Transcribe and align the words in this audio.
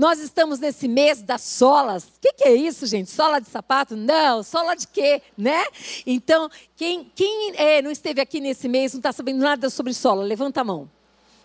Nós 0.00 0.18
estamos 0.18 0.58
nesse 0.58 0.88
mês 0.88 1.20
das 1.20 1.42
solas. 1.42 2.04
O 2.04 2.20
que, 2.22 2.32
que, 2.32 2.44
é 2.44 2.54
isso, 2.54 2.86
gente? 2.86 3.10
Sola 3.10 3.38
de 3.38 3.46
sapato? 3.50 3.94
Não, 3.94 4.42
sola 4.42 4.74
de 4.74 4.88
quê, 4.88 5.20
né? 5.36 5.62
Então, 6.06 6.48
quem, 6.74 7.12
quem 7.14 7.52
é, 7.54 7.82
não 7.82 7.90
esteve 7.90 8.18
aqui 8.18 8.40
nesse 8.40 8.66
mês, 8.66 8.94
não 8.94 8.98
está 9.00 9.12
sabendo 9.12 9.40
nada 9.40 9.68
sobre 9.68 9.92
sola, 9.92 10.24
levanta 10.24 10.62
a 10.62 10.64
mão. 10.64 10.88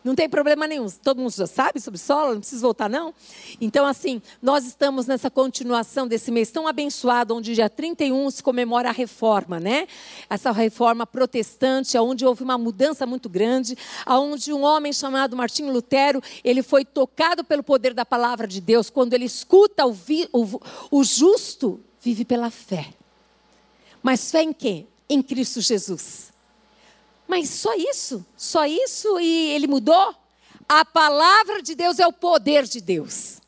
Não 0.05 0.13
tem 0.13 0.29
problema 0.29 0.68
nenhum. 0.68 0.88
Todo 0.88 1.20
mundo 1.20 1.31
já 1.31 1.47
sabe 1.47 1.79
sobre 1.81 1.99
sola, 1.99 2.34
não 2.36 2.39
precisa 2.39 2.62
voltar, 2.62 2.88
não? 2.88 3.12
Então, 3.59 3.88
assim, 3.88 4.21
nós 4.39 4.63
estamos 4.63 5.07
nessa 5.07 5.31
continuação 5.31 6.07
desse 6.07 6.30
mês 6.30 6.52
tão 6.52 6.68
abençoado, 6.68 7.36
onde 7.36 7.55
dia 7.55 7.68
31 7.68 8.30
se 8.30 8.44
comemora 8.44 8.89
a 8.89 8.91
reforma, 8.91 9.59
né? 9.59 9.88
Essa 10.30 10.52
reforma 10.52 11.07
protestante, 11.07 11.98
onde 11.98 12.23
houve 12.23 12.44
uma 12.44 12.55
mudança 12.55 13.04
muito 13.07 13.27
grande, 13.27 13.76
onde 14.05 14.54
um 14.54 14.62
homem 14.62 14.94
chamado 14.94 15.36
Martinho 15.36 15.73
Lutero, 15.73 16.22
ele 16.44 16.62
foi 16.62 16.85
tocado 16.85 17.44
pelo 17.44 17.63
poder 17.63 17.95
da 17.95 18.05
palavra 18.05 18.45
de 18.45 18.62
Deus. 18.62 18.91
Quando 18.91 19.16
ele 19.16 19.26
escuta 19.26 19.88
o, 19.88 19.91
vi, 19.91 20.30
o, 20.31 20.62
o 20.91 21.03
justo, 21.03 21.80
vive 21.99 22.23
pela 22.23 22.52
fé. 22.52 22.90
Mas 24.03 24.30
fé 24.30 24.44
em 24.44 24.53
quê? 24.53 24.85
Em 25.09 25.23
Cristo 25.23 25.62
Jesus. 25.62 26.34
Mas 27.35 27.49
só 27.49 27.73
isso? 27.73 28.25
Só 28.38 28.66
isso 28.66 29.20
e 29.20 29.52
ele 29.52 29.67
mudou? 29.67 30.16
A 30.70 30.85
palavra 30.85 31.62
de 31.62 31.76
Deus 31.76 31.99
é 31.99 32.07
o 32.07 32.13
poder 32.13 32.63
de 32.63 32.80
Deus. 32.80 33.41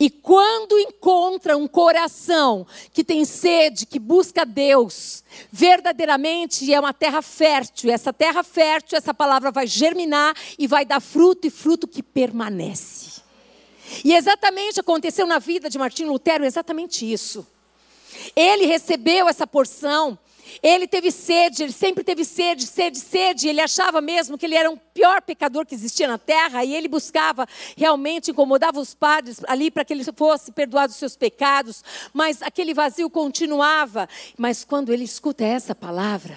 E 0.00 0.08
quando 0.08 0.78
encontra 0.78 1.54
um 1.54 1.68
coração 1.68 2.66
que 2.94 3.04
tem 3.04 3.26
sede, 3.26 3.84
que 3.84 3.98
busca 3.98 4.46
Deus, 4.46 5.22
verdadeiramente 5.52 6.72
é 6.72 6.80
uma 6.80 6.94
terra 6.94 7.20
fértil. 7.20 7.92
Essa 7.92 8.10
terra 8.10 8.42
fértil, 8.42 8.96
essa 8.96 9.12
palavra 9.12 9.50
vai 9.50 9.66
germinar 9.66 10.34
e 10.58 10.66
vai 10.66 10.86
dar 10.86 11.00
fruto 11.00 11.46
e 11.46 11.50
fruto 11.50 11.86
que 11.86 12.02
permanece. 12.02 13.20
E 14.02 14.14
exatamente 14.14 14.80
aconteceu 14.80 15.26
na 15.26 15.38
vida 15.38 15.68
de 15.68 15.76
Martinho 15.76 16.10
Lutero 16.10 16.42
exatamente 16.42 17.04
isso. 17.04 17.46
Ele 18.34 18.64
recebeu 18.64 19.28
essa 19.28 19.46
porção 19.46 20.18
ele 20.62 20.86
teve 20.86 21.10
sede, 21.10 21.62
ele 21.62 21.72
sempre 21.72 22.02
teve 22.02 22.24
sede, 22.24 22.66
sede, 22.66 22.98
sede. 22.98 23.48
Ele 23.48 23.60
achava 23.60 24.00
mesmo 24.00 24.38
que 24.38 24.46
ele 24.46 24.54
era 24.54 24.70
o 24.70 24.76
pior 24.76 25.22
pecador 25.22 25.66
que 25.66 25.74
existia 25.74 26.08
na 26.08 26.18
terra 26.18 26.64
e 26.64 26.74
ele 26.74 26.88
buscava 26.88 27.46
realmente 27.76 28.30
incomodava 28.30 28.80
os 28.80 28.94
padres 28.94 29.40
ali 29.46 29.70
para 29.70 29.84
que 29.84 29.92
ele 29.92 30.04
fosse 30.04 30.52
perdoado 30.52 30.90
os 30.90 30.98
seus 30.98 31.16
pecados, 31.16 31.82
mas 32.12 32.42
aquele 32.42 32.74
vazio 32.74 33.10
continuava. 33.10 34.08
Mas 34.36 34.64
quando 34.64 34.92
ele 34.92 35.04
escuta 35.04 35.44
essa 35.44 35.74
palavra, 35.74 36.36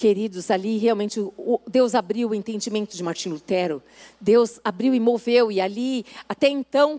queridos, 0.00 0.50
ali 0.50 0.78
realmente 0.78 1.20
Deus 1.68 1.94
abriu 1.94 2.30
o 2.30 2.34
entendimento 2.34 2.96
de 2.96 3.02
Martim 3.02 3.28
Lutero. 3.28 3.82
Deus 4.18 4.58
abriu 4.64 4.94
e 4.94 4.98
moveu, 4.98 5.52
e 5.52 5.60
ali, 5.60 6.06
até 6.26 6.48
então, 6.48 6.98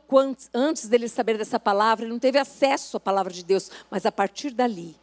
antes 0.54 0.88
dele 0.88 1.10
saber 1.10 1.36
dessa 1.36 1.60
palavra, 1.60 2.06
ele 2.06 2.12
não 2.12 2.20
teve 2.20 2.38
acesso 2.38 2.98
à 2.98 3.00
palavra 3.00 3.34
de 3.34 3.44
Deus, 3.44 3.72
mas 3.90 4.06
a 4.06 4.12
partir 4.12 4.52
dali, 4.52 4.96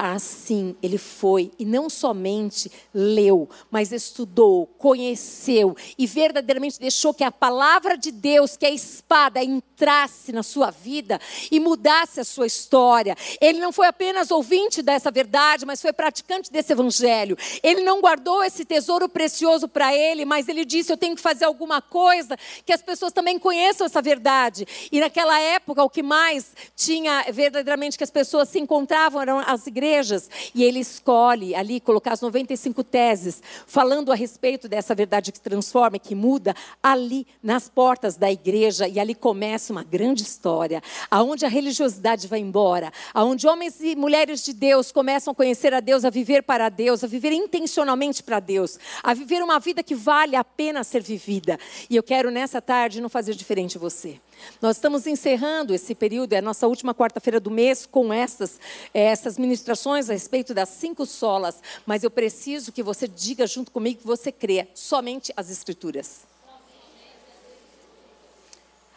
Assim 0.00 0.76
ele 0.80 0.96
foi 0.96 1.50
e 1.58 1.64
não 1.64 1.90
somente 1.90 2.70
leu, 2.94 3.50
mas 3.68 3.90
estudou, 3.90 4.64
conheceu 4.78 5.76
e 5.98 6.06
verdadeiramente 6.06 6.78
deixou 6.78 7.12
que 7.12 7.24
a 7.24 7.32
palavra 7.32 7.98
de 7.98 8.12
Deus, 8.12 8.56
que 8.56 8.64
é 8.64 8.68
a 8.68 8.72
espada, 8.72 9.42
entrasse 9.42 10.30
na 10.30 10.44
sua 10.44 10.70
vida 10.70 11.20
e 11.50 11.58
mudasse 11.58 12.20
a 12.20 12.24
sua 12.24 12.46
história. 12.46 13.16
Ele 13.40 13.58
não 13.58 13.72
foi 13.72 13.88
apenas 13.88 14.30
ouvinte 14.30 14.82
dessa 14.82 15.10
verdade, 15.10 15.66
mas 15.66 15.82
foi 15.82 15.92
praticante 15.92 16.52
desse 16.52 16.72
evangelho. 16.72 17.36
Ele 17.60 17.82
não 17.82 18.00
guardou 18.00 18.44
esse 18.44 18.64
tesouro 18.64 19.08
precioso 19.08 19.66
para 19.66 19.92
ele, 19.92 20.24
mas 20.24 20.48
ele 20.48 20.64
disse: 20.64 20.92
Eu 20.92 20.96
tenho 20.96 21.16
que 21.16 21.22
fazer 21.22 21.44
alguma 21.44 21.82
coisa 21.82 22.36
que 22.64 22.72
as 22.72 22.82
pessoas 22.82 23.12
também 23.12 23.36
conheçam 23.36 23.84
essa 23.84 24.00
verdade. 24.00 24.64
E 24.92 25.00
naquela 25.00 25.40
época, 25.40 25.82
o 25.82 25.90
que 25.90 26.04
mais 26.04 26.54
tinha 26.76 27.24
verdadeiramente 27.32 27.98
que 27.98 28.04
as 28.04 28.12
pessoas 28.12 28.48
se 28.48 28.60
encontravam 28.60 29.20
eram 29.20 29.40
as 29.40 29.66
igrejas 29.66 29.87
igrejas. 29.88 30.28
E 30.54 30.62
ele 30.62 30.80
escolhe 30.80 31.54
ali 31.54 31.80
colocar 31.80 32.12
as 32.12 32.20
95 32.20 32.84
teses, 32.84 33.42
falando 33.66 34.12
a 34.12 34.14
respeito 34.14 34.68
dessa 34.68 34.94
verdade 34.94 35.32
que 35.32 35.40
transforma, 35.40 35.98
que 35.98 36.14
muda, 36.14 36.54
ali 36.82 37.26
nas 37.42 37.68
portas 37.68 38.16
da 38.16 38.30
igreja. 38.30 38.86
E 38.86 39.00
ali 39.00 39.14
começa 39.14 39.72
uma 39.72 39.82
grande 39.82 40.22
história, 40.22 40.82
aonde 41.10 41.44
a 41.44 41.48
religiosidade 41.48 42.28
vai 42.28 42.40
embora, 42.40 42.92
aonde 43.14 43.46
homens 43.46 43.80
e 43.80 43.96
mulheres 43.96 44.44
de 44.44 44.52
Deus 44.52 44.92
começam 44.92 45.32
a 45.32 45.34
conhecer 45.34 45.72
a 45.72 45.80
Deus, 45.80 46.04
a 46.04 46.10
viver 46.10 46.42
para 46.42 46.68
Deus, 46.68 47.02
a 47.02 47.06
viver 47.06 47.32
intencionalmente 47.32 48.22
para 48.22 48.40
Deus, 48.40 48.78
a 49.02 49.14
viver 49.14 49.42
uma 49.42 49.58
vida 49.58 49.82
que 49.82 49.94
vale 49.94 50.36
a 50.36 50.44
pena 50.44 50.84
ser 50.84 51.02
vivida. 51.02 51.58
E 51.88 51.96
eu 51.96 52.02
quero 52.02 52.30
nessa 52.30 52.60
tarde 52.60 53.00
não 53.00 53.08
fazer 53.08 53.34
diferente 53.34 53.78
você. 53.78 54.20
Nós 54.60 54.76
estamos 54.76 55.06
encerrando 55.06 55.74
esse 55.74 55.94
período, 55.94 56.32
é 56.32 56.38
a 56.38 56.42
nossa 56.42 56.66
última 56.66 56.94
quarta-feira 56.94 57.38
do 57.38 57.50
mês, 57.50 57.86
com 57.86 58.12
essas, 58.12 58.58
eh, 58.92 59.04
essas 59.04 59.38
ministrações 59.38 60.10
a 60.10 60.12
respeito 60.12 60.52
das 60.52 60.68
cinco 60.68 61.06
solas. 61.06 61.62
Mas 61.86 62.02
eu 62.02 62.10
preciso 62.10 62.72
que 62.72 62.82
você 62.82 63.06
diga 63.06 63.46
junto 63.46 63.70
comigo 63.70 64.00
que 64.00 64.06
você 64.06 64.32
crê 64.32 64.68
somente 64.74 65.32
as 65.36 65.50
Escrituras. 65.50 66.26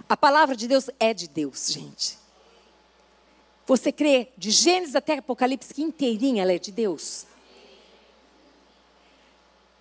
A 0.08 0.18
palavra 0.18 0.56
de 0.56 0.68
Deus 0.68 0.90
é 1.00 1.14
de 1.14 1.28
Deus, 1.28 1.72
gente. 1.72 2.18
Você 3.66 3.92
crê 3.92 4.28
de 4.38 4.52
Gênesis 4.52 4.96
até 4.96 5.18
Apocalipse 5.18 5.74
que 5.74 5.82
inteirinha 5.82 6.44
ela 6.44 6.52
é 6.52 6.60
de 6.60 6.72
Deus? 6.72 7.26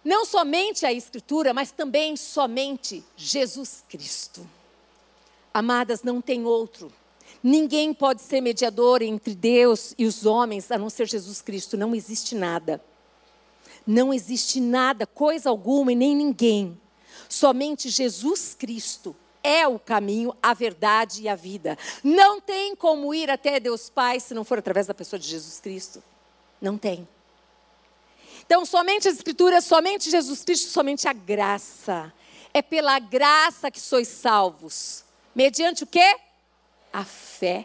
Não 0.04 0.24
somente 0.24 0.86
a 0.86 0.92
Escritura, 0.92 1.52
mas 1.52 1.72
também 1.72 2.16
somente 2.16 3.04
Jesus 3.16 3.84
Cristo. 3.88 4.46
Amadas, 5.52 6.02
não 6.02 6.20
tem 6.20 6.44
outro. 6.44 6.92
Ninguém 7.42 7.94
pode 7.94 8.22
ser 8.22 8.40
mediador 8.40 9.02
entre 9.02 9.34
Deus 9.34 9.94
e 9.96 10.04
os 10.06 10.26
homens 10.26 10.70
a 10.70 10.78
não 10.78 10.90
ser 10.90 11.08
Jesus 11.08 11.40
Cristo. 11.40 11.76
Não 11.76 11.94
existe 11.94 12.34
nada. 12.34 12.82
Não 13.86 14.12
existe 14.12 14.60
nada, 14.60 15.06
coisa 15.06 15.48
alguma 15.48 15.92
e 15.92 15.96
nem 15.96 16.14
ninguém. 16.14 16.78
Somente 17.28 17.88
Jesus 17.88 18.54
Cristo 18.54 19.16
é 19.42 19.66
o 19.66 19.78
caminho, 19.78 20.34
a 20.42 20.52
verdade 20.52 21.22
e 21.22 21.28
a 21.28 21.34
vida. 21.34 21.78
Não 22.04 22.40
tem 22.40 22.76
como 22.76 23.14
ir 23.14 23.30
até 23.30 23.58
Deus 23.58 23.88
Pai 23.88 24.20
se 24.20 24.34
não 24.34 24.44
for 24.44 24.58
através 24.58 24.86
da 24.86 24.94
pessoa 24.94 25.18
de 25.18 25.26
Jesus 25.26 25.60
Cristo. 25.60 26.02
Não 26.60 26.76
tem. 26.76 27.08
Então, 28.44 28.66
somente 28.66 29.08
as 29.08 29.14
Escrituras, 29.14 29.64
somente 29.64 30.10
Jesus 30.10 30.44
Cristo, 30.44 30.68
somente 30.68 31.08
a 31.08 31.12
graça. 31.12 32.12
É 32.52 32.60
pela 32.60 32.98
graça 32.98 33.70
que 33.70 33.80
sois 33.80 34.08
salvos. 34.08 35.04
Mediante 35.34 35.84
o 35.84 35.86
quê? 35.86 36.16
A 36.92 37.04
fé. 37.04 37.64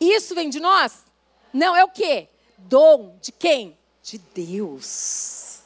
Isso 0.00 0.34
vem 0.34 0.50
de 0.50 0.60
nós? 0.60 1.04
Não, 1.52 1.74
é 1.74 1.84
o 1.84 1.88
quê? 1.88 2.28
Dom 2.58 3.16
de 3.20 3.32
quem? 3.32 3.76
De 4.02 4.18
Deus. 4.18 5.60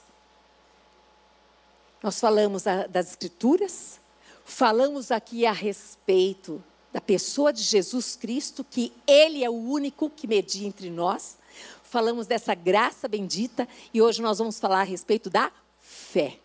Nós 2.02 2.18
falamos 2.18 2.64
das 2.88 3.10
Escrituras, 3.10 4.00
falamos 4.44 5.10
aqui 5.10 5.44
a 5.44 5.52
respeito 5.52 6.62
da 6.92 7.00
pessoa 7.00 7.52
de 7.52 7.62
Jesus 7.62 8.16
Cristo, 8.16 8.64
que 8.64 8.92
Ele 9.06 9.44
é 9.44 9.50
o 9.50 9.54
único 9.54 10.08
que 10.08 10.26
media 10.26 10.66
entre 10.66 10.88
nós. 10.88 11.36
Falamos 11.82 12.26
dessa 12.26 12.54
graça 12.54 13.06
bendita 13.06 13.68
e 13.92 14.00
hoje 14.00 14.22
nós 14.22 14.38
vamos 14.38 14.58
falar 14.58 14.80
a 14.80 14.84
respeito 14.84 15.28
da 15.28 15.52
fé. 15.80 16.38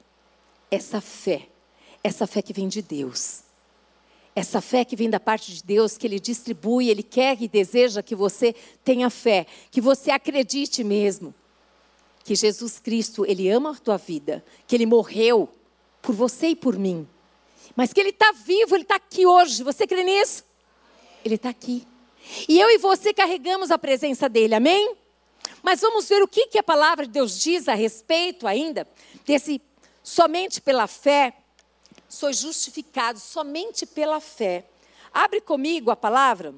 Essa 0.69 0.99
fé, 0.99 1.47
essa 2.03 2.27
fé 2.27 2.41
que 2.41 2.51
vem 2.51 2.67
de 2.67 2.81
Deus. 2.81 3.44
Essa 4.35 4.59
fé 4.59 4.83
que 4.83 4.97
vem 4.97 5.09
da 5.09 5.19
parte 5.19 5.53
de 5.53 5.63
Deus, 5.63 5.97
que 5.97 6.05
Ele 6.05 6.19
distribui, 6.19 6.89
Ele 6.89 7.01
quer 7.01 7.41
e 7.41 7.47
deseja 7.47 8.03
que 8.03 8.13
você 8.13 8.53
tenha 8.83 9.09
fé, 9.09 9.47
que 9.71 9.79
você 9.79 10.11
acredite 10.11 10.83
mesmo 10.83 11.33
que 12.25 12.35
Jesus 12.35 12.79
Cristo, 12.79 13.23
Ele 13.23 13.49
ama 13.49 13.71
a 13.71 13.75
tua 13.75 13.97
vida, 13.97 14.43
que 14.67 14.75
Ele 14.75 14.87
morreu 14.87 15.47
por 16.01 16.13
você 16.13 16.47
e 16.47 16.55
por 16.55 16.77
mim, 16.77 17.07
mas 17.75 17.93
que 17.93 17.99
Ele 17.99 18.09
está 18.09 18.31
vivo, 18.31 18.75
Ele 18.75 18.81
está 18.81 18.95
aqui 18.95 19.25
hoje. 19.25 19.63
Você 19.63 19.85
crê 19.85 20.03
nisso? 20.03 20.43
Ele 21.23 21.35
está 21.35 21.49
aqui. 21.49 21.87
E 22.49 22.59
eu 22.59 22.69
e 22.71 22.79
você 22.79 23.13
carregamos 23.13 23.69
a 23.69 23.77
presença 23.77 24.27
dEle, 24.27 24.55
amém? 24.55 24.95
Mas 25.61 25.81
vamos 25.81 26.09
ver 26.09 26.21
o 26.23 26.27
que, 26.27 26.47
que 26.47 26.57
a 26.57 26.63
palavra 26.63 27.05
de 27.05 27.11
Deus 27.11 27.39
diz 27.39 27.67
a 27.67 27.75
respeito 27.75 28.47
ainda 28.47 28.87
desse 29.25 29.61
somente 30.01 30.59
pela 30.61 30.87
fé 30.87 31.33
sois 32.15 32.37
justificados 32.37 33.21
somente 33.21 33.85
pela 33.85 34.19
fé. 34.19 34.65
Abre 35.13 35.41
comigo 35.41 35.91
a 35.91 35.95
palavra. 35.95 36.53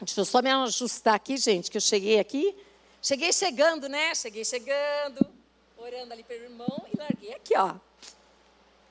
Deixa 0.00 0.20
eu 0.20 0.24
só 0.24 0.40
me 0.40 0.50
ajustar 0.50 1.14
aqui, 1.14 1.36
gente, 1.36 1.70
que 1.70 1.76
eu 1.76 1.80
cheguei 1.80 2.18
aqui. 2.18 2.56
Cheguei 3.02 3.32
chegando, 3.32 3.88
né? 3.88 4.14
Cheguei 4.14 4.44
chegando, 4.44 5.26
orando 5.76 6.12
ali 6.12 6.22
pelo 6.22 6.44
irmão 6.44 6.86
e 6.92 6.96
larguei 6.96 7.34
aqui, 7.34 7.56
ó. 7.56 7.74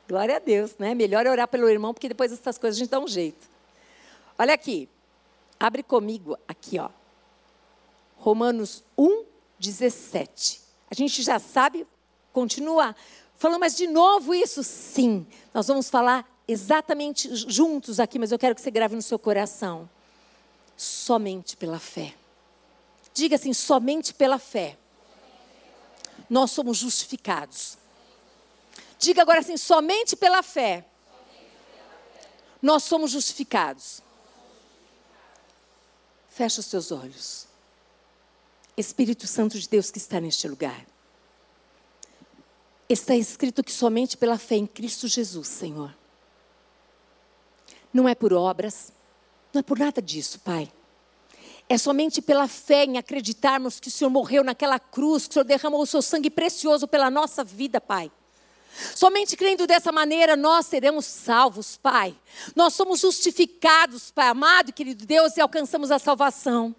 Glória 0.08 0.38
a 0.38 0.40
Deus, 0.40 0.76
né? 0.78 0.94
Melhor 0.94 1.26
é 1.26 1.32
orar 1.32 1.48
pelo 1.48 1.70
irmão, 1.70 1.94
porque 1.94 2.08
depois 2.08 2.32
dessas 2.32 2.58
coisas 2.58 2.78
a 2.78 2.80
gente 2.80 2.90
dá 2.90 3.00
um 3.00 3.08
jeito. 3.08 3.50
Olha 4.38 4.54
aqui. 4.54 4.88
Abre 5.60 5.84
comigo 5.84 6.38
aqui, 6.48 6.80
ó. 6.80 6.90
Romanos 8.18 8.84
1, 8.98 9.26
17. 9.60 10.62
A 10.90 10.96
gente 10.96 11.22
já 11.22 11.40
sabe, 11.40 11.86
continua 12.32 12.96
Falando, 13.38 13.60
mas 13.60 13.76
de 13.76 13.88
novo 13.88 14.34
isso? 14.34 14.64
Sim. 14.64 15.26
Nós 15.54 15.68
vamos 15.68 15.90
falar 15.90 16.28
exatamente 16.48 17.34
juntos 17.36 18.00
aqui, 18.00 18.18
mas 18.18 18.32
eu 18.32 18.40
quero 18.40 18.56
que 18.56 18.62
você 18.62 18.72
grave 18.72 18.96
no 18.96 19.02
seu 19.02 19.20
coração. 19.20 19.88
Somente 20.76 21.56
pela 21.56 21.80
fé. 21.80 22.16
Diga 23.14 23.36
assim: 23.36 23.54
somente 23.54 24.14
pela 24.14 24.40
fé. 24.40 24.78
Nós 26.30 26.52
somos 26.52 26.78
justificados. 26.78 27.78
Diga 28.98 29.22
agora 29.22 29.40
assim: 29.40 29.56
somente 29.56 30.16
pela 30.16 30.42
fé. 30.42 30.84
Nós 32.60 32.84
somos 32.84 33.12
justificados. 33.12 34.02
Fecha 36.28 36.60
os 36.60 36.66
seus 36.66 36.92
olhos. 36.92 37.48
Espírito 38.76 39.28
Santo 39.28 39.60
de 39.60 39.68
Deus 39.70 39.92
que 39.92 39.98
está 39.98 40.20
neste 40.20 40.48
lugar. 40.48 40.86
Está 42.90 43.16
escrito 43.16 43.64
que 43.64 43.72
somente 43.72 44.16
pela 44.16 44.38
fé 44.38 44.56
em 44.56 44.66
Cristo 44.66 45.08
Jesus, 45.08 45.48
Senhor. 45.48 45.96
Não 47.94 48.08
é 48.08 48.16
por 48.16 48.34
obras, 48.34 48.94
não 49.54 49.60
é 49.60 49.64
por 49.64 49.78
nada 49.78 50.02
disso, 50.02 50.40
Pai. 50.40 50.72
É 51.70 51.78
somente 51.78 52.22
pela 52.22 52.48
fé 52.48 52.86
em 52.86 52.98
acreditarmos 52.98 53.80
que 53.80 53.90
o 53.90 53.92
Senhor 53.92 54.10
morreu 54.10 54.44
naquela 54.44 54.80
cruz, 54.80 55.26
que 55.26 55.32
o 55.32 55.34
Senhor 55.34 55.44
derramou 55.44 55.82
o 55.82 55.86
seu 55.86 56.02
sangue 56.02 56.30
precioso 56.30 56.88
pela 56.88 57.12
nossa 57.12 57.44
vida, 57.44 57.82
Pai. 57.82 58.10
Somente 58.96 59.36
crendo 59.36 59.66
dessa 59.66 59.92
maneira 59.92 60.36
nós 60.36 60.68
seremos 60.68 61.06
salvos, 61.06 61.76
Pai. 61.76 62.16
Nós 62.56 62.74
somos 62.74 63.02
justificados, 63.02 64.12
Pai 64.12 64.28
amado, 64.28 64.72
querido 64.72 65.06
Deus, 65.06 65.36
e 65.36 65.42
alcançamos 65.42 65.92
a 65.92 66.00
salvação. 66.00 66.76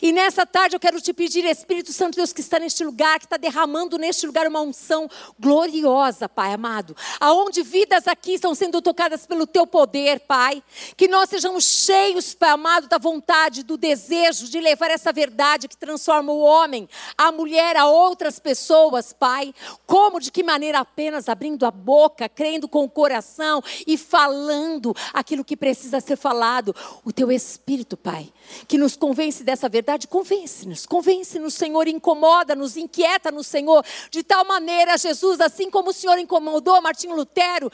E 0.00 0.12
nessa 0.12 0.46
tarde 0.46 0.76
eu 0.76 0.80
quero 0.80 1.00
te 1.00 1.12
pedir, 1.12 1.44
Espírito 1.44 1.92
Santo 1.92 2.16
Deus, 2.16 2.32
que 2.32 2.40
está 2.40 2.58
neste 2.58 2.84
lugar, 2.84 3.18
que 3.18 3.26
está 3.26 3.36
derramando 3.36 3.98
neste 3.98 4.26
lugar 4.26 4.46
uma 4.46 4.60
unção 4.60 5.08
gloriosa, 5.38 6.28
Pai 6.28 6.52
amado. 6.52 6.96
Aonde 7.20 7.62
vidas 7.62 8.06
aqui 8.06 8.34
estão 8.34 8.54
sendo 8.54 8.80
tocadas 8.80 9.26
pelo 9.26 9.46
teu 9.46 9.66
poder, 9.66 10.20
Pai. 10.20 10.62
Que 10.96 11.08
nós 11.08 11.28
sejamos 11.28 11.64
cheios, 11.64 12.34
Pai 12.34 12.50
amado, 12.50 12.88
da 12.88 12.98
vontade, 12.98 13.62
do 13.62 13.76
desejo 13.76 14.48
de 14.48 14.60
levar 14.60 14.90
essa 14.90 15.12
verdade 15.12 15.68
que 15.68 15.76
transforma 15.76 16.32
o 16.32 16.40
homem, 16.40 16.88
a 17.16 17.32
mulher, 17.32 17.76
a 17.76 17.86
outras 17.86 18.38
pessoas, 18.38 19.12
Pai. 19.12 19.54
Como, 19.86 20.20
de 20.20 20.30
que 20.30 20.42
maneira? 20.42 20.80
Apenas 20.80 21.28
abrindo 21.28 21.66
a 21.66 21.70
boca, 21.70 22.28
crendo 22.28 22.68
com 22.68 22.84
o 22.84 22.90
coração 22.90 23.62
e 23.86 23.96
falando 23.96 24.94
aquilo 25.12 25.44
que 25.44 25.56
precisa 25.56 26.00
ser 26.00 26.16
falado. 26.16 26.74
O 27.04 27.12
teu 27.12 27.30
Espírito, 27.32 27.96
Pai, 27.96 28.32
que 28.68 28.78
nos 28.78 28.96
convence 28.96 29.42
dessa 29.42 29.61
essa 29.62 29.68
verdade, 29.68 30.08
convence-nos, 30.08 30.86
convence-nos, 30.86 31.54
Senhor, 31.54 31.86
incomoda-nos, 31.86 32.76
inquieta-nos, 32.76 33.46
Senhor, 33.46 33.84
de 34.10 34.24
tal 34.24 34.44
maneira, 34.44 34.98
Jesus, 34.98 35.40
assim 35.40 35.70
como 35.70 35.90
o 35.90 35.92
Senhor 35.92 36.18
incomodou 36.18 36.82
Martinho 36.82 37.14
Lutero, 37.14 37.70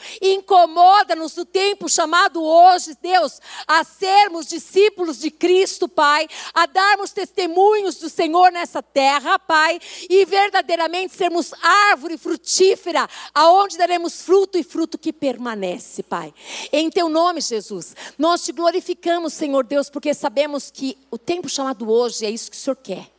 incomoda-nos 1.09 1.35
no 1.35 1.45
tempo 1.45 1.89
chamado 1.89 2.43
hoje, 2.43 2.95
Deus, 3.01 3.41
a 3.67 3.83
sermos 3.83 4.47
discípulos 4.47 5.19
de 5.19 5.31
Cristo, 5.31 5.87
Pai, 5.87 6.27
a 6.53 6.65
darmos 6.65 7.11
testemunhos 7.11 7.95
do 7.95 8.09
Senhor 8.09 8.51
nessa 8.51 8.81
terra, 8.83 9.39
Pai, 9.39 9.79
e 10.09 10.25
verdadeiramente 10.25 11.15
sermos 11.15 11.53
árvore 11.61 12.17
frutífera, 12.17 13.07
aonde 13.33 13.77
daremos 13.77 14.21
fruto 14.21 14.57
e 14.57 14.63
fruto 14.63 14.97
que 14.97 15.11
permanece, 15.11 16.03
Pai. 16.03 16.33
Em 16.71 16.89
teu 16.89 17.09
nome, 17.09 17.41
Jesus, 17.41 17.95
nós 18.17 18.43
te 18.43 18.51
glorificamos, 18.51 19.33
Senhor 19.33 19.65
Deus, 19.65 19.89
porque 19.89 20.13
sabemos 20.13 20.69
que 20.69 20.97
o 21.09 21.17
tempo 21.17 21.49
chamado 21.49 21.89
hoje, 21.89 22.25
é 22.25 22.29
isso 22.29 22.51
que 22.51 22.57
o 22.57 22.59
Senhor 22.59 22.75
quer. 22.75 23.09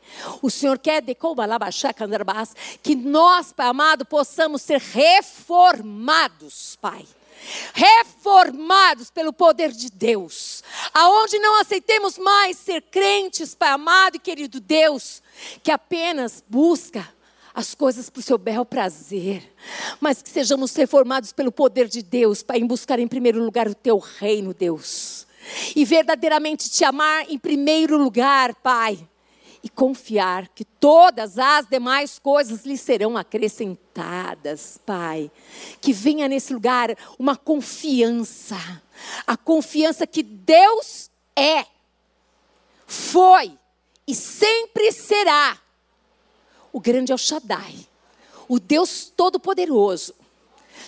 O 0.42 0.50
Senhor 0.50 0.76
quer 0.76 1.00
que 2.82 2.96
nós, 2.96 3.52
Pai 3.52 3.68
amado, 3.68 4.04
possamos 4.04 4.60
ser 4.60 4.80
reformados, 4.80 6.76
Pai 6.80 7.06
reformados 7.72 9.10
pelo 9.10 9.32
poder 9.32 9.70
de 9.70 9.90
Deus, 9.90 10.62
aonde 10.92 11.38
não 11.38 11.60
aceitemos 11.60 12.18
mais 12.18 12.56
ser 12.56 12.82
crentes, 12.82 13.54
Pai 13.54 13.70
amado 13.70 14.16
e 14.16 14.20
querido 14.20 14.60
Deus, 14.60 15.22
que 15.62 15.70
apenas 15.70 16.42
busca 16.48 17.08
as 17.54 17.74
coisas 17.74 18.08
para 18.08 18.20
o 18.20 18.22
seu 18.22 18.38
bel 18.38 18.64
prazer, 18.64 19.52
mas 20.00 20.22
que 20.22 20.28
sejamos 20.28 20.74
reformados 20.74 21.32
pelo 21.32 21.50
poder 21.50 21.88
de 21.88 22.02
Deus, 22.02 22.42
Pai, 22.42 22.58
em 22.58 22.66
buscar 22.66 22.98
em 22.98 23.08
primeiro 23.08 23.42
lugar 23.42 23.68
o 23.68 23.74
teu 23.74 23.98
reino, 23.98 24.54
Deus. 24.54 25.26
E 25.74 25.84
verdadeiramente 25.84 26.70
te 26.70 26.84
amar 26.84 27.30
em 27.30 27.38
primeiro 27.38 27.96
lugar, 27.96 28.54
Pai, 28.56 28.98
e 29.62 29.68
confiar 29.68 30.48
que 30.48 30.64
todas 30.64 31.38
as 31.38 31.66
demais 31.66 32.18
coisas 32.18 32.64
lhe 32.64 32.76
serão 32.76 33.16
acrescentadas, 33.16 34.78
Pai. 34.86 35.30
Que 35.80 35.92
venha 35.92 36.28
nesse 36.28 36.52
lugar 36.52 36.96
uma 37.18 37.36
confiança, 37.36 38.56
a 39.26 39.36
confiança 39.36 40.06
que 40.06 40.22
Deus 40.22 41.10
é, 41.36 41.66
foi 42.86 43.58
e 44.06 44.14
sempre 44.14 44.92
será 44.92 45.58
o 46.72 46.80
grande 46.80 47.12
El 47.12 47.18
Shaddai, 47.18 47.86
o 48.48 48.58
Deus 48.58 49.12
Todo-Poderoso. 49.14 50.14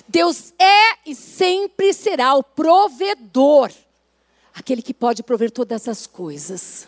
Deus 0.08 0.54
é 0.58 0.98
e 1.06 1.14
sempre 1.14 1.92
será 1.92 2.34
o 2.34 2.42
provedor 2.42 3.70
aquele 4.54 4.82
que 4.82 4.94
pode 4.94 5.22
prover 5.22 5.50
todas 5.50 5.88
as 5.88 6.06
coisas. 6.06 6.86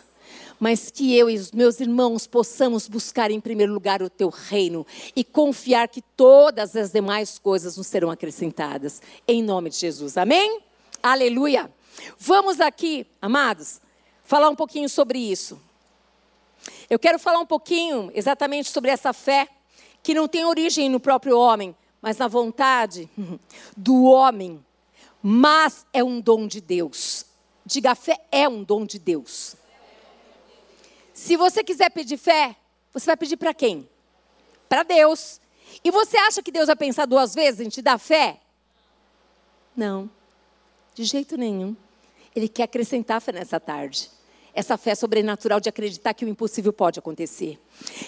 Mas 0.59 0.89
que 0.89 1.15
eu 1.15 1.29
e 1.29 1.35
os 1.35 1.51
meus 1.51 1.79
irmãos 1.79 2.25
possamos 2.25 2.87
buscar 2.87 3.29
em 3.29 3.39
primeiro 3.39 3.73
lugar 3.73 4.01
o 4.01 4.09
teu 4.09 4.29
reino 4.29 4.85
e 5.15 5.23
confiar 5.23 5.87
que 5.87 6.01
todas 6.01 6.75
as 6.75 6.91
demais 6.91 7.37
coisas 7.37 7.77
nos 7.77 7.87
serão 7.87 8.09
acrescentadas. 8.09 9.01
Em 9.27 9.43
nome 9.43 9.69
de 9.69 9.77
Jesus. 9.77 10.17
Amém? 10.17 10.61
Aleluia. 11.03 11.71
Vamos 12.17 12.59
aqui, 12.59 13.05
amados, 13.21 13.81
falar 14.23 14.49
um 14.49 14.55
pouquinho 14.55 14.89
sobre 14.89 15.19
isso. 15.19 15.59
Eu 16.89 16.99
quero 16.99 17.19
falar 17.19 17.39
um 17.39 17.45
pouquinho 17.45 18.11
exatamente 18.13 18.69
sobre 18.69 18.91
essa 18.91 19.13
fé 19.13 19.47
que 20.01 20.13
não 20.13 20.27
tem 20.27 20.45
origem 20.45 20.89
no 20.89 20.99
próprio 20.99 21.37
homem, 21.37 21.75
mas 22.01 22.17
na 22.17 22.27
vontade 22.27 23.09
do 23.75 24.03
homem. 24.03 24.63
Mas 25.21 25.85
é 25.91 26.03
um 26.03 26.21
dom 26.21 26.47
de 26.47 26.61
Deus. 26.61 27.25
Diga, 27.65 27.91
a 27.91 27.95
fé 27.95 28.19
é 28.31 28.47
um 28.47 28.63
dom 28.63 28.85
de 28.85 28.99
Deus. 28.99 29.55
Se 31.15 31.37
você 31.37 31.63
quiser 31.63 31.89
pedir 31.91 32.17
fé, 32.17 32.57
você 32.93 33.05
vai 33.05 33.15
pedir 33.15 33.37
para 33.37 33.53
quem? 33.53 33.89
Para 34.67 34.83
Deus. 34.83 35.39
E 35.81 35.89
você 35.89 36.17
acha 36.17 36.43
que 36.43 36.51
Deus 36.51 36.67
vai 36.67 36.75
pensar 36.75 37.05
duas 37.05 37.33
vezes 37.33 37.61
em 37.61 37.69
te 37.69 37.81
dar 37.81 37.97
fé? 37.97 38.41
Não, 39.73 40.11
de 40.93 41.05
jeito 41.05 41.37
nenhum. 41.37 41.73
Ele 42.35 42.49
quer 42.49 42.63
acrescentar 42.63 43.21
fé 43.21 43.31
nessa 43.31 43.61
tarde. 43.61 44.11
Essa 44.53 44.77
fé 44.77 44.93
sobrenatural 44.93 45.61
de 45.61 45.69
acreditar 45.69 46.13
que 46.13 46.25
o 46.25 46.27
impossível 46.27 46.73
pode 46.73 46.99
acontecer. 46.99 47.57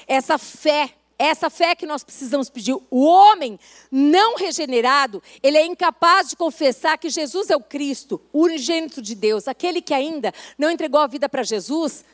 Essa 0.06 0.38
fé 0.38 0.94
essa 1.20 1.50
fé 1.50 1.74
que 1.74 1.88
nós 1.88 2.04
precisamos 2.04 2.48
pedir. 2.48 2.78
O 2.92 3.04
homem 3.04 3.60
não 3.90 4.36
regenerado, 4.36 5.24
ele 5.42 5.58
é 5.58 5.66
incapaz 5.66 6.30
de 6.30 6.36
confessar 6.36 6.96
que 7.00 7.10
Jesus 7.10 7.50
é 7.50 7.56
o 7.56 7.64
Cristo, 7.64 8.22
o 8.32 8.44
unigênito 8.44 9.02
de 9.02 9.16
Deus, 9.16 9.48
aquele 9.48 9.82
que 9.82 9.96
ainda 9.96 10.32
não 10.60 10.70
entregou 10.70 11.02
a 11.02 11.08
vida 11.08 11.28
para 11.28 11.42
Jesus. 11.42 12.06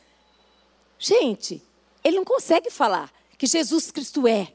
Gente, 0.98 1.62
ele 2.02 2.16
não 2.16 2.24
consegue 2.24 2.70
falar 2.70 3.12
que 3.36 3.46
Jesus 3.46 3.90
Cristo 3.90 4.26
é. 4.26 4.52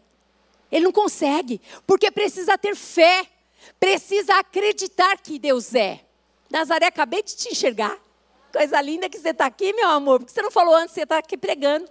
Ele 0.71 0.85
não 0.85 0.91
consegue, 0.91 1.61
porque 1.85 2.11
precisa 2.11 2.57
ter 2.57 2.75
fé, 2.75 3.27
precisa 3.79 4.35
acreditar 4.35 5.17
que 5.17 5.39
Deus 5.39 5.73
é. 5.73 6.05
Nazaré, 6.49 6.87
acabei 6.87 7.23
de 7.23 7.35
te 7.35 7.49
enxergar. 7.49 7.97
Coisa 8.51 8.81
linda 8.81 9.09
que 9.09 9.17
você 9.17 9.29
está 9.29 9.45
aqui, 9.45 9.73
meu 9.73 9.89
amor, 9.89 10.19
porque 10.19 10.33
você 10.33 10.41
não 10.41 10.51
falou 10.51 10.75
antes, 10.75 10.93
você 10.93 11.03
está 11.03 11.17
aqui 11.17 11.37
pregando. 11.37 11.87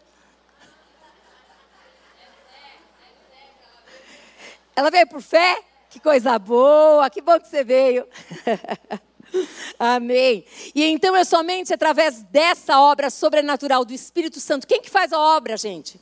Ela 4.75 4.91
veio 4.91 5.09
por 5.09 5.21
fé? 5.21 5.63
Que 5.91 5.99
coisa 5.99 6.39
boa, 6.39 7.09
que 7.11 7.21
bom 7.21 7.39
que 7.41 7.49
você 7.49 7.65
veio. 7.65 8.07
Amém. 9.79 10.45
E 10.75 10.85
então 10.85 11.15
é 11.15 11.25
somente 11.25 11.73
através 11.73 12.23
dessa 12.25 12.81
obra 12.81 13.11
sobrenatural 13.11 13.85
do 13.85 13.93
Espírito 13.93 14.41
Santo. 14.41 14.67
Quem 14.67 14.81
que 14.81 14.91
faz 14.91 15.13
a 15.13 15.19
obra, 15.19 15.57
gente? 15.57 16.01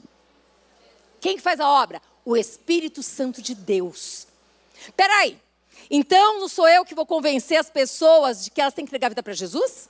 Quem 1.21 1.37
que 1.37 1.43
faz 1.43 1.61
a 1.61 1.69
obra? 1.69 2.01
O 2.25 2.37
Espírito 2.37 3.03
Santo 3.03 3.43
de 3.43 3.55
Deus. 3.55 4.27
Peraí. 4.97 5.39
Então 5.91 6.41
não 6.41 6.49
sou 6.49 6.69
eu 6.69 6.85
que 6.85 6.95
vou 6.95 7.07
convencer 7.07 7.59
as 7.59 7.71
pessoas 7.71 8.45
de 8.45 8.51
que 8.51 8.61
elas 8.61 8.75
têm 8.75 8.85
que 8.85 8.91
entregar 8.91 9.07
a 9.07 9.11
vida 9.11 9.23
para 9.23 9.33
Jesus? 9.33 9.89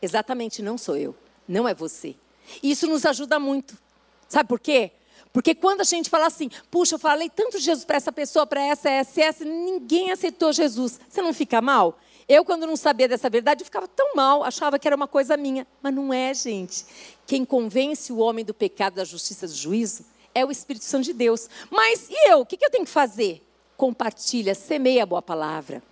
Exatamente, 0.00 0.62
não 0.62 0.76
sou 0.76 0.96
eu. 0.96 1.14
Não 1.46 1.68
é 1.68 1.74
você. 1.74 2.16
E 2.62 2.70
isso 2.70 2.86
nos 2.86 3.04
ajuda 3.04 3.38
muito. 3.38 3.76
Sabe 4.28 4.48
por 4.48 4.60
quê? 4.60 4.92
Porque 5.32 5.54
quando 5.54 5.82
a 5.82 5.84
gente 5.84 6.10
fala 6.10 6.26
assim, 6.26 6.50
puxa, 6.70 6.94
eu 6.94 6.98
falei 6.98 7.30
tanto 7.30 7.58
de 7.58 7.64
Jesus 7.64 7.84
para 7.84 7.96
essa 7.96 8.10
pessoa, 8.10 8.46
para 8.46 8.62
essa, 8.62 8.90
essa, 8.90 9.20
essa, 9.20 9.44
ninguém 9.44 10.10
aceitou 10.10 10.52
Jesus. 10.52 10.98
Você 11.08 11.22
não 11.22 11.32
fica 11.32 11.60
mal? 11.60 11.98
Eu, 12.28 12.44
quando 12.44 12.66
não 12.66 12.76
sabia 12.76 13.08
dessa 13.08 13.30
verdade, 13.30 13.62
eu 13.62 13.64
ficava 13.64 13.88
tão 13.88 14.14
mal, 14.14 14.44
achava 14.44 14.78
que 14.78 14.86
era 14.86 14.94
uma 14.94 15.08
coisa 15.08 15.36
minha. 15.36 15.66
Mas 15.82 15.94
não 15.94 16.12
é, 16.12 16.34
gente. 16.34 16.84
Quem 17.26 17.44
convence 17.44 18.12
o 18.12 18.18
homem 18.18 18.44
do 18.44 18.52
pecado, 18.52 18.96
da 18.96 19.04
justiça, 19.04 19.46
do 19.46 19.54
juízo, 19.54 20.04
é 20.34 20.44
o 20.44 20.50
Espírito 20.50 20.84
Santo 20.84 21.04
de 21.04 21.14
Deus. 21.14 21.48
Mas 21.70 22.08
e 22.10 22.30
eu? 22.30 22.40
O 22.40 22.46
que 22.46 22.62
eu 22.62 22.70
tenho 22.70 22.84
que 22.84 22.90
fazer? 22.90 23.42
Compartilha, 23.78 24.54
semeia 24.54 25.04
a 25.04 25.06
boa 25.06 25.22
palavra. 25.22 25.82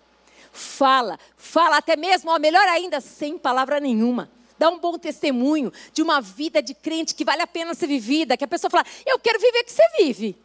Fala, 0.53 1.19
fala 1.37 1.79
até 1.79 1.97
mesmo, 1.97 2.31
ó, 2.31 2.39
melhor 2.39 2.67
ainda, 2.69 3.01
sem 3.01 3.39
palavra 3.39 3.81
nenhuma. 3.81 4.31
Dá 4.59 4.69
um 4.71 4.79
bom 4.79 4.99
testemunho 4.99 5.73
de 5.93 6.03
uma 6.03 6.21
vida 6.21 6.63
de 6.63 6.75
crente 6.75 7.15
que 7.15 7.25
vale 7.25 7.43
a 7.43 7.47
pena 7.47 7.75
ser 7.75 7.87
vivida, 7.87 8.37
que 8.37 8.45
a 8.45 8.49
pessoa 8.49 8.71
fala, 8.71 8.85
eu 9.05 9.19
quero 9.19 9.39
viver 9.39 9.61
o 9.61 9.65
que 9.65 9.73
você 9.73 9.83
vive. 9.99 10.37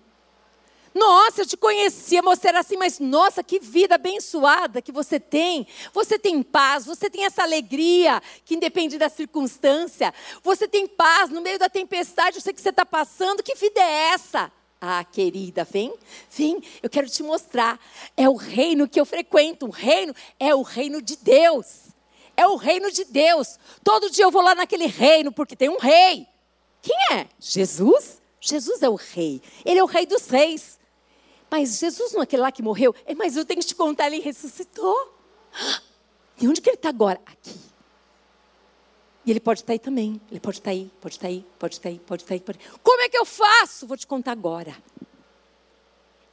Nossa, 0.93 1.41
eu 1.41 1.45
te 1.45 1.55
conhecia, 1.55 2.21
você 2.21 2.49
era 2.49 2.59
assim, 2.59 2.75
mas 2.75 2.99
nossa, 2.99 3.43
que 3.43 3.59
vida 3.59 3.95
abençoada 3.95 4.81
que 4.81 4.91
você 4.91 5.19
tem. 5.19 5.65
Você 5.93 6.19
tem 6.19 6.43
paz, 6.43 6.85
você 6.85 7.09
tem 7.09 7.25
essa 7.25 7.43
alegria 7.43 8.21
que 8.43 8.55
independe 8.55 8.97
da 8.97 9.07
circunstância. 9.07 10.13
Você 10.43 10.67
tem 10.67 10.87
paz 10.87 11.29
no 11.29 11.41
meio 11.41 11.57
da 11.57 11.69
tempestade, 11.69 12.37
eu 12.37 12.41
sei 12.41 12.53
que 12.53 12.61
você 12.61 12.69
está 12.69 12.85
passando. 12.85 13.41
Que 13.41 13.55
vida 13.55 13.79
é 13.79 14.13
essa? 14.13 14.51
Ah, 14.83 15.03
querida, 15.03 15.63
vem, 15.63 15.93
vem, 16.31 16.61
eu 16.81 16.89
quero 16.89 17.07
te 17.07 17.21
mostrar. 17.21 17.79
É 18.17 18.27
o 18.27 18.35
reino 18.35 18.89
que 18.89 18.99
eu 18.99 19.05
frequento. 19.05 19.67
O 19.67 19.69
reino 19.69 20.13
é 20.39 20.53
o 20.55 20.63
reino 20.63 21.01
de 21.01 21.15
Deus. 21.15 21.91
É 22.35 22.47
o 22.47 22.55
reino 22.55 22.91
de 22.91 23.05
Deus. 23.05 23.59
Todo 23.83 24.09
dia 24.09 24.25
eu 24.25 24.31
vou 24.31 24.41
lá 24.41 24.55
naquele 24.55 24.87
reino 24.87 25.31
porque 25.31 25.55
tem 25.55 25.69
um 25.69 25.77
rei. 25.77 26.27
Quem 26.81 26.97
é? 27.11 27.27
Jesus? 27.39 28.19
Jesus 28.39 28.81
é 28.81 28.89
o 28.89 28.95
rei. 28.95 29.39
Ele 29.63 29.79
é 29.79 29.83
o 29.83 29.87
rei 29.87 30.07
dos 30.07 30.27
reis. 30.27 30.80
Mas 31.51 31.77
Jesus 31.77 32.13
não 32.13 32.21
é 32.21 32.23
aquele 32.23 32.41
lá 32.41 32.51
que 32.51 32.63
morreu? 32.63 32.95
É, 33.05 33.13
mas 33.13 33.35
eu 33.35 33.43
tenho 33.43 33.59
que 33.59 33.67
te 33.67 33.75
contar, 33.75 34.07
ele 34.07 34.21
ressuscitou. 34.21 35.13
E 36.39 36.47
onde 36.47 36.61
que 36.61 36.69
ele 36.69 36.77
está 36.77 36.87
agora? 36.87 37.19
Aqui. 37.25 37.59
E 39.25 39.29
ele 39.29 39.39
pode 39.39 39.59
estar 39.59 39.67
tá 39.67 39.73
aí 39.73 39.79
também. 39.79 40.19
Ele 40.31 40.39
pode 40.39 40.57
estar 40.59 40.71
tá 40.71 40.71
aí, 40.71 40.89
pode 41.01 41.15
estar 41.15 41.27
tá 41.27 41.27
aí, 41.27 41.45
pode 41.59 41.75
estar 41.75 41.89
aí, 41.89 41.99
pode 41.99 42.23
estar 42.23 42.33
aí. 42.33 42.43
Como 42.81 43.01
é 43.01 43.09
que 43.09 43.17
eu 43.17 43.25
faço? 43.25 43.85
Vou 43.85 43.97
te 43.97 44.07
contar 44.07 44.31
agora. 44.31 44.75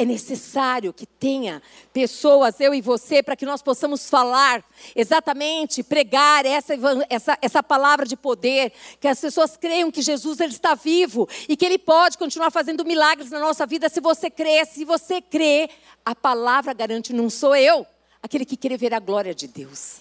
É 0.01 0.05
necessário 0.05 0.93
que 0.93 1.05
tenha 1.05 1.61
pessoas, 1.93 2.61
eu 2.61 2.73
e 2.73 2.81
você, 2.81 3.21
para 3.21 3.35
que 3.35 3.45
nós 3.45 3.61
possamos 3.61 4.09
falar 4.09 4.65
exatamente, 4.95 5.83
pregar 5.83 6.47
essa, 6.47 6.75
essa, 7.11 7.37
essa 7.43 7.63
palavra 7.65 8.07
de 8.07 8.17
poder, 8.17 8.73
que 9.01 9.09
as 9.09 9.21
pessoas 9.21 9.57
creiam 9.57 9.91
que 9.91 10.01
Jesus 10.01 10.39
ele 10.39 10.53
está 10.53 10.77
vivo 10.77 11.29
e 11.49 11.57
que 11.57 11.67
Ele 11.67 11.79
pode 11.79 12.17
continuar 12.17 12.53
fazendo 12.53 12.85
milagres 12.85 13.33
na 13.33 13.41
nossa 13.41 13.67
vida 13.67 13.89
se 13.89 14.01
você 14.01 14.31
crê. 14.31 14.65
Se 14.65 14.85
você 14.85 15.21
crê, 15.21 15.69
a 16.05 16.15
palavra 16.15 16.73
garante, 16.73 17.13
não 17.13 17.29
sou 17.29 17.57
eu, 17.57 17.85
aquele 18.23 18.45
que 18.45 18.57
quer 18.57 18.79
ver 18.79 18.95
a 18.95 19.01
glória 19.01 19.35
de 19.35 19.49
Deus. 19.49 19.97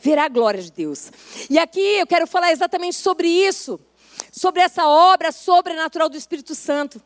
Verá 0.00 0.24
a 0.24 0.28
glória 0.30 0.62
de 0.62 0.72
Deus. 0.72 1.12
E 1.50 1.58
aqui 1.58 1.98
eu 1.98 2.06
quero 2.06 2.26
falar 2.26 2.52
exatamente 2.52 2.96
sobre 2.96 3.28
isso, 3.28 3.78
sobre 4.32 4.62
essa 4.62 4.88
obra 4.88 5.30
sobrenatural 5.30 6.08
do 6.08 6.16
Espírito 6.16 6.54
Santo 6.54 7.02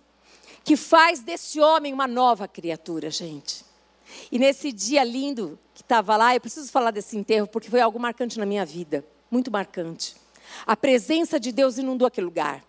que 0.66 0.76
faz 0.76 1.20
desse 1.20 1.60
homem 1.60 1.94
uma 1.94 2.08
nova 2.08 2.48
criatura, 2.48 3.08
gente. 3.08 3.64
E 4.32 4.38
nesse 4.38 4.72
dia 4.72 5.04
lindo 5.04 5.56
que 5.72 5.80
estava 5.80 6.16
lá, 6.16 6.34
eu 6.34 6.40
preciso 6.40 6.72
falar 6.72 6.90
desse 6.90 7.16
enterro 7.16 7.46
porque 7.46 7.70
foi 7.70 7.80
algo 7.80 8.00
marcante 8.00 8.36
na 8.36 8.44
minha 8.44 8.66
vida, 8.66 9.06
muito 9.30 9.48
marcante. 9.48 10.16
A 10.66 10.76
presença 10.76 11.38
de 11.38 11.52
Deus 11.52 11.78
inundou 11.78 12.04
aquele 12.04 12.24
lugar. 12.24 12.64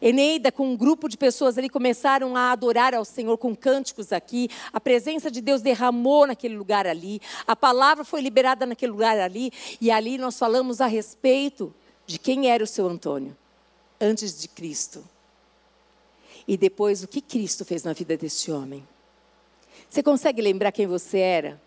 Eneida, 0.00 0.50
com 0.50 0.70
um 0.70 0.74
grupo 0.74 1.06
de 1.06 1.18
pessoas 1.18 1.58
ali, 1.58 1.68
começaram 1.68 2.34
a 2.34 2.50
adorar 2.50 2.94
ao 2.94 3.04
Senhor 3.04 3.36
com 3.36 3.54
cânticos 3.54 4.10
aqui. 4.10 4.48
A 4.72 4.80
presença 4.80 5.30
de 5.30 5.42
Deus 5.42 5.60
derramou 5.60 6.26
naquele 6.26 6.56
lugar 6.56 6.86
ali. 6.86 7.20
A 7.46 7.54
palavra 7.54 8.04
foi 8.04 8.22
liberada 8.22 8.64
naquele 8.64 8.90
lugar 8.90 9.18
ali. 9.18 9.52
E 9.82 9.90
ali 9.90 10.16
nós 10.16 10.38
falamos 10.38 10.80
a 10.80 10.86
respeito 10.86 11.74
de 12.06 12.18
quem 12.18 12.50
era 12.50 12.64
o 12.64 12.66
seu 12.66 12.88
Antônio, 12.88 13.36
antes 14.00 14.40
de 14.40 14.48
Cristo. 14.48 15.11
E 16.46 16.56
depois, 16.56 17.02
o 17.02 17.08
que 17.08 17.20
Cristo 17.20 17.64
fez 17.64 17.84
na 17.84 17.92
vida 17.92 18.16
desse 18.16 18.50
homem? 18.50 18.86
Você 19.88 20.02
consegue 20.02 20.42
lembrar 20.42 20.72
quem 20.72 20.86
você 20.86 21.18
era? 21.18 21.60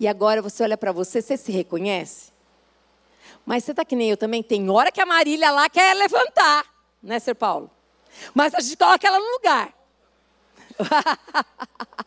E 0.00 0.06
agora 0.06 0.40
você 0.40 0.62
olha 0.62 0.76
para 0.76 0.92
você, 0.92 1.20
você 1.20 1.36
se 1.36 1.50
reconhece? 1.50 2.32
Mas 3.44 3.64
você 3.64 3.72
está 3.72 3.84
que 3.84 3.96
nem 3.96 4.10
eu 4.10 4.16
também. 4.16 4.42
Tem 4.42 4.68
hora 4.70 4.92
que 4.92 5.00
a 5.00 5.06
Marília 5.06 5.50
lá 5.50 5.68
quer 5.68 5.94
levantar, 5.94 6.64
né, 7.02 7.18
Sr. 7.18 7.34
Paulo? 7.34 7.70
Mas 8.34 8.54
a 8.54 8.60
gente 8.60 8.76
coloca 8.76 9.06
ela 9.06 9.18
no 9.18 9.32
lugar. 9.32 9.74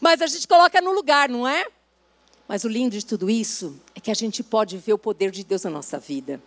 Mas 0.00 0.20
a 0.20 0.26
gente 0.26 0.48
coloca 0.48 0.80
no 0.80 0.92
lugar, 0.92 1.28
não 1.28 1.46
é? 1.46 1.64
Mas 2.48 2.64
o 2.64 2.68
lindo 2.68 2.98
de 2.98 3.06
tudo 3.06 3.30
isso 3.30 3.80
é 3.94 4.00
que 4.00 4.10
a 4.10 4.14
gente 4.14 4.42
pode 4.42 4.76
ver 4.78 4.92
o 4.92 4.98
poder 4.98 5.30
de 5.30 5.44
Deus 5.44 5.62
na 5.62 5.70
nossa 5.70 5.98
vida. 5.98 6.42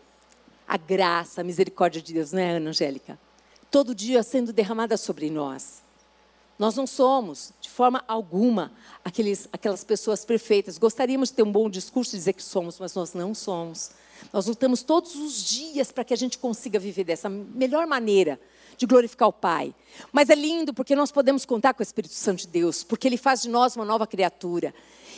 A 0.68 0.78
graça, 0.78 1.42
a 1.42 1.44
misericórdia 1.44 2.02
de 2.02 2.14
Deus, 2.14 2.32
não 2.32 2.42
é, 2.42 2.58
Ana 2.58 2.70
Angélica? 2.70 3.18
Todo 3.72 3.96
dia 3.96 4.24
sendo 4.24 4.54
derramada 4.54 4.98
sobre 4.98 5.30
nós. 5.30 5.84
Nós 6.58 6.76
não 6.76 6.88
somos, 6.88 7.52
de 7.60 7.70
forma 7.70 8.04
alguma, 8.08 8.72
aqueles, 9.04 9.48
aquelas 9.52 9.84
pessoas 9.84 10.24
perfeitas. 10.24 10.78
Gostaríamos 10.78 11.30
de 11.30 11.36
ter 11.36 11.44
um 11.44 11.52
bom 11.52 11.70
discurso 11.70 12.16
e 12.16 12.20
dizer 12.20 12.34
que 12.34 12.44
somos, 12.44 12.80
mas 12.80 12.96
nós 12.96 13.14
não 13.14 13.34
somos. 13.36 13.92
Nós 14.32 14.48
lutamos 14.48 14.82
todos 14.82 15.16
os 15.16 15.44
dias 15.44 15.92
para 15.92 16.06
que 16.06 16.14
a 16.14 16.18
gente 16.18 16.38
consiga 16.38 16.80
viver 16.80 17.04
dessa 17.04 17.28
melhor 17.28 17.86
maneira 17.86 18.40
de 18.78 18.86
glorificar 18.86 19.28
o 19.28 19.34
Pai. 19.34 19.74
Mas 20.12 20.30
é 20.30 20.36
lindo 20.36 20.74
porque 20.74 20.96
nós 20.96 21.12
podemos 21.12 21.46
contar 21.46 21.74
com 21.74 21.82
o 21.82 21.84
Espírito 21.84 22.14
Santo 22.14 22.42
de 22.42 22.48
Deus, 22.48 22.84
porque 22.84 23.08
Ele 23.08 23.18
faz 23.18 23.42
de 23.42 23.50
nós 23.50 23.76
uma 23.76 23.86
nova 23.86 24.06
criatura. 24.06 24.74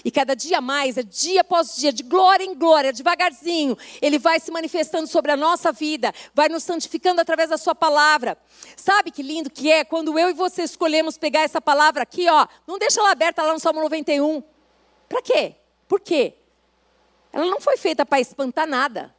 E 0.05 0.11
cada 0.11 0.35
dia 0.35 0.61
mais, 0.61 0.97
é 0.97 1.03
dia 1.03 1.41
após 1.41 1.75
dia, 1.75 1.91
de 1.91 2.03
glória 2.03 2.43
em 2.43 2.53
glória, 2.53 2.93
devagarzinho, 2.93 3.77
Ele 4.01 4.19
vai 4.19 4.39
se 4.39 4.51
manifestando 4.51 5.07
sobre 5.07 5.31
a 5.31 5.37
nossa 5.37 5.71
vida, 5.71 6.13
vai 6.33 6.49
nos 6.49 6.63
santificando 6.63 7.19
através 7.19 7.49
da 7.49 7.57
Sua 7.57 7.73
palavra. 7.73 8.37
Sabe 8.75 9.11
que 9.11 9.23
lindo 9.23 9.49
que 9.49 9.71
é 9.71 9.83
quando 9.83 10.17
eu 10.17 10.29
e 10.29 10.33
você 10.33 10.63
escolhemos 10.63 11.17
pegar 11.17 11.41
essa 11.41 11.59
palavra 11.59 12.03
aqui, 12.03 12.29
ó, 12.29 12.47
não 12.67 12.77
deixa 12.77 12.99
ela 12.99 13.11
aberta 13.11 13.41
lá 13.41 13.53
no 13.53 13.59
Salmo 13.59 13.81
91. 13.81 14.43
Para 15.09 15.21
quê? 15.21 15.55
Por 15.87 15.99
quê? 15.99 16.35
Ela 17.31 17.45
não 17.45 17.59
foi 17.59 17.77
feita 17.77 18.05
para 18.05 18.19
espantar 18.19 18.67
nada. 18.67 19.15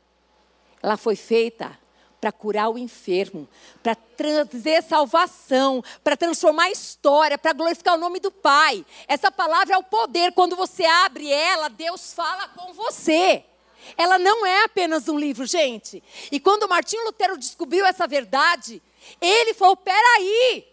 Ela 0.83 0.97
foi 0.97 1.17
feita 1.17 1.79
para 2.21 2.33
curar 2.33 2.69
o 2.69 2.79
enfermo, 2.79 3.49
para 3.83 3.95
trazer 3.95 4.83
salvação, 4.83 5.83
para 6.03 6.17
transformar 6.17 6.65
a 6.65 6.71
história, 6.71 7.39
para 7.39 7.53
glorificar 7.53 7.95
o 7.95 8.01
nome 8.01 8.19
do 8.21 8.31
Pai. 8.31 8.85
Essa 9.07 9.31
palavra 9.31 9.75
é 9.75 9.79
o 9.79 9.83
poder. 9.83 10.33
Quando 10.33 10.57
você 10.57 10.85
abre 10.85 11.31
ela, 11.31 11.69
Deus 11.69 12.13
fala 12.13 12.49
com 12.49 12.73
você. 12.73 13.45
Ela 13.97 14.19
não 14.19 14.45
é 14.45 14.65
apenas 14.65 15.09
um 15.09 15.19
livro, 15.19 15.47
gente. 15.47 16.03
E 16.31 16.39
quando 16.41 16.69
Martinho 16.69 17.05
Lutero 17.05 17.39
descobriu 17.39 17.87
essa 17.87 18.07
verdade, 18.07 18.83
ele 19.21 19.55
falou: 19.55 19.77
peraí, 19.77 20.67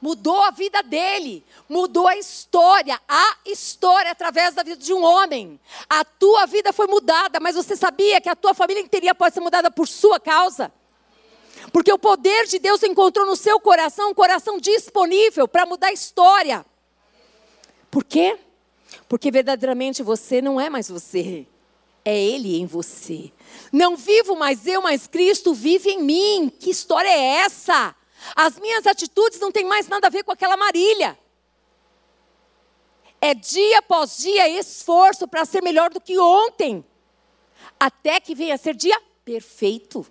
mudou 0.00 0.42
a 0.42 0.50
vida 0.50 0.82
dele, 0.82 1.44
mudou 1.68 2.06
a 2.06 2.16
história, 2.16 3.00
a 3.08 3.36
história 3.44 4.10
através 4.10 4.54
da 4.54 4.62
vida 4.62 4.76
de 4.76 4.92
um 4.92 5.02
homem. 5.02 5.58
A 5.88 6.04
tua 6.04 6.46
vida 6.46 6.72
foi 6.72 6.86
mudada, 6.86 7.40
mas 7.40 7.56
você 7.56 7.74
sabia 7.76 8.20
que 8.20 8.28
a 8.28 8.36
tua 8.36 8.54
família 8.54 8.82
inteira 8.82 9.14
pode 9.14 9.34
ser 9.34 9.40
mudada 9.40 9.70
por 9.70 9.88
sua 9.88 10.20
causa? 10.20 10.72
Porque 11.72 11.92
o 11.92 11.98
poder 11.98 12.46
de 12.46 12.58
Deus 12.58 12.82
encontrou 12.82 13.26
no 13.26 13.36
seu 13.36 13.58
coração 13.58 14.10
um 14.10 14.14
coração 14.14 14.58
disponível 14.58 15.48
para 15.48 15.66
mudar 15.66 15.88
a 15.88 15.92
história. 15.92 16.64
Por 17.90 18.04
quê? 18.04 18.38
Porque 19.08 19.30
verdadeiramente 19.30 20.02
você 20.02 20.40
não 20.40 20.60
é 20.60 20.68
mais 20.68 20.88
você, 20.88 21.46
é 22.04 22.16
Ele 22.16 22.60
em 22.60 22.66
você. 22.66 23.32
Não 23.72 23.96
vivo 23.96 24.36
mais 24.36 24.66
eu, 24.66 24.82
mas 24.82 25.06
Cristo 25.06 25.54
vive 25.54 25.90
em 25.90 26.02
mim. 26.02 26.52
Que 26.60 26.70
história 26.70 27.08
é 27.08 27.38
essa? 27.38 27.94
As 28.34 28.58
minhas 28.58 28.86
atitudes 28.86 29.38
não 29.40 29.52
têm 29.52 29.64
mais 29.64 29.88
nada 29.88 30.06
a 30.06 30.10
ver 30.10 30.24
com 30.24 30.32
aquela 30.32 30.56
Marília. 30.56 31.18
É 33.20 33.34
dia 33.34 33.78
após 33.78 34.18
dia 34.18 34.48
esforço 34.48 35.26
para 35.26 35.44
ser 35.44 35.62
melhor 35.62 35.90
do 35.90 36.00
que 36.00 36.18
ontem. 36.18 36.84
Até 37.78 38.20
que 38.20 38.34
venha 38.34 38.54
a 38.54 38.58
ser 38.58 38.74
dia 38.74 39.00
perfeito. 39.24 40.06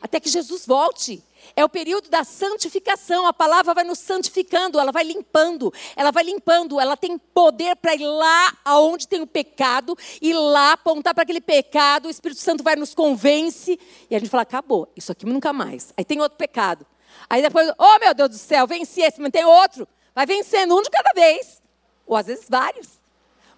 Até 0.00 0.20
que 0.20 0.28
Jesus 0.28 0.64
volte. 0.66 1.22
É 1.54 1.64
o 1.64 1.68
período 1.68 2.08
da 2.08 2.24
santificação. 2.24 3.26
A 3.26 3.32
palavra 3.32 3.74
vai 3.74 3.84
nos 3.84 3.98
santificando, 3.98 4.78
ela 4.78 4.92
vai 4.92 5.04
limpando, 5.04 5.72
ela 5.96 6.10
vai 6.10 6.24
limpando, 6.24 6.80
ela 6.80 6.96
tem 6.96 7.18
poder 7.18 7.76
para 7.76 7.94
ir 7.94 8.06
lá 8.06 8.56
aonde 8.64 9.08
tem 9.08 9.20
o 9.20 9.26
pecado, 9.26 9.96
ir 10.20 10.34
lá 10.34 10.72
apontar 10.72 11.14
para 11.14 11.22
aquele 11.22 11.40
pecado, 11.40 12.06
o 12.06 12.10
Espírito 12.10 12.40
Santo 12.40 12.62
vai 12.62 12.76
nos 12.76 12.94
convence 12.94 13.78
e 14.10 14.14
a 14.14 14.18
gente 14.18 14.30
fala: 14.30 14.42
acabou, 14.42 14.88
isso 14.96 15.12
aqui 15.12 15.26
nunca 15.26 15.52
mais. 15.52 15.92
Aí 15.96 16.04
tem 16.04 16.20
outro 16.20 16.38
pecado. 16.38 16.86
Aí 17.28 17.42
depois, 17.42 17.70
oh 17.78 17.98
meu 17.98 18.14
Deus 18.14 18.30
do 18.30 18.38
céu, 18.38 18.66
venci 18.66 19.00
esse, 19.00 19.20
mas 19.20 19.30
tem 19.30 19.44
outro. 19.44 19.86
Vai 20.14 20.26
vencendo 20.26 20.76
um 20.76 20.82
de 20.82 20.90
cada 20.90 21.10
vez. 21.14 21.62
Ou 22.06 22.16
às 22.16 22.26
vezes 22.26 22.46
vários. 22.48 22.98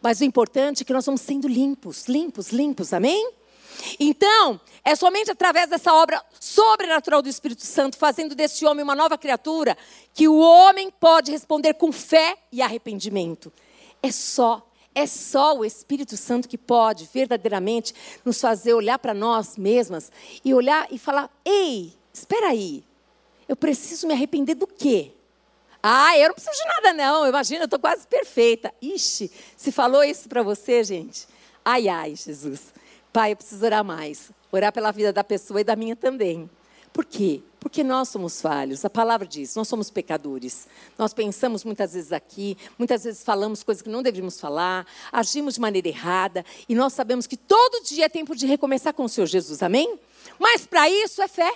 Mas 0.02 0.20
o 0.20 0.24
importante 0.24 0.82
é 0.82 0.84
que 0.84 0.92
nós 0.92 1.06
vamos 1.06 1.20
sendo 1.20 1.46
limpos, 1.46 2.06
limpos, 2.06 2.50
limpos, 2.50 2.92
amém? 2.92 3.32
Então, 3.98 4.60
é 4.84 4.94
somente 4.94 5.30
através 5.30 5.68
dessa 5.68 5.92
obra 5.92 6.22
sobrenatural 6.38 7.22
do 7.22 7.28
Espírito 7.28 7.64
Santo, 7.64 7.96
fazendo 7.96 8.34
desse 8.34 8.64
homem 8.66 8.82
uma 8.82 8.94
nova 8.94 9.16
criatura, 9.16 9.76
que 10.12 10.28
o 10.28 10.38
homem 10.38 10.90
pode 10.90 11.30
responder 11.30 11.74
com 11.74 11.92
fé 11.92 12.36
e 12.50 12.62
arrependimento. 12.62 13.52
É 14.02 14.10
só, 14.10 14.66
é 14.94 15.06
só 15.06 15.56
o 15.56 15.64
Espírito 15.64 16.16
Santo 16.16 16.48
que 16.48 16.58
pode 16.58 17.08
verdadeiramente 17.12 17.94
nos 18.24 18.40
fazer 18.40 18.74
olhar 18.74 18.98
para 18.98 19.14
nós 19.14 19.56
mesmas 19.56 20.10
e 20.44 20.54
olhar 20.54 20.88
e 20.90 20.98
falar: 20.98 21.30
ei, 21.44 21.94
espera 22.12 22.48
aí, 22.48 22.84
eu 23.50 23.56
preciso 23.56 24.06
me 24.06 24.14
arrepender 24.14 24.54
do 24.54 24.64
quê? 24.64 25.10
Ah, 25.82 26.16
eu 26.16 26.28
não 26.28 26.34
preciso 26.36 26.56
de 26.56 26.68
nada, 26.68 26.92
não. 26.92 27.26
Imagina, 27.26 27.62
eu 27.62 27.64
estou 27.64 27.80
quase 27.80 28.06
perfeita. 28.06 28.72
Ixi, 28.80 29.28
se 29.56 29.72
falou 29.72 30.04
isso 30.04 30.28
para 30.28 30.40
você, 30.40 30.84
gente. 30.84 31.26
Ai, 31.64 31.88
ai, 31.88 32.14
Jesus. 32.14 32.72
Pai, 33.12 33.32
eu 33.32 33.36
preciso 33.36 33.64
orar 33.64 33.84
mais. 33.84 34.30
Orar 34.52 34.72
pela 34.72 34.92
vida 34.92 35.12
da 35.12 35.24
pessoa 35.24 35.60
e 35.60 35.64
da 35.64 35.74
minha 35.74 35.96
também. 35.96 36.48
Por 36.92 37.04
quê? 37.04 37.42
Porque 37.58 37.82
nós 37.82 38.08
somos 38.08 38.40
falhos. 38.40 38.84
A 38.84 38.90
palavra 38.90 39.26
diz, 39.26 39.56
nós 39.56 39.66
somos 39.66 39.90
pecadores. 39.90 40.68
Nós 40.96 41.12
pensamos 41.12 41.64
muitas 41.64 41.94
vezes 41.94 42.12
aqui, 42.12 42.56
muitas 42.78 43.02
vezes 43.02 43.24
falamos 43.24 43.64
coisas 43.64 43.82
que 43.82 43.90
não 43.90 44.00
deveríamos 44.00 44.38
falar, 44.38 44.86
agimos 45.10 45.54
de 45.54 45.60
maneira 45.60 45.88
errada, 45.88 46.44
e 46.68 46.74
nós 46.76 46.92
sabemos 46.92 47.26
que 47.26 47.36
todo 47.36 47.82
dia 47.82 48.04
é 48.04 48.08
tempo 48.08 48.36
de 48.36 48.46
recomeçar 48.46 48.94
com 48.94 49.02
o 49.02 49.08
Senhor 49.08 49.26
Jesus. 49.26 49.60
Amém? 49.60 49.98
Mas 50.38 50.66
para 50.66 50.88
isso 50.88 51.20
é 51.20 51.26
fé. 51.26 51.52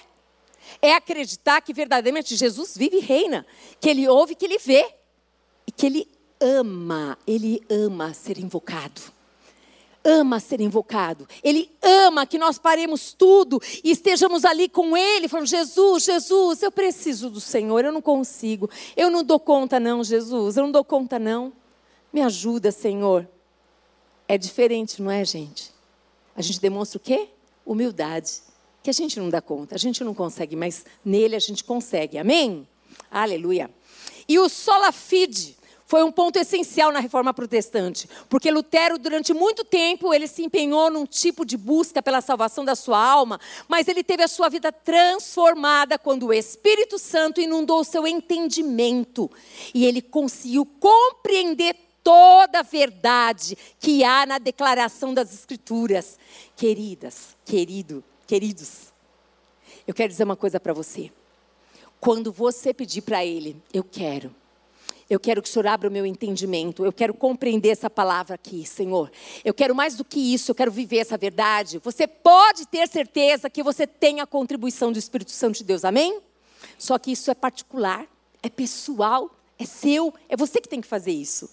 É 0.80 0.92
acreditar 0.92 1.60
que 1.60 1.72
verdadeiramente 1.72 2.36
Jesus 2.36 2.76
vive 2.76 2.98
e 2.98 3.00
reina, 3.00 3.46
que 3.80 3.88
ele 3.88 4.08
ouve, 4.08 4.34
que 4.34 4.44
ele 4.44 4.58
vê 4.58 4.86
e 5.66 5.72
que 5.72 5.86
ele 5.86 6.08
ama, 6.40 7.18
ele 7.26 7.62
ama 7.68 8.12
ser 8.12 8.38
invocado 8.38 9.14
ama 10.04 10.38
ser 10.38 10.60
invocado. 10.60 11.26
Ele 11.42 11.70
ama 11.82 12.26
que 12.26 12.38
nós 12.38 12.58
paremos 12.58 13.14
tudo 13.14 13.60
e 13.82 13.90
estejamos 13.90 14.44
ali 14.44 14.68
com 14.68 14.96
Ele, 14.96 15.26
falando: 15.26 15.46
Jesus, 15.46 16.04
Jesus, 16.04 16.62
eu 16.62 16.70
preciso 16.70 17.30
do 17.30 17.40
Senhor, 17.40 17.84
eu 17.84 17.92
não 17.92 18.02
consigo, 18.02 18.68
eu 18.94 19.10
não 19.10 19.24
dou 19.24 19.40
conta, 19.40 19.80
não, 19.80 20.04
Jesus, 20.04 20.56
eu 20.56 20.64
não 20.64 20.70
dou 20.70 20.84
conta, 20.84 21.18
não. 21.18 21.52
Me 22.12 22.20
ajuda, 22.20 22.70
Senhor. 22.70 23.26
É 24.28 24.38
diferente, 24.38 25.02
não 25.02 25.10
é, 25.10 25.24
gente? 25.24 25.72
A 26.36 26.42
gente 26.42 26.60
demonstra 26.60 26.98
o 26.98 27.00
quê? 27.00 27.28
Humildade. 27.64 28.42
Que 28.84 28.90
a 28.90 28.92
gente 28.92 29.18
não 29.18 29.30
dá 29.30 29.40
conta, 29.40 29.74
a 29.74 29.78
gente 29.78 30.04
não 30.04 30.12
consegue, 30.12 30.54
mas 30.54 30.84
nele 31.02 31.34
a 31.34 31.38
gente 31.38 31.64
consegue. 31.64 32.18
Amém? 32.18 32.68
Aleluia. 33.10 33.70
E 34.28 34.38
o 34.38 34.46
sola 34.46 34.92
fide 34.92 35.56
foi 35.86 36.04
um 36.04 36.12
ponto 36.12 36.38
essencial 36.38 36.92
na 36.92 37.00
reforma 37.00 37.32
protestante, 37.32 38.06
porque 38.28 38.50
Lutero, 38.50 38.98
durante 38.98 39.32
muito 39.32 39.64
tempo, 39.64 40.12
ele 40.12 40.28
se 40.28 40.44
empenhou 40.44 40.90
num 40.90 41.06
tipo 41.06 41.46
de 41.46 41.56
busca 41.56 42.02
pela 42.02 42.20
salvação 42.20 42.62
da 42.62 42.74
sua 42.74 43.02
alma, 43.02 43.40
mas 43.68 43.88
ele 43.88 44.04
teve 44.04 44.22
a 44.22 44.28
sua 44.28 44.50
vida 44.50 44.70
transformada 44.70 45.98
quando 45.98 46.26
o 46.26 46.32
Espírito 46.32 46.98
Santo 46.98 47.40
inundou 47.40 47.80
o 47.80 47.84
seu 47.84 48.06
entendimento 48.06 49.30
e 49.72 49.86
ele 49.86 50.02
conseguiu 50.02 50.66
compreender 50.78 51.74
toda 52.02 52.58
a 52.58 52.62
verdade 52.62 53.56
que 53.80 54.04
há 54.04 54.26
na 54.26 54.36
declaração 54.36 55.14
das 55.14 55.32
Escrituras. 55.32 56.18
Queridas, 56.54 57.34
querido, 57.46 58.04
queridos, 58.26 58.92
eu 59.86 59.94
quero 59.94 60.10
dizer 60.10 60.24
uma 60.24 60.36
coisa 60.36 60.58
para 60.58 60.72
você. 60.72 61.10
Quando 62.00 62.32
você 62.32 62.74
pedir 62.74 63.02
para 63.02 63.24
Ele, 63.24 63.56
eu 63.72 63.82
quero 63.82 64.34
eu 65.08 65.20
quero 65.20 65.42
que 65.42 65.48
o 65.48 65.52
Senhor 65.52 65.66
abra 65.66 65.88
o 65.88 65.92
meu 65.92 66.06
entendimento. 66.06 66.84
Eu 66.84 66.92
quero 66.92 67.12
compreender 67.12 67.68
essa 67.68 67.90
palavra 67.90 68.34
aqui, 68.34 68.66
Senhor. 68.66 69.10
Eu 69.44 69.52
quero 69.52 69.74
mais 69.74 69.96
do 69.96 70.04
que 70.04 70.18
isso, 70.18 70.50
eu 70.50 70.54
quero 70.54 70.70
viver 70.70 70.98
essa 70.98 71.16
verdade. 71.16 71.78
Você 71.78 72.06
pode 72.06 72.66
ter 72.66 72.88
certeza 72.88 73.50
que 73.50 73.62
você 73.62 73.86
tem 73.86 74.20
a 74.20 74.26
contribuição 74.26 74.90
do 74.90 74.98
Espírito 74.98 75.30
Santo 75.30 75.58
de 75.58 75.64
Deus, 75.64 75.84
amém? 75.84 76.20
Só 76.78 76.98
que 76.98 77.12
isso 77.12 77.30
é 77.30 77.34
particular, 77.34 78.06
é 78.42 78.48
pessoal, 78.48 79.30
é 79.58 79.66
seu, 79.66 80.14
é 80.28 80.36
você 80.36 80.60
que 80.60 80.68
tem 80.68 80.80
que 80.80 80.86
fazer 80.86 81.12
isso. 81.12 81.50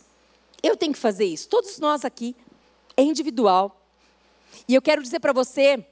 Eu 0.63 0.77
tenho 0.77 0.93
que 0.93 0.99
fazer 0.99 1.25
isso. 1.25 1.49
Todos 1.49 1.77
nós 1.77 2.05
aqui, 2.05 2.35
é 2.95 3.03
individual. 3.03 3.77
E 4.67 4.75
eu 4.75 4.81
quero 4.81 5.03
dizer 5.03 5.19
para 5.19 5.33
você 5.33 5.85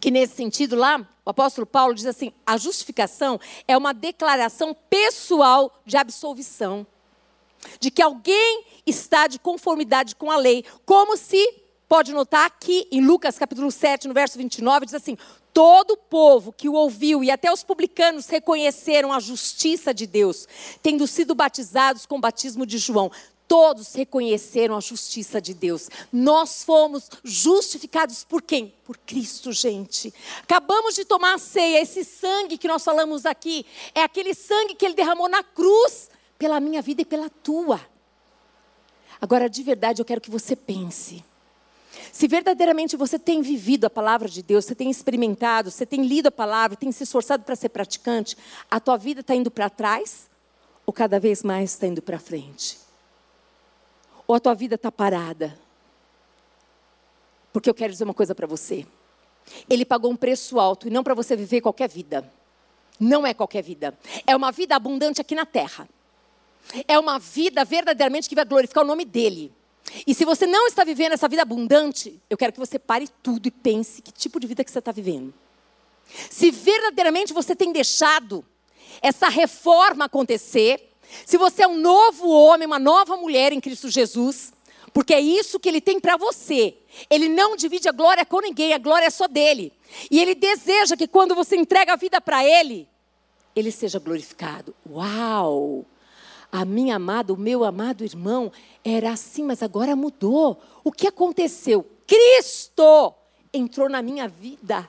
que 0.00 0.10
nesse 0.10 0.34
sentido 0.34 0.76
lá, 0.76 1.06
o 1.24 1.30
apóstolo 1.30 1.66
Paulo 1.66 1.94
diz 1.94 2.06
assim: 2.06 2.32
a 2.44 2.56
justificação 2.56 3.40
é 3.66 3.76
uma 3.76 3.94
declaração 3.94 4.76
pessoal 4.88 5.72
de 5.84 5.96
absolvição, 5.96 6.86
de 7.80 7.90
que 7.90 8.02
alguém 8.02 8.64
está 8.86 9.26
de 9.26 9.38
conformidade 9.38 10.16
com 10.16 10.30
a 10.30 10.36
lei, 10.36 10.64
como 10.84 11.16
se, 11.16 11.62
pode 11.88 12.12
notar 12.12 12.46
aqui 12.46 12.86
em 12.90 13.00
Lucas 13.00 13.38
capítulo 13.38 13.70
7, 13.70 14.08
no 14.08 14.14
verso 14.14 14.36
29, 14.38 14.86
diz 14.86 14.94
assim: 14.94 15.16
todo 15.56 15.92
o 15.92 15.96
povo 15.96 16.52
que 16.52 16.68
o 16.68 16.74
ouviu 16.74 17.24
e 17.24 17.30
até 17.30 17.50
os 17.50 17.64
publicanos 17.64 18.26
reconheceram 18.28 19.10
a 19.10 19.18
justiça 19.18 19.94
de 19.94 20.06
Deus, 20.06 20.46
tendo 20.82 21.06
sido 21.06 21.34
batizados 21.34 22.04
com 22.04 22.18
o 22.18 22.20
batismo 22.20 22.66
de 22.66 22.76
João. 22.76 23.10
Todos 23.48 23.94
reconheceram 23.94 24.76
a 24.76 24.80
justiça 24.80 25.40
de 25.40 25.54
Deus. 25.54 25.88
Nós 26.12 26.64
fomos 26.64 27.08
justificados 27.22 28.24
por 28.24 28.42
quem? 28.42 28.74
Por 28.84 28.96
Cristo, 28.98 29.52
gente. 29.52 30.12
Acabamos 30.42 30.94
de 30.94 31.04
tomar 31.04 31.34
a 31.34 31.38
ceia. 31.38 31.80
Esse 31.80 32.04
sangue 32.04 32.58
que 32.58 32.66
nós 32.66 32.82
falamos 32.82 33.24
aqui 33.24 33.64
é 33.94 34.02
aquele 34.02 34.34
sangue 34.34 34.74
que 34.74 34.84
Ele 34.84 34.94
derramou 34.94 35.28
na 35.28 35.44
cruz 35.44 36.10
pela 36.38 36.58
minha 36.58 36.82
vida 36.82 37.02
e 37.02 37.04
pela 37.04 37.30
tua. 37.30 37.80
Agora, 39.20 39.48
de 39.48 39.62
verdade, 39.62 40.00
eu 40.00 40.04
quero 40.04 40.20
que 40.20 40.30
você 40.30 40.56
pense. 40.56 41.24
Se 42.12 42.26
verdadeiramente 42.26 42.96
você 42.96 43.18
tem 43.18 43.42
vivido 43.42 43.84
a 43.84 43.90
palavra 43.90 44.28
de 44.28 44.42
Deus, 44.42 44.64
você 44.64 44.74
tem 44.74 44.90
experimentado, 44.90 45.70
você 45.70 45.86
tem 45.86 46.04
lido 46.04 46.28
a 46.28 46.32
palavra, 46.32 46.76
tem 46.76 46.90
se 46.92 47.04
esforçado 47.04 47.44
para 47.44 47.56
ser 47.56 47.68
praticante, 47.68 48.36
a 48.70 48.80
tua 48.80 48.96
vida 48.96 49.20
está 49.20 49.34
indo 49.34 49.50
para 49.50 49.70
trás 49.70 50.28
ou 50.84 50.92
cada 50.92 51.18
vez 51.18 51.42
mais 51.42 51.72
está 51.72 51.86
indo 51.86 52.02
para 52.02 52.18
frente? 52.18 52.85
Ou 54.26 54.34
a 54.34 54.40
tua 54.40 54.54
vida 54.54 54.74
está 54.74 54.90
parada? 54.90 55.58
Porque 57.52 57.70
eu 57.70 57.74
quero 57.74 57.92
dizer 57.92 58.04
uma 58.04 58.14
coisa 58.14 58.34
para 58.34 58.46
você. 58.46 58.86
Ele 59.68 59.84
pagou 59.84 60.10
um 60.10 60.16
preço 60.16 60.58
alto 60.58 60.88
e 60.88 60.90
não 60.90 61.04
para 61.04 61.14
você 61.14 61.36
viver 61.36 61.60
qualquer 61.60 61.88
vida. 61.88 62.30
Não 62.98 63.26
é 63.26 63.32
qualquer 63.32 63.62
vida. 63.62 63.96
É 64.26 64.34
uma 64.34 64.50
vida 64.50 64.74
abundante 64.74 65.20
aqui 65.20 65.34
na 65.34 65.46
terra. 65.46 65.88
É 66.88 66.98
uma 66.98 67.18
vida 67.18 67.64
verdadeiramente 67.64 68.28
que 68.28 68.34
vai 68.34 68.44
glorificar 68.44 68.82
o 68.84 68.86
nome 68.86 69.04
dele. 69.04 69.52
E 70.06 70.14
se 70.14 70.24
você 70.24 70.46
não 70.46 70.66
está 70.66 70.82
vivendo 70.84 71.12
essa 71.12 71.28
vida 71.28 71.42
abundante, 71.42 72.20
eu 72.28 72.36
quero 72.36 72.52
que 72.52 72.58
você 72.58 72.78
pare 72.78 73.08
tudo 73.22 73.46
e 73.46 73.50
pense 73.50 74.02
que 74.02 74.10
tipo 74.10 74.40
de 74.40 74.46
vida 74.46 74.64
que 74.64 74.70
você 74.70 74.80
está 74.80 74.90
vivendo. 74.90 75.32
Se 76.30 76.50
verdadeiramente 76.50 77.32
você 77.32 77.54
tem 77.54 77.72
deixado 77.72 78.44
essa 79.00 79.28
reforma 79.28 80.06
acontecer, 80.06 80.92
se 81.24 81.36
você 81.36 81.62
é 81.62 81.68
um 81.68 81.78
novo 81.78 82.28
homem, 82.28 82.66
uma 82.66 82.78
nova 82.78 83.16
mulher 83.16 83.52
em 83.52 83.60
Cristo 83.60 83.88
Jesus, 83.88 84.52
porque 84.92 85.12
é 85.12 85.20
isso 85.20 85.60
que 85.60 85.68
ele 85.68 85.80
tem 85.80 86.00
para 86.00 86.16
você. 86.16 86.76
Ele 87.10 87.28
não 87.28 87.56
divide 87.56 87.88
a 87.88 87.92
glória 87.92 88.24
com 88.24 88.40
ninguém, 88.40 88.72
a 88.72 88.78
glória 88.78 89.06
é 89.06 89.10
só 89.10 89.28
dele. 89.28 89.72
E 90.10 90.20
ele 90.20 90.34
deseja 90.34 90.96
que 90.96 91.06
quando 91.06 91.34
você 91.34 91.56
entrega 91.56 91.92
a 91.92 91.96
vida 91.96 92.20
para 92.20 92.44
ele, 92.44 92.88
ele 93.54 93.70
seja 93.70 93.98
glorificado. 93.98 94.74
Uau! 94.88 95.84
A 96.50 96.64
minha 96.64 96.96
amada, 96.96 97.32
o 97.32 97.36
meu 97.36 97.64
amado 97.64 98.04
irmão 98.04 98.52
era 98.84 99.10
assim, 99.10 99.42
mas 99.42 99.62
agora 99.62 99.96
mudou. 99.96 100.60
O 100.84 100.92
que 100.92 101.08
aconteceu? 101.08 101.84
Cristo 102.06 103.12
entrou 103.52 103.88
na 103.88 104.00
minha 104.00 104.28
vida. 104.28 104.88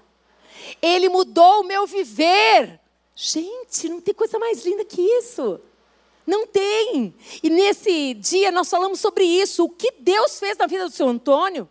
Ele 0.81 1.09
mudou 1.09 1.61
o 1.61 1.63
meu 1.63 1.87
viver. 1.87 2.79
Gente, 3.15 3.89
não 3.89 3.99
tem 3.99 4.13
coisa 4.13 4.37
mais 4.37 4.63
linda 4.63 4.85
que 4.85 5.01
isso. 5.01 5.59
Não 6.27 6.45
tem. 6.45 7.15
E 7.41 7.49
nesse 7.49 8.13
dia 8.15 8.51
nós 8.51 8.69
falamos 8.69 8.99
sobre 8.99 9.23
isso. 9.23 9.63
O 9.63 9.69
que 9.69 9.93
Deus 9.97 10.37
fez 10.37 10.57
na 10.57 10.67
vida 10.67 10.83
do 10.83 10.91
seu 10.91 11.07
Antônio. 11.07 11.69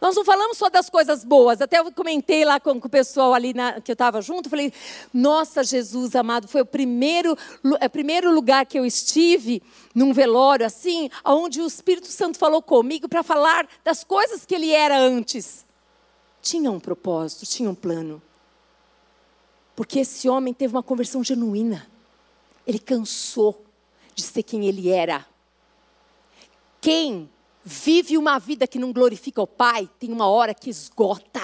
Nós 0.00 0.14
não 0.14 0.24
falamos 0.24 0.58
só 0.58 0.68
das 0.68 0.90
coisas 0.90 1.24
boas. 1.24 1.60
Até 1.60 1.78
eu 1.78 1.92
comentei 1.92 2.44
lá 2.44 2.58
com, 2.58 2.80
com 2.80 2.86
o 2.88 2.90
pessoal 2.90 3.34
ali 3.34 3.54
na, 3.54 3.80
que 3.80 3.90
eu 3.90 3.94
estava 3.94 4.20
junto. 4.20 4.50
Falei, 4.50 4.72
nossa, 5.12 5.62
Jesus 5.62 6.16
amado, 6.16 6.48
foi 6.48 6.62
o 6.62 6.66
primeiro, 6.66 7.36
é 7.80 7.86
o 7.86 7.90
primeiro 7.90 8.32
lugar 8.32 8.66
que 8.66 8.78
eu 8.78 8.84
estive 8.84 9.62
num 9.94 10.12
velório 10.12 10.66
assim, 10.66 11.08
onde 11.24 11.60
o 11.60 11.66
Espírito 11.66 12.08
Santo 12.08 12.36
falou 12.38 12.62
comigo 12.62 13.08
para 13.08 13.22
falar 13.22 13.68
das 13.84 14.02
coisas 14.02 14.44
que 14.44 14.54
ele 14.54 14.72
era 14.72 14.98
antes. 14.98 15.64
Tinha 16.42 16.70
um 16.70 16.80
propósito, 16.80 17.46
tinha 17.46 17.68
um 17.68 17.74
plano. 17.74 18.22
Porque 19.74 20.00
esse 20.00 20.28
homem 20.28 20.54
teve 20.54 20.74
uma 20.74 20.82
conversão 20.82 21.22
genuína. 21.22 21.88
Ele 22.68 22.78
cansou 22.78 23.64
de 24.14 24.22
ser 24.22 24.42
quem 24.42 24.66
ele 24.66 24.90
era. 24.90 25.26
Quem 26.82 27.30
vive 27.64 28.18
uma 28.18 28.38
vida 28.38 28.66
que 28.66 28.78
não 28.78 28.92
glorifica 28.92 29.40
o 29.40 29.46
Pai, 29.46 29.88
tem 29.98 30.12
uma 30.12 30.28
hora 30.28 30.52
que 30.52 30.68
esgota. 30.68 31.40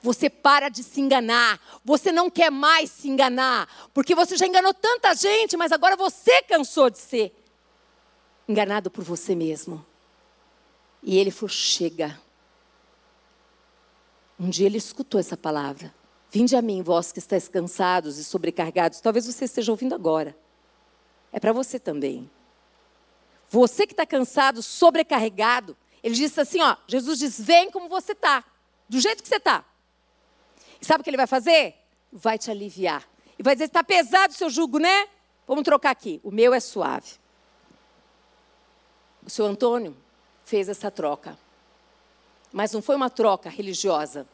Você 0.00 0.30
para 0.30 0.68
de 0.68 0.84
se 0.84 1.00
enganar. 1.00 1.60
Você 1.84 2.12
não 2.12 2.30
quer 2.30 2.52
mais 2.52 2.88
se 2.88 3.08
enganar. 3.08 3.68
Porque 3.92 4.14
você 4.14 4.36
já 4.36 4.46
enganou 4.46 4.72
tanta 4.72 5.12
gente, 5.12 5.56
mas 5.56 5.72
agora 5.72 5.96
você 5.96 6.40
cansou 6.42 6.88
de 6.88 6.98
ser 6.98 7.34
enganado 8.48 8.92
por 8.92 9.02
você 9.02 9.34
mesmo. 9.34 9.84
E 11.02 11.18
ele 11.18 11.32
falou: 11.32 11.48
chega. 11.48 12.16
Um 14.38 14.48
dia 14.48 14.66
ele 14.66 14.78
escutou 14.78 15.18
essa 15.18 15.36
palavra. 15.36 15.92
Vinde 16.30 16.54
a 16.56 16.62
mim, 16.62 16.82
vós 16.82 17.10
que 17.10 17.18
estáis 17.18 17.48
cansados 17.48 18.18
e 18.18 18.24
sobrecarregados. 18.24 19.00
Talvez 19.00 19.26
você 19.26 19.44
esteja 19.44 19.72
ouvindo 19.72 19.94
agora. 19.94 20.36
É 21.32 21.40
para 21.40 21.52
você 21.52 21.78
também. 21.78 22.30
Você 23.48 23.86
que 23.86 23.92
está 23.92 24.04
cansado, 24.04 24.62
sobrecarregado. 24.62 25.76
Ele 26.02 26.14
disse 26.14 26.40
assim: 26.40 26.60
ó, 26.60 26.76
Jesus 26.86 27.18
diz: 27.18 27.40
vem 27.40 27.70
como 27.70 27.88
você 27.88 28.12
está, 28.12 28.44
do 28.88 29.00
jeito 29.00 29.22
que 29.22 29.28
você 29.28 29.36
está. 29.36 29.64
E 30.80 30.84
sabe 30.84 31.00
o 31.00 31.04
que 31.04 31.10
ele 31.10 31.16
vai 31.16 31.26
fazer? 31.26 31.74
Vai 32.12 32.38
te 32.38 32.50
aliviar. 32.50 33.08
E 33.38 33.42
vai 33.42 33.54
dizer: 33.54 33.64
está 33.64 33.82
pesado 33.82 34.32
o 34.32 34.36
seu 34.36 34.50
jugo, 34.50 34.78
né? 34.78 35.08
vamos 35.46 35.64
trocar 35.64 35.90
aqui. 35.90 36.20
O 36.22 36.30
meu 36.30 36.52
é 36.52 36.60
suave. 36.60 37.12
O 39.24 39.30
seu 39.30 39.46
Antônio 39.46 39.96
fez 40.44 40.68
essa 40.68 40.90
troca. 40.90 41.38
Mas 42.52 42.72
não 42.72 42.82
foi 42.82 42.96
uma 42.96 43.08
troca 43.08 43.48
religiosa. 43.48 44.26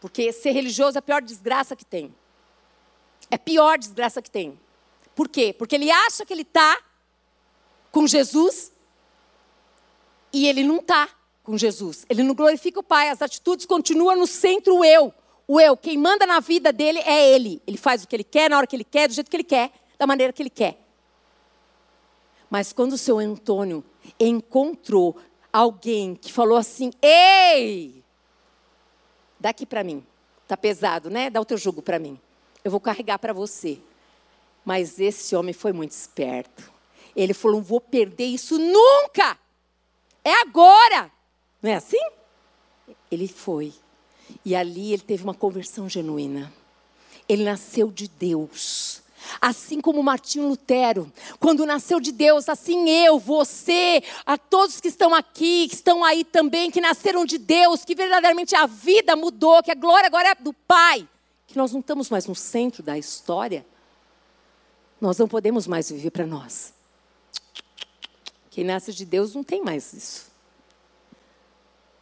Porque 0.00 0.32
ser 0.32 0.52
religioso 0.52 0.96
é 0.96 1.00
a 1.00 1.02
pior 1.02 1.20
desgraça 1.20 1.76
que 1.76 1.84
tem. 1.84 2.14
É 3.30 3.36
a 3.36 3.38
pior 3.38 3.78
desgraça 3.78 4.22
que 4.22 4.30
tem. 4.30 4.58
Por 5.14 5.28
quê? 5.28 5.54
Porque 5.56 5.76
ele 5.76 5.90
acha 5.90 6.24
que 6.24 6.32
ele 6.32 6.42
está 6.42 6.80
com 7.92 8.06
Jesus 8.06 8.72
e 10.32 10.46
ele 10.48 10.64
não 10.64 10.76
está 10.78 11.08
com 11.42 11.58
Jesus. 11.58 12.06
Ele 12.08 12.22
não 12.22 12.34
glorifica 12.34 12.80
o 12.80 12.82
Pai. 12.82 13.10
As 13.10 13.20
atitudes 13.20 13.66
continuam 13.66 14.16
no 14.16 14.26
centro 14.26 14.78
o 14.78 14.84
eu. 14.84 15.12
O 15.46 15.60
eu, 15.60 15.76
quem 15.76 15.98
manda 15.98 16.26
na 16.26 16.40
vida 16.40 16.72
dele 16.72 17.00
é 17.00 17.34
ele. 17.34 17.60
Ele 17.66 17.76
faz 17.76 18.04
o 18.04 18.08
que 18.08 18.14
ele 18.14 18.24
quer, 18.24 18.48
na 18.48 18.56
hora 18.56 18.66
que 18.66 18.76
ele 18.76 18.84
quer, 18.84 19.08
do 19.08 19.14
jeito 19.14 19.28
que 19.28 19.36
ele 19.36 19.44
quer, 19.44 19.72
da 19.98 20.06
maneira 20.06 20.32
que 20.32 20.40
ele 20.40 20.50
quer. 20.50 20.80
Mas 22.48 22.72
quando 22.72 22.92
o 22.92 22.98
seu 22.98 23.18
Antônio 23.18 23.84
encontrou 24.18 25.16
alguém 25.52 26.14
que 26.14 26.32
falou 26.32 26.56
assim: 26.56 26.92
Ei, 27.02 27.99
daqui 29.40 29.64
para 29.64 29.82
mim. 29.82 30.04
Tá 30.46 30.56
pesado, 30.56 31.08
né? 31.08 31.30
Dá 31.30 31.40
o 31.40 31.44
teu 31.44 31.56
jugo 31.56 31.80
para 31.80 31.98
mim. 31.98 32.20
Eu 32.62 32.70
vou 32.70 32.80
carregar 32.80 33.18
para 33.18 33.32
você. 33.32 33.80
Mas 34.64 35.00
esse 35.00 35.34
homem 35.34 35.54
foi 35.54 35.72
muito 35.72 35.92
esperto. 35.92 36.70
Ele 37.16 37.32
falou: 37.32 37.56
Não 37.56 37.64
vou 37.64 37.80
perder 37.80 38.26
isso 38.26 38.58
nunca. 38.58 39.38
É 40.24 40.42
agora. 40.42 41.10
Não 41.62 41.70
é 41.70 41.74
assim? 41.74 42.00
Ele 43.10 43.26
foi. 43.26 43.72
E 44.44 44.54
ali 44.54 44.92
ele 44.92 45.02
teve 45.02 45.24
uma 45.24 45.34
conversão 45.34 45.88
genuína. 45.88 46.52
Ele 47.28 47.44
nasceu 47.44 47.90
de 47.90 48.08
Deus. 48.08 49.02
Assim 49.40 49.80
como 49.80 50.02
Martinho 50.02 50.48
Lutero, 50.48 51.12
quando 51.38 51.66
nasceu 51.66 52.00
de 52.00 52.12
Deus, 52.12 52.48
assim 52.48 52.88
eu, 52.88 53.18
você, 53.18 54.02
a 54.24 54.38
todos 54.38 54.80
que 54.80 54.88
estão 54.88 55.14
aqui, 55.14 55.68
que 55.68 55.74
estão 55.74 56.04
aí 56.04 56.24
também, 56.24 56.70
que 56.70 56.80
nasceram 56.80 57.24
de 57.24 57.38
Deus, 57.38 57.84
que 57.84 57.94
verdadeiramente 57.94 58.54
a 58.54 58.66
vida 58.66 59.14
mudou, 59.16 59.62
que 59.62 59.70
a 59.70 59.74
glória 59.74 60.06
agora 60.06 60.30
é 60.30 60.34
do 60.34 60.52
Pai, 60.52 61.08
que 61.46 61.56
nós 61.56 61.72
não 61.72 61.80
estamos 61.80 62.08
mais 62.10 62.26
no 62.26 62.34
centro 62.34 62.82
da 62.82 62.96
história, 62.96 63.66
nós 65.00 65.18
não 65.18 65.28
podemos 65.28 65.66
mais 65.66 65.90
viver 65.90 66.10
para 66.10 66.26
nós. 66.26 66.72
Quem 68.50 68.64
nasce 68.64 68.92
de 68.92 69.04
Deus 69.04 69.34
não 69.34 69.44
tem 69.44 69.62
mais 69.62 69.92
isso. 69.92 70.30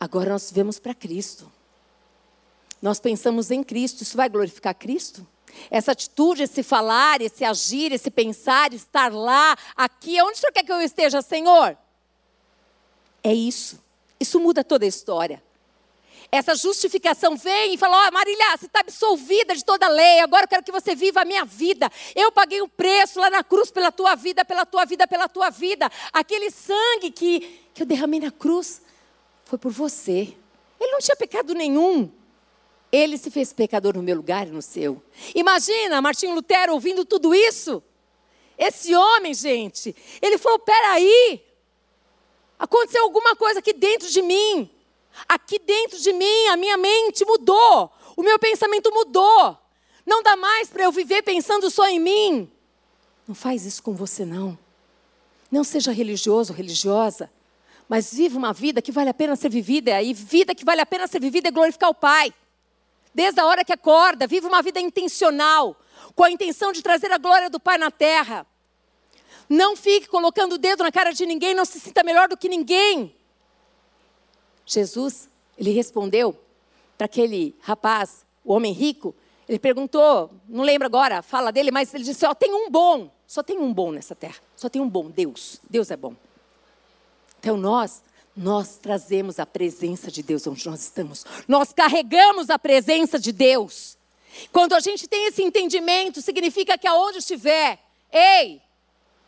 Agora 0.01 0.31
nós 0.31 0.51
vivemos 0.51 0.79
para 0.79 0.95
Cristo. 0.95 1.51
Nós 2.81 3.01
pensamos 3.01 3.51
em 3.51 3.63
Cristo, 3.63 4.03
isso 4.03 4.17
vai 4.17 4.29
glorificar 4.29 4.75
Cristo? 4.75 5.27
Essa 5.71 5.93
atitude, 5.93 6.43
esse 6.43 6.63
falar, 6.63 7.21
esse 7.21 7.45
agir, 7.45 7.93
esse 7.93 8.11
pensar, 8.11 8.73
estar 8.73 9.13
lá, 9.13 9.57
aqui, 9.77 10.21
onde 10.23 10.33
o 10.33 10.37
Senhor 10.37 10.53
quer 10.53 10.65
que 10.65 10.73
eu 10.73 10.81
esteja, 10.81 11.23
Senhor? 11.23 11.77
É 13.23 13.33
isso. 13.33 13.79
Isso 14.21 14.41
muda 14.41 14.65
toda 14.65 14.85
a 14.85 14.89
história. 14.89 15.43
Essa 16.31 16.55
justificação 16.55 17.37
vem 17.37 17.75
e 17.75 17.79
fala: 17.79 17.97
Ó, 17.97 18.09
oh, 18.09 18.13
Marília, 18.13 18.57
você 18.57 18.67
está 18.67 18.81
absolvida 18.81 19.55
de 19.55 19.65
toda 19.65 19.87
a 19.87 19.89
lei, 19.89 20.21
agora 20.21 20.45
eu 20.45 20.49
quero 20.49 20.63
que 20.63 20.73
você 20.73 20.95
viva 20.95 21.23
a 21.23 21.25
minha 21.25 21.45
vida. 21.45 21.91
Eu 22.15 22.31
paguei 22.31 22.61
o 22.61 22.65
um 22.65 22.69
preço 22.69 23.19
lá 23.19 23.31
na 23.31 23.43
cruz 23.43 23.71
pela 23.71 23.91
tua 23.91 24.15
vida, 24.15 24.45
pela 24.45 24.67
tua 24.67 24.85
vida, 24.85 25.07
pela 25.07 25.29
tua 25.29 25.49
vida. 25.49 25.91
Aquele 26.13 26.51
sangue 26.51 27.11
que, 27.11 27.41
que 27.73 27.83
eu 27.83 27.87
derramei 27.87 28.21
na 28.21 28.31
cruz 28.31 28.83
foi 29.47 29.59
por 29.59 29.73
você. 29.73 30.35
Ele 30.79 30.93
não 30.93 30.99
tinha 30.99 31.17
pecado 31.17 31.55
nenhum. 31.55 32.13
Ele 32.91 33.19
se 33.19 33.31
fez 33.31 33.53
pecador 33.53 33.97
no 33.97 34.03
meu 34.03 34.17
lugar 34.17 34.47
e 34.47 34.51
no 34.51 34.63
seu. 34.63 35.03
Imagina 35.35 36.01
Martinho 36.01 36.35
Lutero 36.35 36.73
ouvindo 36.73 37.05
tudo 37.05 37.35
isso. 37.35 37.83
Esse 38.57 38.95
homem, 38.95 39.35
gente, 39.35 39.95
ele 40.21 40.39
falou: 40.39 40.59
peraí, 40.59 41.43
aconteceu 42.59 43.05
alguma 43.05 43.37
coisa 43.37 43.61
aqui 43.61 43.73
dentro 43.73 44.09
de 44.09 44.23
mim. 44.23 44.71
Aqui 45.29 45.59
dentro 45.59 45.99
de 45.99 46.13
mim, 46.13 46.47
a 46.49 46.57
minha 46.57 46.77
mente 46.77 47.25
mudou. 47.25 47.91
O 48.17 48.23
meu 48.23 48.39
pensamento 48.39 48.93
mudou. 48.93 49.59
Não 50.07 50.23
dá 50.23 50.37
mais 50.37 50.71
para 50.71 50.85
eu 50.85 50.93
viver 50.93 51.23
pensando 51.23 51.71
só 51.71 51.89
em 51.89 52.01
mim. 52.01 52.51
Não 53.27 53.35
faz 53.35 53.65
isso 53.65 53.83
com 53.83 53.95
você, 53.95 54.25
não. 54.25 54.59
Não 55.51 55.63
seja 55.63 55.93
religioso 55.93 56.53
ou 56.53 56.57
religiosa, 56.57 57.31
mas 57.89 58.13
viva 58.13 58.39
uma 58.39 58.53
vida 58.53 58.81
que 58.81 58.93
vale 58.93 59.11
a 59.11 59.15
pena 59.15 59.37
ser 59.37 59.51
vivida. 59.51 60.01
E 60.03 60.15
vida 60.15 60.55
que 60.55 60.65
vale 60.65 60.81
a 60.81 60.87
pena 60.87 61.07
ser 61.07 61.21
vivida 61.21 61.49
é 61.49 61.51
glorificar 61.51 61.91
o 61.91 61.95
Pai. 61.95 62.33
Desde 63.19 63.41
a 63.41 63.47
hora 63.47 63.65
que 63.65 63.73
acorda, 63.73 64.29
vive 64.29 64.47
uma 64.47 64.63
vida 64.63 64.79
intencional, 64.79 65.75
com 66.15 66.23
a 66.23 66.31
intenção 66.31 66.71
de 66.71 66.81
trazer 66.81 67.11
a 67.11 67.19
glória 67.19 67.51
do 67.51 67.59
Pai 67.59 67.77
na 67.77 67.91
terra. 67.91 68.47
Não 69.49 69.75
fique 69.75 70.07
colocando 70.07 70.53
o 70.53 70.59
dedo 70.59 70.85
na 70.85 70.93
cara 70.93 71.13
de 71.13 71.27
ninguém, 71.27 71.53
não 71.53 71.65
se 71.65 71.81
sinta 71.81 72.05
melhor 72.05 72.29
do 72.29 72.37
que 72.37 72.49
ninguém. 72.49 73.13
Jesus, 74.65 75.29
ele 75.59 75.73
respondeu 75.73 76.39
para 76.97 77.07
aquele 77.07 77.57
rapaz, 77.61 78.25
o 78.45 78.53
homem 78.53 78.73
rico, 78.73 79.13
ele 79.49 79.59
perguntou, 79.59 80.31
não 80.49 80.63
lembro 80.63 80.87
agora, 80.87 81.21
fala 81.21 81.51
dele, 81.51 81.73
mas 81.73 81.93
ele 81.93 82.05
disse: 82.05 82.25
Ó, 82.25 82.33
tem 82.33 82.55
um 82.55 82.71
bom, 82.71 83.11
só 83.27 83.43
tem 83.43 83.59
um 83.59 83.75
bom 83.75 83.91
nessa 83.91 84.15
terra, 84.15 84.39
só 84.55 84.69
tem 84.69 84.81
um 84.81 84.89
bom, 84.89 85.11
Deus. 85.11 85.61
Deus 85.69 85.91
é 85.91 85.97
bom. 85.97 86.15
Então 87.41 87.57
nós 87.57 88.01
nós 88.39 88.77
trazemos 88.77 89.41
a 89.41 89.45
presença 89.45 90.13
de 90.13 90.23
Deus 90.23 90.47
onde 90.47 90.65
nós 90.65 90.81
estamos. 90.81 91.27
Nós 91.49 91.73
carregamos 91.73 92.49
a 92.51 92.59
presença 92.59 93.19
de 93.19 93.33
Deus. 93.33 93.99
Quando 94.53 94.75
a 94.75 94.81
gente 94.81 95.09
tem 95.09 95.27
esse 95.27 95.43
entendimento, 95.43 96.23
significa 96.23 96.79
que 96.79 96.87
aonde 96.87 97.19
estiver, 97.19 97.81
ei, 98.13 98.63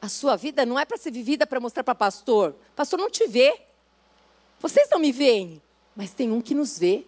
a 0.01 0.09
sua 0.09 0.37
vida 0.37 0.65
não 0.65 0.79
é 0.79 0.85
para 0.85 0.97
ser 0.97 1.11
vivida 1.11 1.45
para 1.45 1.59
mostrar 1.59 1.83
para 1.83 1.95
pastor. 1.95 2.55
Pastor 2.77 3.01
não 3.01 3.11
te 3.11 3.27
vê. 3.27 3.61
Vocês 4.61 4.89
não 4.91 5.01
me 5.01 5.11
veem, 5.11 5.61
mas 5.97 6.15
tem 6.15 6.31
um 6.31 6.41
que 6.41 6.55
nos 6.55 6.79
vê. 6.79 7.05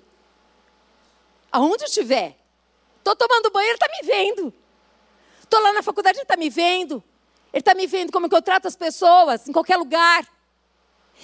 Aonde 1.52 1.84
estiver. 1.84 2.36
Estou 2.98 3.14
tomando 3.14 3.50
banho, 3.52 3.68
ele 3.68 3.74
está 3.74 3.88
me 3.88 4.06
vendo. 4.08 4.54
Estou 5.40 5.60
lá 5.60 5.72
na 5.72 5.82
faculdade, 5.82 6.18
ele 6.18 6.24
está 6.24 6.36
me 6.36 6.50
vendo. 6.50 7.02
Ele 7.52 7.60
está 7.60 7.74
me 7.74 7.86
vendo 7.86 8.10
como 8.10 8.28
que 8.28 8.34
eu 8.34 8.42
trato 8.42 8.66
as 8.66 8.74
pessoas, 8.74 9.48
em 9.48 9.52
qualquer 9.52 9.76
lugar. 9.76 10.26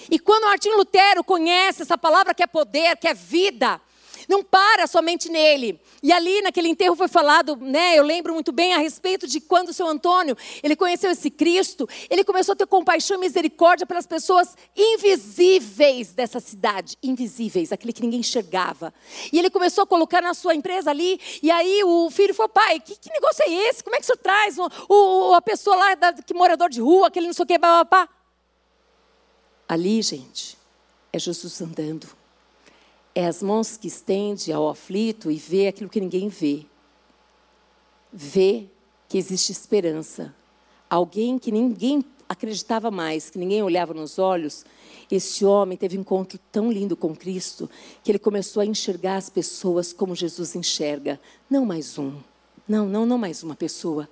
E 0.09 0.19
quando 0.19 0.45
Martim 0.45 0.69
Lutero 0.69 1.23
conhece 1.23 1.81
essa 1.81 1.97
palavra 1.97 2.33
que 2.33 2.43
é 2.43 2.47
poder, 2.47 2.97
que 2.97 3.07
é 3.07 3.13
vida, 3.13 3.81
não 4.29 4.43
para 4.43 4.85
somente 4.85 5.27
nele. 5.27 5.81
E 6.03 6.13
ali 6.13 6.41
naquele 6.41 6.69
enterro 6.69 6.95
foi 6.95 7.07
falado, 7.07 7.55
né, 7.57 7.97
eu 7.97 8.03
lembro 8.03 8.33
muito 8.33 8.51
bem 8.51 8.73
a 8.75 8.77
respeito 8.77 9.27
de 9.27 9.41
quando 9.41 9.69
o 9.69 9.73
seu 9.73 9.87
Antônio, 9.87 10.37
ele 10.61 10.75
conheceu 10.75 11.09
esse 11.09 11.31
Cristo, 11.31 11.89
ele 12.09 12.23
começou 12.23 12.53
a 12.53 12.55
ter 12.55 12.67
compaixão 12.67 13.17
e 13.17 13.19
misericórdia 13.19 13.87
pelas 13.87 14.05
pessoas 14.05 14.55
invisíveis 14.77 16.13
dessa 16.13 16.39
cidade, 16.39 16.95
invisíveis, 17.01 17.71
aquele 17.71 17.91
que 17.91 18.01
ninguém 18.01 18.19
enxergava. 18.19 18.93
E 19.33 19.39
ele 19.39 19.49
começou 19.49 19.83
a 19.83 19.87
colocar 19.87 20.21
na 20.21 20.35
sua 20.35 20.53
empresa 20.53 20.91
ali, 20.91 21.19
e 21.41 21.49
aí 21.49 21.83
o 21.83 22.09
filho 22.11 22.33
falou, 22.33 22.49
pai, 22.49 22.79
que, 22.79 22.95
que 22.95 23.11
negócio 23.11 23.43
é 23.45 23.51
esse? 23.69 23.83
Como 23.83 23.95
é 23.95 23.99
que 23.99 24.03
o 24.03 24.05
senhor 24.05 24.17
traz 24.17 24.57
o, 24.57 24.69
o, 24.87 25.33
a 25.33 25.41
pessoa 25.41 25.75
lá, 25.75 25.95
da, 25.95 26.13
que 26.13 26.33
morador 26.35 26.69
de 26.69 26.79
rua, 26.79 27.07
aquele 27.07 27.25
não 27.25 27.33
sei 27.33 27.43
o 27.43 27.47
que, 27.47 27.57
papá. 27.57 28.07
Ali, 29.69 30.01
gente, 30.01 30.57
é 31.13 31.19
Jesus 31.19 31.61
andando. 31.61 32.07
É 33.13 33.27
as 33.27 33.43
mãos 33.43 33.77
que 33.77 33.87
estende 33.87 34.51
ao 34.51 34.67
aflito 34.67 35.29
e 35.29 35.35
vê 35.35 35.67
aquilo 35.67 35.91
que 35.91 36.01
ninguém 36.01 36.27
vê. 36.27 36.65
Vê 38.11 38.65
que 39.07 39.15
existe 39.15 39.51
esperança. 39.51 40.33
Alguém 40.89 41.37
que 41.37 41.51
ninguém 41.51 42.03
acreditava 42.27 42.89
mais, 42.89 43.29
que 43.29 43.37
ninguém 43.37 43.61
olhava 43.61 43.93
nos 43.93 44.17
olhos. 44.17 44.65
Esse 45.11 45.45
homem 45.45 45.77
teve 45.77 45.99
um 45.99 46.01
encontro 46.01 46.39
tão 46.51 46.71
lindo 46.71 46.97
com 46.97 47.15
Cristo 47.15 47.69
que 48.03 48.09
ele 48.09 48.17
começou 48.17 48.61
a 48.61 48.65
enxergar 48.65 49.17
as 49.17 49.29
pessoas 49.29 49.93
como 49.93 50.15
Jesus 50.15 50.55
enxerga. 50.55 51.19
Não 51.47 51.63
mais 51.63 51.95
um. 51.99 52.15
Não, 52.67 52.87
não, 52.87 53.05
não 53.05 53.19
mais 53.19 53.43
uma 53.43 53.55
pessoa 53.55 54.09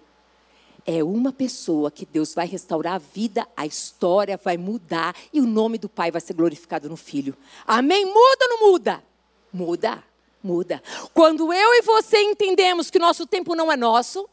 é 0.87 1.03
uma 1.03 1.33
pessoa 1.33 1.91
que 1.91 2.05
Deus 2.05 2.33
vai 2.33 2.47
restaurar 2.47 2.93
a 2.93 2.97
vida, 2.97 3.45
a 3.57 3.65
história 3.65 4.39
vai 4.41 4.55
mudar 4.55 5.13
e 5.33 5.41
o 5.41 5.45
nome 5.45 5.77
do 5.77 5.89
Pai 5.89 6.09
vai 6.09 6.21
ser 6.21 6.33
glorificado 6.33 6.87
no 6.87 6.95
Filho. 6.95 7.35
Amém? 7.67 8.05
Muda 8.05 8.45
ou 8.45 8.49
não 8.49 8.71
muda? 8.71 9.03
Muda, 9.51 10.03
muda. 10.41 10.81
Quando 11.13 11.51
eu 11.51 11.73
e 11.73 11.81
você 11.81 12.21
entendemos 12.21 12.89
que 12.89 12.97
nosso 12.97 13.27
tempo 13.27 13.53
não 13.53 13.69
é 13.69 13.75
nosso, 13.75 14.29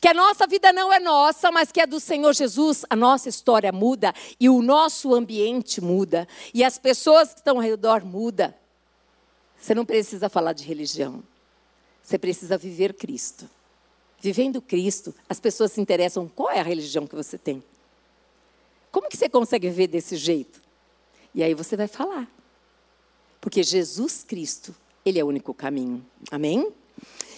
que 0.00 0.08
a 0.08 0.14
nossa 0.14 0.46
vida 0.46 0.72
não 0.72 0.90
é 0.90 0.98
nossa, 0.98 1.52
mas 1.52 1.70
que 1.70 1.80
é 1.82 1.86
do 1.86 2.00
Senhor 2.00 2.32
Jesus, 2.34 2.86
a 2.88 2.96
nossa 2.96 3.28
história 3.28 3.70
muda 3.70 4.14
e 4.40 4.48
o 4.48 4.62
nosso 4.62 5.14
ambiente 5.14 5.82
muda 5.82 6.26
e 6.54 6.64
as 6.64 6.78
pessoas 6.78 7.34
que 7.34 7.40
estão 7.40 7.56
ao 7.56 7.62
redor 7.62 8.02
mudam. 8.02 8.52
Você 9.58 9.74
não 9.74 9.84
precisa 9.84 10.30
falar 10.30 10.54
de 10.54 10.64
religião. 10.64 11.22
Você 12.02 12.18
precisa 12.18 12.56
viver 12.56 12.94
Cristo. 12.94 13.48
Vivendo 14.20 14.60
Cristo, 14.60 15.14
as 15.28 15.38
pessoas 15.38 15.72
se 15.72 15.80
interessam 15.80 16.28
qual 16.28 16.50
é 16.50 16.60
a 16.60 16.62
religião 16.62 17.06
que 17.06 17.14
você 17.14 17.36
tem. 17.36 17.62
Como 18.90 19.08
que 19.08 19.16
você 19.16 19.28
consegue 19.28 19.68
viver 19.68 19.88
desse 19.88 20.16
jeito? 20.16 20.62
E 21.34 21.42
aí 21.42 21.54
você 21.54 21.76
vai 21.76 21.86
falar. 21.86 22.26
Porque 23.40 23.62
Jesus 23.62 24.24
Cristo, 24.26 24.74
ele 25.04 25.18
é 25.18 25.24
o 25.24 25.28
único 25.28 25.52
caminho. 25.52 26.04
Amém? 26.30 26.72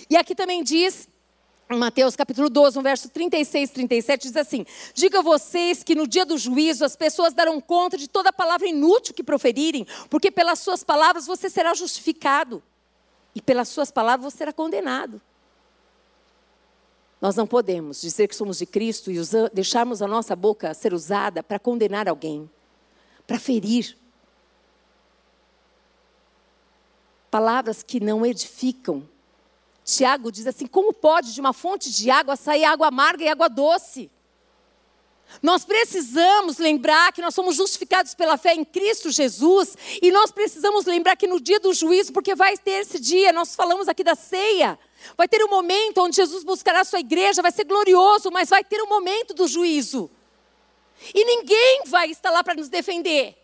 E 0.08 0.16
aqui 0.16 0.34
também 0.34 0.62
diz 0.62 1.08
Mateus 1.76 2.16
capítulo 2.16 2.48
12, 2.48 2.76
no 2.76 2.82
verso 2.82 3.10
36, 3.10 3.70
37, 3.70 4.22
diz 4.28 4.36
assim: 4.36 4.64
Diga 4.94 5.20
vocês 5.20 5.82
que 5.82 5.94
no 5.94 6.06
dia 6.06 6.24
do 6.24 6.38
juízo 6.38 6.84
as 6.84 6.96
pessoas 6.96 7.34
darão 7.34 7.60
conta 7.60 7.98
de 7.98 8.08
toda 8.08 8.32
palavra 8.32 8.66
inútil 8.66 9.12
que 9.12 9.22
proferirem, 9.22 9.86
porque 10.08 10.30
pelas 10.30 10.60
suas 10.60 10.82
palavras 10.82 11.26
você 11.26 11.50
será 11.50 11.74
justificado, 11.74 12.62
e 13.34 13.42
pelas 13.42 13.68
suas 13.68 13.90
palavras 13.90 14.32
você 14.32 14.38
será 14.38 14.52
condenado. 14.52 15.20
Nós 17.20 17.34
não 17.34 17.46
podemos 17.46 18.00
dizer 18.00 18.28
que 18.28 18.36
somos 18.36 18.58
de 18.58 18.66
Cristo 18.66 19.10
e 19.10 19.16
deixarmos 19.52 20.00
a 20.00 20.06
nossa 20.06 20.36
boca 20.36 20.72
ser 20.72 20.94
usada 20.94 21.42
para 21.42 21.58
condenar 21.58 22.08
alguém, 22.08 22.48
para 23.26 23.38
ferir. 23.38 23.96
Palavras 27.30 27.82
que 27.82 27.98
não 27.98 28.24
edificam, 28.24 29.06
Tiago 29.84 30.30
diz 30.30 30.46
assim: 30.46 30.66
como 30.66 30.92
pode 30.92 31.34
de 31.34 31.40
uma 31.40 31.52
fonte 31.52 31.90
de 31.90 32.10
água 32.10 32.36
sair 32.36 32.64
água 32.64 32.88
amarga 32.88 33.24
e 33.24 33.28
água 33.28 33.48
doce? 33.48 34.10
Nós 35.42 35.64
precisamos 35.64 36.56
lembrar 36.56 37.12
que 37.12 37.20
nós 37.20 37.34
somos 37.34 37.56
justificados 37.56 38.14
pela 38.14 38.38
fé 38.38 38.54
em 38.54 38.64
Cristo 38.64 39.10
Jesus, 39.10 39.76
e 40.00 40.10
nós 40.10 40.30
precisamos 40.30 40.86
lembrar 40.86 41.16
que 41.16 41.26
no 41.26 41.38
dia 41.38 41.60
do 41.60 41.74
juízo, 41.74 42.12
porque 42.12 42.34
vai 42.34 42.56
ter 42.56 42.80
esse 42.80 42.98
dia, 42.98 43.32
nós 43.32 43.54
falamos 43.54 43.88
aqui 43.88 44.02
da 44.02 44.14
ceia, 44.14 44.78
vai 45.16 45.28
ter 45.28 45.42
um 45.44 45.48
momento 45.48 46.02
onde 46.02 46.16
Jesus 46.16 46.44
buscará 46.44 46.80
a 46.80 46.84
sua 46.84 47.00
igreja, 47.00 47.42
vai 47.42 47.52
ser 47.52 47.64
glorioso, 47.64 48.30
mas 48.30 48.48
vai 48.48 48.64
ter 48.64 48.82
um 48.82 48.88
momento 48.88 49.34
do 49.34 49.46
juízo. 49.46 50.10
E 51.14 51.24
ninguém 51.24 51.82
vai 51.86 52.10
estar 52.10 52.30
lá 52.30 52.42
para 52.42 52.54
nos 52.54 52.68
defender. 52.68 53.36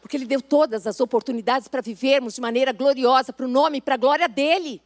Porque 0.00 0.16
Ele 0.16 0.26
deu 0.26 0.42
todas 0.42 0.86
as 0.86 1.00
oportunidades 1.00 1.68
para 1.68 1.80
vivermos 1.80 2.34
de 2.34 2.40
maneira 2.40 2.72
gloriosa, 2.72 3.32
para 3.32 3.46
o 3.46 3.48
nome 3.48 3.78
e 3.78 3.80
para 3.80 3.94
a 3.94 3.98
glória 3.98 4.28
dEle. 4.28 4.82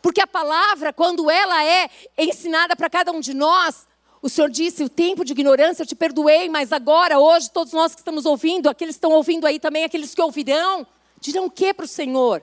Porque 0.00 0.20
a 0.20 0.26
palavra, 0.26 0.92
quando 0.92 1.28
ela 1.30 1.64
é 1.64 1.90
ensinada 2.16 2.76
para 2.76 2.88
cada 2.88 3.10
um 3.10 3.20
de 3.20 3.34
nós, 3.34 3.88
o 4.20 4.28
Senhor 4.28 4.48
disse: 4.48 4.84
o 4.84 4.88
tempo 4.88 5.24
de 5.24 5.32
ignorância 5.32 5.82
eu 5.82 5.86
te 5.86 5.96
perdoei, 5.96 6.48
mas 6.48 6.72
agora, 6.72 7.18
hoje, 7.18 7.50
todos 7.50 7.72
nós 7.72 7.92
que 7.92 8.00
estamos 8.00 8.24
ouvindo, 8.24 8.68
aqueles 8.68 8.94
que 8.94 8.98
estão 8.98 9.10
ouvindo 9.10 9.46
aí 9.46 9.58
também, 9.58 9.82
aqueles 9.82 10.14
que 10.14 10.22
ouvirão, 10.22 10.86
dirão 11.20 11.46
o 11.46 11.50
que 11.50 11.74
para 11.74 11.84
o 11.84 11.88
Senhor? 11.88 12.42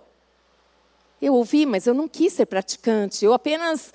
Eu 1.22 1.34
ouvi, 1.34 1.66
mas 1.66 1.86
eu 1.86 1.94
não 1.94 2.08
quis 2.08 2.34
ser 2.34 2.46
praticante, 2.46 3.26
eu 3.26 3.34
apenas. 3.34 3.94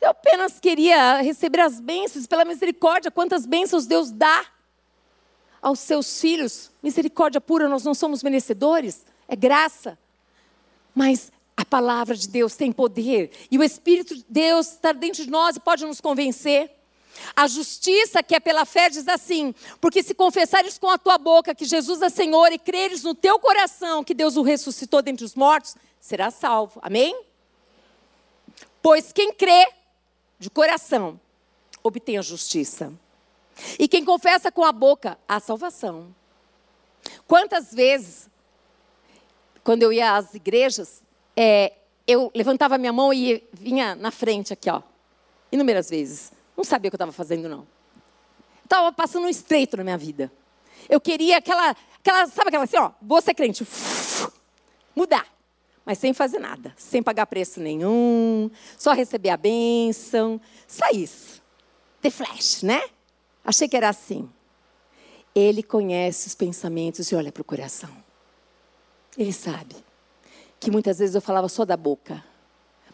Eu 0.00 0.10
apenas 0.10 0.60
queria 0.60 1.20
receber 1.22 1.60
as 1.60 1.80
bênçãos, 1.80 2.26
pela 2.26 2.44
misericórdia, 2.44 3.10
quantas 3.10 3.46
bênçãos 3.46 3.86
Deus 3.86 4.10
dá 4.10 4.44
aos 5.62 5.80
seus 5.80 6.20
filhos, 6.20 6.70
misericórdia 6.82 7.40
pura, 7.40 7.68
nós 7.68 7.82
não 7.82 7.94
somos 7.94 8.22
merecedores, 8.22 9.04
é 9.26 9.34
graça. 9.34 9.98
Mas 10.94 11.32
a 11.56 11.64
palavra 11.64 12.14
de 12.14 12.28
Deus 12.28 12.54
tem 12.54 12.70
poder 12.70 13.30
e 13.50 13.58
o 13.58 13.64
Espírito 13.64 14.14
de 14.14 14.24
Deus 14.28 14.72
está 14.72 14.92
dentro 14.92 15.24
de 15.24 15.30
nós 15.30 15.56
e 15.56 15.60
pode 15.60 15.84
nos 15.84 16.00
convencer. 16.00 16.70
A 17.34 17.46
justiça 17.46 18.22
que 18.22 18.34
é 18.34 18.40
pela 18.40 18.64
fé 18.64 18.90
diz 18.90 19.08
assim: 19.08 19.54
porque 19.80 20.02
se 20.02 20.14
confessares 20.14 20.78
com 20.78 20.88
a 20.88 20.98
tua 20.98 21.16
boca 21.18 21.54
que 21.54 21.64
Jesus 21.64 22.02
é 22.02 22.10
Senhor 22.10 22.52
e 22.52 22.58
creres 22.58 23.02
no 23.02 23.14
teu 23.14 23.38
coração 23.38 24.04
que 24.04 24.14
Deus 24.14 24.36
o 24.36 24.42
ressuscitou 24.42 25.00
dentre 25.00 25.24
os 25.24 25.34
mortos, 25.34 25.76
serás 26.06 26.34
salvo. 26.34 26.78
Amém? 26.82 27.20
Pois 28.80 29.12
quem 29.12 29.32
crê 29.32 29.68
de 30.38 30.48
coração 30.48 31.20
obtém 31.82 32.16
a 32.16 32.22
justiça. 32.22 32.92
E 33.78 33.88
quem 33.88 34.04
confessa 34.04 34.52
com 34.52 34.64
a 34.64 34.70
boca, 34.70 35.18
a 35.26 35.40
salvação. 35.40 36.14
Quantas 37.26 37.72
vezes, 37.72 38.28
quando 39.64 39.82
eu 39.82 39.92
ia 39.92 40.14
às 40.14 40.34
igrejas, 40.34 41.02
é, 41.36 41.72
eu 42.06 42.30
levantava 42.34 42.78
minha 42.78 42.92
mão 42.92 43.12
e 43.12 43.42
vinha 43.52 43.94
na 43.96 44.10
frente 44.10 44.52
aqui, 44.52 44.70
ó. 44.70 44.82
Inúmeras 45.50 45.90
vezes. 45.90 46.32
Não 46.56 46.62
sabia 46.62 46.88
o 46.88 46.90
que 46.90 46.94
eu 46.94 46.98
estava 46.98 47.12
fazendo, 47.12 47.48
não. 47.48 47.66
Estava 48.62 48.92
passando 48.92 49.24
um 49.24 49.28
estreito 49.28 49.76
na 49.76 49.82
minha 49.82 49.98
vida. 49.98 50.30
Eu 50.88 51.00
queria 51.00 51.38
aquela, 51.38 51.74
aquela, 51.98 52.26
sabe 52.26 52.48
aquela 52.48 52.64
assim, 52.64 52.76
ó, 52.76 52.92
você 53.02 53.34
crente, 53.34 53.66
mudar. 54.94 55.35
Mas 55.86 55.98
sem 55.98 56.12
fazer 56.12 56.40
nada, 56.40 56.74
sem 56.76 57.00
pagar 57.00 57.26
preço 57.26 57.60
nenhum, 57.60 58.50
só 58.76 58.92
receber 58.92 59.30
a 59.30 59.36
bênção, 59.36 60.40
só 60.66 60.90
isso. 60.90 61.40
The 62.02 62.10
flash, 62.10 62.62
né? 62.62 62.82
Achei 63.44 63.68
que 63.68 63.76
era 63.76 63.88
assim. 63.88 64.28
Ele 65.32 65.62
conhece 65.62 66.26
os 66.26 66.34
pensamentos 66.34 67.12
e 67.12 67.14
olha 67.14 67.30
para 67.30 67.40
o 67.40 67.44
coração. 67.44 67.90
Ele 69.16 69.32
sabe 69.32 69.76
que 70.58 70.72
muitas 70.72 70.98
vezes 70.98 71.14
eu 71.14 71.20
falava 71.20 71.48
só 71.48 71.64
da 71.64 71.76
boca, 71.76 72.24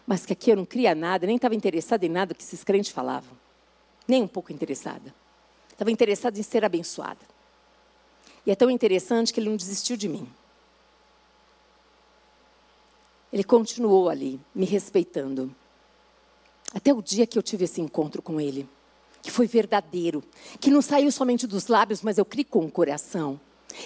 mas 0.05 0.23
que 0.23 0.33
aqui 0.33 0.51
eu 0.51 0.55
não 0.55 0.65
cria 0.65 0.93
nada, 0.93 1.25
nem 1.25 1.37
estava 1.37 1.55
interessada 1.55 2.05
em 2.05 2.09
nada 2.09 2.35
que 2.35 2.43
esses 2.43 2.63
crentes 2.63 2.91
falavam. 2.91 3.35
Nem 4.07 4.21
um 4.21 4.27
pouco 4.27 4.53
interessada. 4.53 5.13
Estava 5.71 5.89
interessada 5.89 6.39
em 6.39 6.43
ser 6.43 6.63
abençoada. 6.63 7.25
E 8.45 8.51
é 8.51 8.55
tão 8.55 8.69
interessante 8.69 9.33
que 9.33 9.39
ele 9.39 9.49
não 9.49 9.57
desistiu 9.57 9.97
de 9.97 10.07
mim. 10.07 10.29
Ele 13.33 13.43
continuou 13.43 14.09
ali, 14.09 14.39
me 14.53 14.63
respeitando. 14.63 15.53
Até 16.71 16.93
o 16.93 17.01
dia 17.01 17.25
que 17.25 17.37
eu 17.37 17.41
tive 17.41 17.65
esse 17.65 17.81
encontro 17.81 18.21
com 18.21 18.39
ele 18.39 18.69
que 19.23 19.31
foi 19.31 19.47
verdadeiro, 19.47 20.21
que 20.59 20.69
não 20.69 20.81
saiu 20.81 21.09
somente 21.09 21.47
dos 21.47 21.67
lábios, 21.67 22.01
mas 22.01 22.17
eu 22.17 22.25
criei 22.25 22.43
com 22.43 22.65
o 22.65 22.69
coração. 22.69 23.39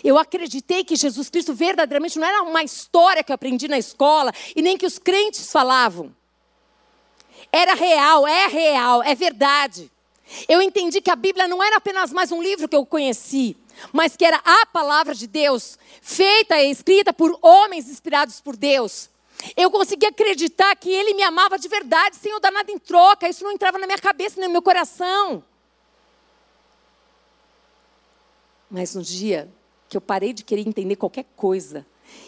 Eu 0.04 0.18
acreditei 0.18 0.84
que 0.84 0.96
Jesus 0.96 1.30
Cristo 1.30 1.54
verdadeiramente 1.54 2.18
não 2.18 2.28
era 2.28 2.42
uma 2.42 2.64
história 2.64 3.24
que 3.24 3.32
eu 3.32 3.36
aprendi 3.36 3.68
na 3.68 3.78
escola 3.78 4.34
e 4.56 4.64
nem 4.64 4.78
que 4.78 4.86
os 4.86 4.98
crentes 4.98 5.52
falavam. 5.52 6.14
Era 7.52 7.76
real, 7.76 8.28
é 8.28 8.48
real, 8.48 9.04
é 9.04 9.14
verdade. 9.14 9.92
Eu 10.50 10.60
entendi 10.60 11.00
que 11.00 11.12
a 11.12 11.16
Bíblia 11.16 11.48
não 11.48 11.64
era 11.64 11.78
apenas 11.78 12.12
mais 12.12 12.32
um 12.32 12.42
livro 12.42 12.68
que 12.68 12.76
eu 12.76 12.86
conheci, 12.86 13.56
mas 13.94 14.18
que 14.18 14.26
era 14.26 14.42
a 14.44 14.66
palavra 14.66 15.14
de 15.14 15.28
Deus, 15.28 15.78
feita 16.02 16.60
e 16.62 16.72
escrita 16.72 17.14
por 17.14 17.38
homens 17.44 17.88
inspirados 17.88 18.42
por 18.42 18.58
Deus. 18.58 19.10
Eu 19.56 19.70
consegui 19.70 20.06
acreditar 20.06 20.76
que 20.76 20.90
ele 20.90 21.14
me 21.14 21.24
amava 21.24 21.58
de 21.58 21.68
verdade, 21.68 22.16
sem 22.16 22.32
eu 22.32 22.40
dar 22.40 22.52
nada 22.52 22.72
em 22.72 22.78
troca. 22.78 23.30
Isso 23.30 23.44
não 23.44 23.52
entrava 23.52 23.78
na 23.78 23.86
minha 23.86 24.00
cabeça 24.00 24.40
nem 24.40 24.48
no 24.48 24.54
meu 24.54 24.62
coração. 24.62 25.44
Mas 28.70 28.96
no 28.96 29.02
dia 29.02 29.50
que 29.90 29.96
eu 29.96 30.02
parei 30.02 30.34
de 30.34 30.44
querer 30.44 30.68
entender 30.68 30.98
qualquer 30.98 31.26
coisa, 31.36 31.86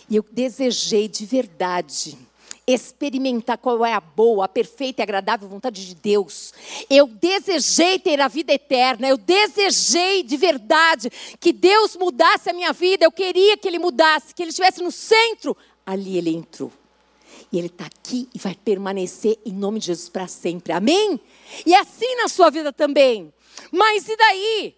e 0.09 0.15
eu 0.15 0.25
desejei 0.31 1.07
de 1.07 1.25
verdade 1.25 2.17
experimentar 2.65 3.57
qual 3.57 3.83
é 3.83 3.93
a 3.93 3.99
boa, 3.99 4.45
a 4.45 4.47
perfeita 4.47 5.01
e 5.01 5.03
agradável 5.03 5.49
vontade 5.49 5.87
de 5.87 5.95
Deus. 5.95 6.53
Eu 6.89 7.07
desejei 7.07 7.97
ter 7.97 8.21
a 8.21 8.27
vida 8.27 8.53
eterna, 8.53 9.07
eu 9.07 9.17
desejei 9.17 10.21
de 10.21 10.37
verdade 10.37 11.09
que 11.39 11.51
Deus 11.51 11.97
mudasse 11.97 12.49
a 12.49 12.53
minha 12.53 12.71
vida, 12.71 13.05
eu 13.05 13.11
queria 13.11 13.57
que 13.57 13.67
Ele 13.67 13.79
mudasse, 13.79 14.35
que 14.35 14.43
Ele 14.43 14.51
estivesse 14.51 14.83
no 14.83 14.91
centro. 14.91 15.57
Ali 15.83 16.17
Ele 16.17 16.29
entrou. 16.29 16.71
E 17.51 17.57
Ele 17.57 17.67
está 17.67 17.85
aqui 17.85 18.29
e 18.33 18.39
vai 18.39 18.55
permanecer 18.55 19.39
em 19.45 19.53
nome 19.53 19.79
de 19.79 19.87
Jesus 19.87 20.09
para 20.09 20.27
sempre. 20.27 20.73
Amém? 20.73 21.19
E 21.65 21.73
assim 21.73 22.15
na 22.15 22.27
sua 22.27 22.49
vida 22.49 22.71
também. 22.71 23.33
Mas 23.71 24.07
e 24.07 24.15
daí? 24.15 24.75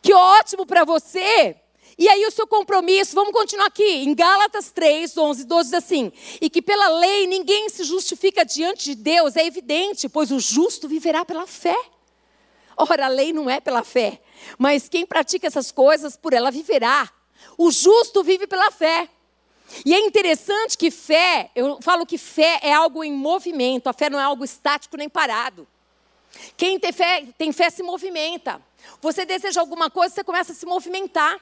Que 0.00 0.12
ótimo 0.12 0.66
para 0.66 0.84
você. 0.84 1.56
E 1.98 2.08
aí 2.08 2.24
o 2.26 2.30
seu 2.30 2.46
compromisso, 2.46 3.14
vamos 3.14 3.32
continuar 3.32 3.66
aqui, 3.66 3.84
em 3.84 4.14
Gálatas 4.14 4.70
3, 4.70 5.16
11, 5.16 5.44
12 5.44 5.70
diz 5.70 5.74
assim, 5.74 6.10
e 6.40 6.48
que 6.48 6.62
pela 6.62 6.88
lei 6.88 7.26
ninguém 7.26 7.68
se 7.68 7.84
justifica 7.84 8.44
diante 8.44 8.86
de 8.86 8.94
Deus, 8.94 9.36
é 9.36 9.46
evidente, 9.46 10.08
pois 10.08 10.30
o 10.30 10.40
justo 10.40 10.88
viverá 10.88 11.24
pela 11.24 11.46
fé. 11.46 11.78
Ora, 12.76 13.04
a 13.06 13.08
lei 13.08 13.32
não 13.32 13.48
é 13.48 13.60
pela 13.60 13.84
fé, 13.84 14.22
mas 14.58 14.88
quem 14.88 15.04
pratica 15.04 15.46
essas 15.46 15.70
coisas, 15.70 16.16
por 16.16 16.32
ela 16.32 16.50
viverá. 16.50 17.10
O 17.58 17.70
justo 17.70 18.24
vive 18.24 18.46
pela 18.46 18.70
fé. 18.70 19.08
E 19.84 19.94
é 19.94 20.00
interessante 20.00 20.76
que 20.76 20.90
fé, 20.90 21.50
eu 21.54 21.78
falo 21.80 22.04
que 22.04 22.18
fé 22.18 22.60
é 22.62 22.72
algo 22.72 23.02
em 23.02 23.12
movimento, 23.12 23.88
a 23.88 23.92
fé 23.92 24.10
não 24.10 24.18
é 24.20 24.22
algo 24.22 24.44
estático 24.44 24.96
nem 24.96 25.08
parado. 25.08 25.66
Quem 26.56 26.78
tem 26.78 26.92
fé, 26.92 27.26
tem 27.36 27.52
fé 27.52 27.70
se 27.70 27.82
movimenta. 27.82 28.60
Você 29.00 29.24
deseja 29.24 29.60
alguma 29.60 29.90
coisa, 29.90 30.14
você 30.14 30.24
começa 30.24 30.52
a 30.52 30.54
se 30.54 30.66
movimentar. 30.66 31.38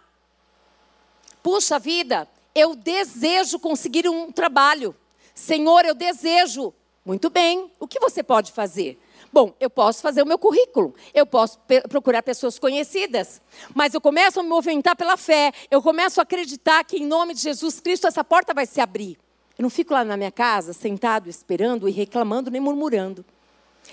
Puxa 1.43 1.79
vida, 1.79 2.29
eu 2.55 2.75
desejo 2.75 3.59
conseguir 3.59 4.09
um 4.09 4.31
trabalho. 4.31 4.95
Senhor, 5.35 5.85
eu 5.85 5.95
desejo. 5.95 6.75
Muito 7.05 7.31
bem, 7.31 7.71
o 7.79 7.89
que 7.89 7.99
você 7.99 8.23
pode 8.23 8.53
fazer? 8.53 9.01
Bom, 9.33 9.55
eu 9.61 9.71
posso 9.71 10.03
fazer 10.03 10.23
o 10.23 10.27
meu 10.27 10.39
currículo, 10.39 10.93
eu 11.15 11.25
posso 11.25 11.59
procurar 11.89 12.23
pessoas 12.23 12.59
conhecidas, 12.59 13.41
mas 13.73 13.95
eu 13.95 14.01
começo 14.01 14.41
a 14.41 14.43
me 14.43 14.49
movimentar 14.49 14.97
pela 14.97 15.17
fé, 15.17 15.53
eu 15.71 15.81
começo 15.81 16.21
a 16.21 16.25
acreditar 16.25 16.83
que 16.85 16.97
em 16.97 17.07
nome 17.07 17.35
de 17.35 17.43
Jesus 17.43 17.79
Cristo 17.79 18.09
essa 18.09 18.25
porta 18.25 18.53
vai 18.53 18.67
se 18.67 18.81
abrir. 18.81 19.17
Eu 19.57 19.63
não 19.63 19.71
fico 19.71 19.93
lá 19.93 20.05
na 20.05 20.17
minha 20.17 20.33
casa, 20.33 20.73
sentado, 20.73 21.29
esperando 21.29 21.89
e 21.89 21.93
reclamando, 21.93 22.51
nem 22.51 22.61
murmurando, 22.61 23.25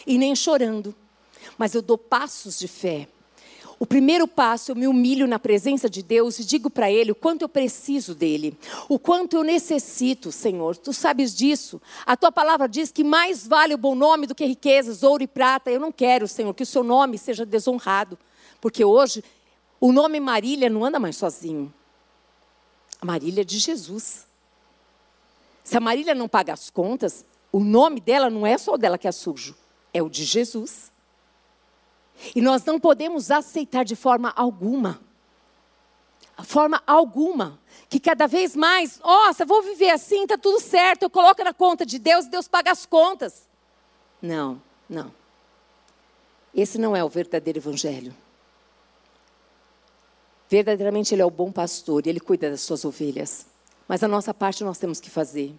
e 0.07 0.17
nem 0.17 0.35
chorando, 0.35 0.95
mas 1.55 1.75
eu 1.75 1.83
dou 1.83 1.97
passos 1.99 2.57
de 2.57 2.67
fé. 2.67 3.07
O 3.79 3.85
primeiro 3.85 4.27
passo, 4.27 4.71
eu 4.71 4.75
me 4.75 4.87
humilho 4.87 5.27
na 5.27 5.37
presença 5.37 5.87
de 5.87 6.01
Deus 6.01 6.39
e 6.39 6.45
digo 6.45 6.67
para 6.69 6.91
Ele 6.91 7.11
o 7.11 7.15
quanto 7.15 7.43
eu 7.43 7.49
preciso 7.49 8.15
dEle, 8.15 8.57
o 8.89 8.97
quanto 8.97 9.35
eu 9.35 9.43
necessito, 9.43 10.31
Senhor. 10.31 10.75
Tu 10.75 10.91
sabes 10.91 11.35
disso. 11.35 11.79
A 12.03 12.17
tua 12.17 12.31
palavra 12.31 12.67
diz 12.67 12.91
que 12.91 13.03
mais 13.03 13.45
vale 13.45 13.75
o 13.75 13.77
bom 13.77 13.93
nome 13.93 14.25
do 14.25 14.33
que 14.33 14.45
riquezas, 14.45 15.03
ouro 15.03 15.21
e 15.21 15.27
prata. 15.27 15.69
Eu 15.69 15.79
não 15.79 15.91
quero, 15.91 16.27
Senhor, 16.27 16.53
que 16.55 16.63
o 16.63 16.65
seu 16.65 16.83
nome 16.83 17.19
seja 17.19 17.45
desonrado, 17.45 18.17
porque 18.59 18.83
hoje 18.83 19.23
o 19.79 19.91
nome 19.91 20.19
Marília 20.19 20.69
não 20.69 20.83
anda 20.83 20.99
mais 20.99 21.15
sozinho. 21.15 21.71
A 22.99 23.05
Marília 23.05 23.41
é 23.41 23.45
de 23.45 23.59
Jesus. 23.59 24.25
Se 25.63 25.77
a 25.77 25.79
Marília 25.79 26.15
não 26.15 26.27
paga 26.27 26.51
as 26.51 26.71
contas, 26.71 27.23
o 27.51 27.59
nome 27.59 27.99
dela 27.99 28.27
não 28.27 28.45
é 28.45 28.57
só 28.57 28.73
o 28.73 28.77
dela 28.77 28.97
que 28.97 29.07
é 29.07 29.11
sujo, 29.11 29.55
é 29.93 30.01
o 30.01 30.09
de 30.09 30.23
Jesus. 30.23 30.91
E 32.35 32.41
nós 32.41 32.63
não 32.65 32.79
podemos 32.79 33.31
aceitar 33.31 33.83
de 33.83 33.95
forma 33.95 34.33
alguma, 34.35 34.99
forma 36.43 36.81
alguma, 36.85 37.59
que 37.89 37.99
cada 37.99 38.27
vez 38.27 38.55
mais, 38.55 38.99
nossa, 38.99 39.45
vou 39.45 39.61
viver 39.61 39.89
assim, 39.89 40.23
está 40.23 40.37
tudo 40.37 40.59
certo, 40.59 41.03
eu 41.03 41.09
coloco 41.09 41.43
na 41.43 41.53
conta 41.53 41.85
de 41.85 41.99
Deus 41.99 42.25
e 42.25 42.29
Deus 42.29 42.47
paga 42.47 42.71
as 42.71 42.85
contas. 42.85 43.47
Não, 44.21 44.61
não. 44.89 45.11
Esse 46.53 46.77
não 46.77 46.95
é 46.95 47.03
o 47.03 47.09
verdadeiro 47.09 47.59
evangelho. 47.59 48.15
Verdadeiramente 50.49 51.13
Ele 51.13 51.21
é 51.21 51.25
o 51.25 51.29
bom 51.29 51.51
pastor 51.51 52.05
e 52.05 52.09
Ele 52.09 52.19
cuida 52.19 52.49
das 52.49 52.61
suas 52.61 52.83
ovelhas. 52.85 53.45
Mas 53.87 54.01
a 54.01 54.07
nossa 54.07 54.33
parte 54.33 54.63
nós 54.63 54.77
temos 54.77 54.99
que 54.99 55.09
fazer. 55.09 55.53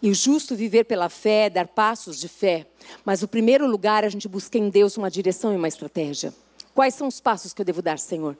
E 0.00 0.10
o 0.10 0.14
justo 0.14 0.56
viver 0.56 0.84
pela 0.84 1.08
fé, 1.08 1.48
dar 1.50 1.68
passos 1.68 2.18
de 2.18 2.28
fé. 2.28 2.66
Mas 3.04 3.22
o 3.22 3.28
primeiro 3.28 3.66
lugar, 3.66 4.04
a 4.04 4.08
gente 4.08 4.28
busca 4.28 4.58
em 4.58 4.68
Deus 4.68 4.96
uma 4.96 5.10
direção 5.10 5.52
e 5.52 5.56
uma 5.56 5.68
estratégia. 5.68 6.34
Quais 6.74 6.94
são 6.94 7.06
os 7.06 7.20
passos 7.20 7.52
que 7.52 7.60
eu 7.60 7.64
devo 7.64 7.82
dar, 7.82 7.98
Senhor? 7.98 8.36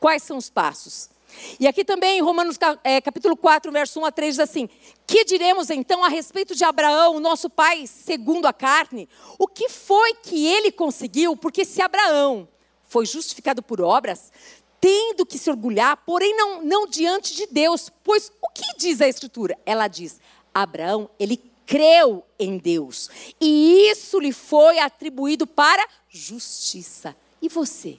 Quais 0.00 0.22
são 0.22 0.36
os 0.36 0.50
passos? 0.50 1.10
E 1.58 1.66
aqui 1.66 1.84
também, 1.84 2.18
em 2.18 2.22
Romanos 2.22 2.58
é, 2.82 3.00
capítulo 3.00 3.36
4, 3.36 3.70
verso 3.70 4.00
1 4.00 4.04
a 4.04 4.12
3, 4.12 4.34
diz 4.34 4.40
assim: 4.40 4.68
Que 5.06 5.24
diremos 5.24 5.70
então 5.70 6.04
a 6.04 6.08
respeito 6.08 6.54
de 6.54 6.64
Abraão, 6.64 7.20
nosso 7.20 7.50
pai 7.50 7.86
segundo 7.86 8.46
a 8.46 8.52
carne? 8.52 9.08
O 9.38 9.46
que 9.46 9.68
foi 9.68 10.14
que 10.14 10.46
ele 10.46 10.70
conseguiu? 10.70 11.36
Porque 11.36 11.64
se 11.64 11.82
Abraão 11.82 12.48
foi 12.88 13.04
justificado 13.04 13.62
por 13.62 13.80
obras, 13.80 14.32
tendo 14.80 15.26
que 15.26 15.38
se 15.38 15.50
orgulhar, 15.50 15.96
porém 16.06 16.34
não, 16.36 16.62
não 16.62 16.86
diante 16.86 17.34
de 17.34 17.46
Deus. 17.46 17.90
Pois 18.04 18.30
o 18.40 18.48
que 18.48 18.76
diz 18.78 19.00
a 19.00 19.08
Escritura? 19.08 19.58
Ela 19.66 19.88
diz: 19.88 20.20
Abraão, 20.62 21.10
ele 21.18 21.36
creu 21.66 22.24
em 22.38 22.58
Deus, 22.58 23.10
e 23.40 23.90
isso 23.90 24.20
lhe 24.20 24.32
foi 24.32 24.78
atribuído 24.78 25.46
para 25.46 25.86
justiça. 26.08 27.16
E 27.42 27.48
você? 27.48 27.98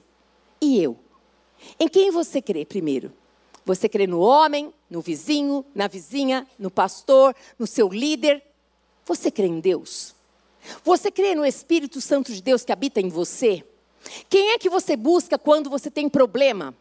E 0.60 0.82
eu? 0.82 0.98
Em 1.78 1.86
quem 1.86 2.10
você 2.10 2.40
crê 2.40 2.64
primeiro? 2.64 3.12
Você 3.64 3.88
crê 3.88 4.06
no 4.06 4.20
homem, 4.20 4.72
no 4.88 5.02
vizinho, 5.02 5.64
na 5.74 5.86
vizinha, 5.86 6.46
no 6.58 6.70
pastor, 6.70 7.36
no 7.58 7.66
seu 7.66 7.88
líder? 7.88 8.42
Você 9.04 9.30
crê 9.30 9.46
em 9.46 9.60
Deus? 9.60 10.14
Você 10.82 11.10
crê 11.10 11.34
no 11.34 11.44
Espírito 11.44 12.00
Santo 12.00 12.32
de 12.32 12.42
Deus 12.42 12.64
que 12.64 12.72
habita 12.72 13.00
em 13.00 13.08
você? 13.08 13.62
Quem 14.28 14.52
é 14.52 14.58
que 14.58 14.70
você 14.70 14.96
busca 14.96 15.38
quando 15.38 15.68
você 15.68 15.90
tem 15.90 16.08
problema? 16.08 16.74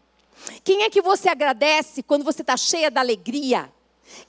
Quem 0.63 0.83
é 0.83 0.89
que 0.89 1.01
você 1.01 1.29
agradece 1.29 2.01
quando 2.01 2.23
você 2.23 2.41
está 2.41 2.55
cheia 2.55 2.89
da 2.89 3.01
alegria? 3.01 3.71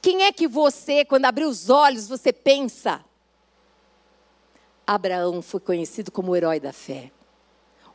Quem 0.01 0.25
é 0.25 0.33
que 0.33 0.49
você, 0.49 1.05
quando 1.05 1.25
abrir 1.25 1.45
os 1.45 1.71
olhos, 1.71 2.09
você 2.09 2.33
pensa? 2.33 3.05
Abraão 4.87 5.43
foi 5.43 5.61
conhecido 5.61 6.11
como 6.11 6.33
o 6.33 6.37
herói 6.37 6.59
da 6.59 6.73
fé. 6.73 7.13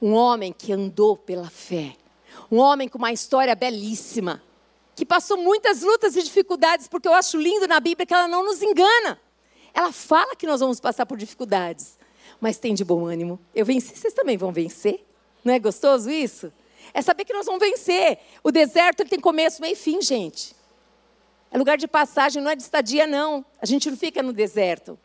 Um 0.02 0.14
homem 0.14 0.54
que 0.54 0.72
andou 0.72 1.18
pela 1.18 1.50
fé. 1.50 1.96
Um 2.52 2.58
homem 2.58 2.88
com 2.88 2.98
uma 2.98 3.12
história 3.12 3.56
belíssima. 3.56 4.42
Que 4.96 5.06
passou 5.06 5.38
muitas 5.38 5.82
lutas 5.82 6.16
e 6.16 6.22
dificuldades, 6.22 6.88
porque 6.88 7.08
eu 7.08 7.14
acho 7.14 7.38
lindo 7.38 7.68
na 7.68 7.80
Bíblia 7.80 8.06
que 8.06 8.14
ela 8.14 8.28
não 8.28 8.44
nos 8.44 8.62
engana. 8.62 9.20
Ela 9.74 9.92
fala 9.92 10.36
que 10.36 10.46
nós 10.46 10.60
vamos 10.60 10.80
passar 10.80 11.06
por 11.06 11.18
dificuldades, 11.18 11.98
mas 12.40 12.60
tem 12.60 12.76
de 12.76 12.86
bom 12.86 13.06
ânimo. 13.08 13.40
Eu 13.56 13.66
venci, 13.66 13.98
vocês 13.98 14.14
também 14.14 14.38
vão 14.38 14.52
vencer. 14.52 15.04
Não 15.44 15.52
é 15.54 15.58
gostoso 15.58 16.12
isso? 16.12 16.54
É 16.94 17.02
saber 17.02 17.26
que 17.26 17.34
nós 17.34 17.46
vamos 17.46 17.60
vencer. 17.60 18.20
O 18.44 18.52
deserto 18.52 19.04
tem 19.04 19.20
começo, 19.20 19.62
meio 19.62 19.74
e 19.74 19.76
fim, 19.76 20.00
gente. 20.00 20.56
É 21.54 21.58
lugar 21.58 21.78
de 21.78 21.88
passagem, 21.88 22.42
não 22.42 22.50
é 22.50 22.56
de 22.56 22.64
estadia, 22.64 23.06
não. 23.06 23.46
A 23.62 23.66
gente 23.68 23.88
não 23.88 23.96
fica 23.96 24.24
no 24.24 24.34
deserto. 24.34 24.98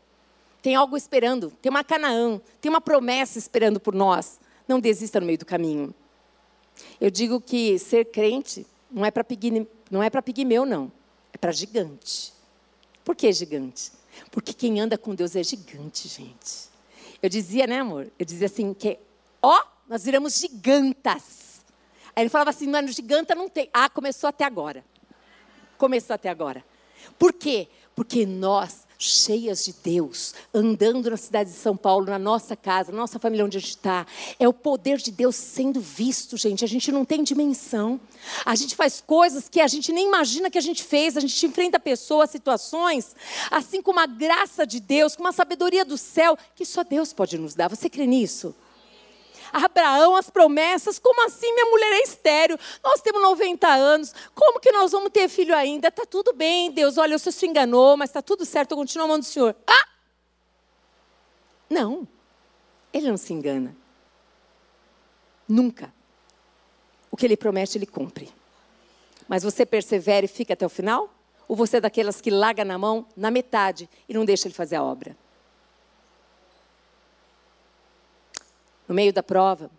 Tem 0.63 0.75
algo 0.75 0.97
esperando, 0.97 1.51
tem 1.61 1.69
uma 1.69 1.85
Canaã, 1.85 2.41
tem 2.59 2.71
uma 2.71 2.81
promessa 2.81 3.39
esperando 3.39 3.79
por 3.79 3.95
nós. 3.95 4.41
Não 4.67 4.81
desista 4.81 5.21
no 5.21 5.27
meio 5.27 5.37
do 5.37 5.45
caminho. 5.45 5.95
Eu 6.99 7.11
digo 7.11 7.39
que 7.39 7.79
ser 7.79 8.07
crente 8.07 8.67
não 8.91 9.05
é 9.05 9.11
para 9.11 9.27
não 9.91 10.03
é 10.03 10.09
para 10.09 10.23
pigmeu, 10.23 10.65
não. 10.65 10.91
É 11.35 11.37
para 11.37 11.53
gigante. 11.53 12.33
Por 13.05 13.15
que 13.15 13.31
gigante? 13.31 13.93
Porque 14.31 14.55
quem 14.55 14.81
anda 14.81 14.97
com 14.97 15.15
Deus 15.15 15.37
é 15.37 15.45
gigante, 15.45 16.09
gente. 16.09 16.71
Eu 17.23 17.29
dizia, 17.29 17.67
né, 17.67 17.81
amor? 17.81 18.11
Eu 18.19 18.25
dizia 18.25 18.47
assim 18.47 18.73
que, 18.73 18.99
ó, 19.43 19.65
nós 19.87 20.03
viramos 20.03 20.39
gigantas. 20.39 21.63
Aí 22.17 22.23
ele 22.23 22.31
falava 22.31 22.49
assim, 22.49 22.69
mas 22.69 22.95
giganta 22.95 23.35
não 23.35 23.51
tem. 23.51 23.69
Ah, 23.71 23.91
começou 23.91 24.29
até 24.29 24.45
agora 24.45 24.83
começou 25.79 26.15
até 26.15 26.29
agora. 26.29 26.65
Por 27.19 27.33
quê? 27.33 27.69
Porque 27.95 28.25
nós, 28.27 28.87
cheias 28.97 29.65
de 29.65 29.73
Deus, 29.73 30.35
andando 30.55 31.11
na 31.11 31.17
cidade 31.17 31.51
de 31.51 31.57
São 31.57 31.77
Paulo, 31.77 32.07
na 32.07 32.19
nossa 32.19 32.55
casa, 32.55 32.93
na 32.93 32.99
nossa 32.99 33.19
família 33.19 33.45
onde 33.45 33.57
a 33.57 33.61
gente 33.61 33.71
está, 33.71 34.07
é 34.39 34.47
o 34.47 34.53
poder 34.53 34.99
de 34.99 35.11
Deus 35.11 35.35
sendo 35.35 35.81
visto, 35.81 36.37
gente. 36.37 36.65
A 36.65 36.69
gente 36.69 36.93
não 36.93 37.05
tem 37.05 37.23
dimensão. 37.23 38.01
A 38.45 38.55
gente 38.55 38.77
faz 38.77 39.01
coisas 39.01 39.49
que 39.49 39.61
a 39.61 39.67
gente 39.67 39.93
nem 39.93 40.07
imagina 40.07 40.51
que 40.51 40.59
a 40.59 40.61
gente 40.61 40.85
fez. 40.85 41.17
A 41.17 41.21
gente 41.21 41.45
enfrenta 41.47 41.81
pessoas, 41.81 42.31
situações, 42.31 43.17
assim 43.51 43.83
com 43.83 43.91
uma 43.91 44.07
graça 44.07 44.67
de 44.67 44.79
Deus, 44.79 45.17
com 45.17 45.23
uma 45.23 45.33
sabedoria 45.33 45.85
do 45.85 45.99
céu, 45.99 46.37
que 46.55 46.65
só 46.65 46.85
Deus 46.85 47.13
pode 47.13 47.37
nos 47.39 47.55
dar. 47.55 47.69
Você 47.69 47.89
crê 47.89 48.07
nisso? 48.07 48.55
Abraão, 49.53 50.17
as 50.17 50.31
promessas. 50.31 50.99
Como 50.99 51.25
assim 51.25 51.53
minha 51.53 51.67
mulher 51.67 51.93
é 51.93 52.03
estéreo? 52.03 52.59
Nós 52.83 53.01
temos 53.01 53.21
90 53.23 53.69
anos. 53.69 54.15
Como 54.35 54.61
que 54.61 54.73
nós 54.73 54.93
vamos 54.93 55.11
ter 55.11 55.29
filho 55.29 55.55
ainda? 55.55 55.89
Está 55.89 56.05
tudo 56.05 56.33
bem, 56.33 56.71
Deus. 56.71 56.99
Olha, 56.99 57.17
o 57.17 57.19
senhor 57.19 57.33
se 57.33 57.47
enganou, 57.47 57.97
mas 57.97 58.11
está 58.11 58.23
tudo 58.23 58.45
certo. 58.45 58.73
Eu 58.73 58.79
continuo 58.79 59.07
amando 59.07 59.23
o 59.23 59.29
senhor. 59.29 59.55
Ah! 59.67 59.89
Não. 61.69 62.07
Ele 62.93 63.09
não 63.09 63.17
se 63.17 63.33
engana. 63.33 63.77
Nunca. 65.49 65.93
O 67.11 67.17
que 67.17 67.27
ele 67.27 67.37
promete, 67.37 67.79
ele 67.79 67.87
cumpre. 67.87 68.33
Mas 69.27 69.43
você 69.43 69.67
persevera 69.67 70.25
e 70.25 70.29
fica 70.29 70.55
até 70.55 70.65
o 70.65 70.71
final? 70.71 71.13
Ou 71.47 71.57
você 71.57 71.79
é 71.79 71.81
daquelas 71.81 72.21
que 72.21 72.31
larga 72.31 72.65
na 72.65 72.79
mão 72.79 73.07
na 73.17 73.31
metade 73.31 73.89
e 74.09 74.15
não 74.15 74.25
deixa 74.25 74.49
ele 74.49 74.55
fazer 74.55 74.77
a 74.77 74.83
obra? 74.83 75.17
No 78.89 78.95
meio 78.95 79.13
da 79.13 79.23
prova, 79.23 79.71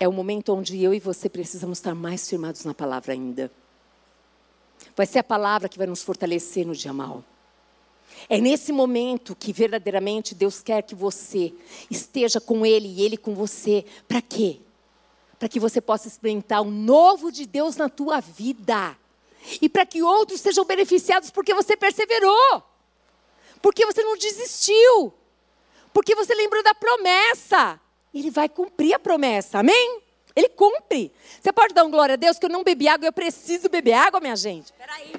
é 0.00 0.08
o 0.08 0.12
momento 0.12 0.54
onde 0.54 0.82
eu 0.82 0.94
e 0.94 0.98
você 0.98 1.28
precisamos 1.28 1.78
estar 1.78 1.94
mais 1.94 2.28
firmados 2.28 2.64
na 2.64 2.72
palavra 2.72 3.12
ainda. 3.12 3.52
Vai 4.96 5.06
ser 5.06 5.18
a 5.18 5.24
palavra 5.24 5.68
que 5.68 5.78
vai 5.78 5.86
nos 5.86 6.02
fortalecer 6.02 6.66
no 6.66 6.74
dia 6.74 6.92
mal. 6.92 7.22
É 8.28 8.38
nesse 8.38 8.72
momento 8.72 9.36
que 9.36 9.52
verdadeiramente 9.52 10.34
Deus 10.34 10.62
quer 10.62 10.82
que 10.82 10.94
você 10.94 11.52
esteja 11.90 12.40
com 12.40 12.64
Ele 12.64 12.88
e 12.88 13.02
Ele 13.02 13.16
com 13.16 13.34
você. 13.34 13.84
Para 14.08 14.22
quê? 14.22 14.60
Para 15.38 15.48
que 15.48 15.60
você 15.60 15.80
possa 15.80 16.08
experimentar 16.08 16.62
o 16.62 16.70
novo 16.70 17.30
de 17.30 17.46
Deus 17.46 17.76
na 17.76 17.88
tua 17.88 18.20
vida. 18.20 18.96
E 19.60 19.68
para 19.68 19.84
que 19.84 20.02
outros 20.02 20.40
sejam 20.40 20.64
beneficiados 20.64 21.30
porque 21.30 21.52
você 21.52 21.76
perseverou. 21.76 22.62
Porque 23.60 23.84
você 23.84 24.02
não 24.02 24.16
desistiu. 24.16 25.12
Porque 25.92 26.14
você 26.14 26.34
lembrou 26.34 26.62
da 26.62 26.74
promessa 26.74 27.80
ele 28.20 28.30
vai 28.30 28.48
cumprir 28.48 28.94
a 28.94 28.98
promessa, 28.98 29.58
amém? 29.58 30.02
Ele 30.34 30.48
cumpre. 30.50 31.12
Você 31.40 31.52
pode 31.52 31.72
dar 31.72 31.84
um 31.84 31.90
glória 31.90 32.12
a 32.14 32.16
Deus 32.16 32.38
que 32.38 32.46
eu 32.46 32.50
não 32.50 32.62
bebi 32.62 32.88
água, 32.88 33.06
eu 33.06 33.12
preciso 33.12 33.68
beber 33.68 33.94
água, 33.94 34.20
minha 34.20 34.36
gente. 34.36 34.72
Peraí. 34.74 35.14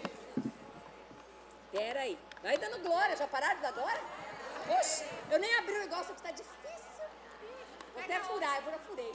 Peraí. 1.71 2.17
Vai 2.43 2.57
dando 2.57 2.79
glória, 2.81 3.17
já 3.17 3.27
pararam 3.27 3.55
de 3.55 3.61
dar 3.61 3.71
glória? 3.71 4.01
Poxa, 4.67 5.05
eu 5.31 5.39
nem 5.39 5.55
abri 5.55 5.73
o 5.73 5.79
negócio 5.79 6.13
que 6.13 6.19
está 6.19 6.31
difícil. 6.31 7.05
Vou 7.93 8.03
até 8.03 8.19
furar, 8.19 8.57
eu 8.57 8.71
já 8.71 8.79
furei. 8.79 9.13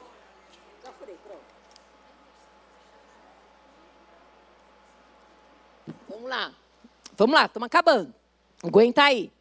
Já 0.84 0.92
furei, 0.92 1.16
pronto. 1.24 1.52
Vamos 6.08 6.28
lá. 6.28 6.52
Vamos 7.16 7.34
lá, 7.34 7.46
estamos 7.46 7.66
acabando. 7.66 8.14
Aguenta 8.62 9.04
aí. 9.04 9.32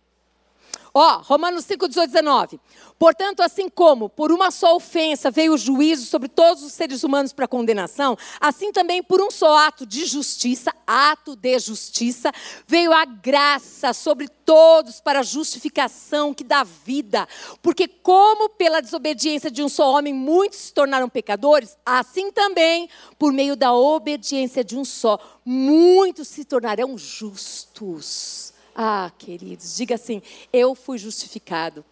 Ó, 0.93 1.21
Romanos 1.23 1.65
5, 1.65 1.87
18, 1.87 2.11
19. 2.11 2.59
Portanto, 2.99 3.41
assim 3.41 3.69
como 3.69 4.09
por 4.09 4.31
uma 4.31 4.51
só 4.51 4.75
ofensa 4.75 5.31
veio 5.31 5.53
o 5.53 5.57
juízo 5.57 6.05
sobre 6.05 6.27
todos 6.27 6.61
os 6.61 6.73
seres 6.73 7.03
humanos 7.03 7.33
para 7.33 7.47
condenação, 7.47 8.17
assim 8.39 8.71
também 8.71 9.01
por 9.01 9.21
um 9.21 9.31
só 9.31 9.57
ato 9.57 9.85
de 9.85 10.05
justiça, 10.05 10.71
ato 10.85 11.35
de 11.35 11.57
justiça, 11.59 12.31
veio 12.67 12.91
a 12.91 13.05
graça 13.05 13.93
sobre 13.93 14.27
todos 14.27 14.99
para 14.99 15.21
a 15.21 15.23
justificação 15.23 16.33
que 16.33 16.43
dá 16.43 16.63
vida. 16.63 17.27
Porque, 17.61 17.87
como 17.87 18.49
pela 18.49 18.81
desobediência 18.81 19.49
de 19.49 19.63
um 19.63 19.69
só 19.69 19.91
homem 19.91 20.13
muitos 20.13 20.59
se 20.59 20.73
tornaram 20.73 21.07
pecadores, 21.07 21.77
assim 21.85 22.31
também, 22.31 22.89
por 23.17 23.31
meio 23.31 23.55
da 23.55 23.73
obediência 23.73 24.63
de 24.63 24.77
um 24.77 24.83
só, 24.83 25.17
muitos 25.45 26.27
se 26.27 26.43
tornarão 26.43 26.97
justos. 26.97 28.50
Ah, 28.75 29.11
queridos, 29.17 29.75
diga 29.75 29.95
assim: 29.95 30.21
eu 30.51 30.73
fui 30.75 30.97
justificado 30.97 31.83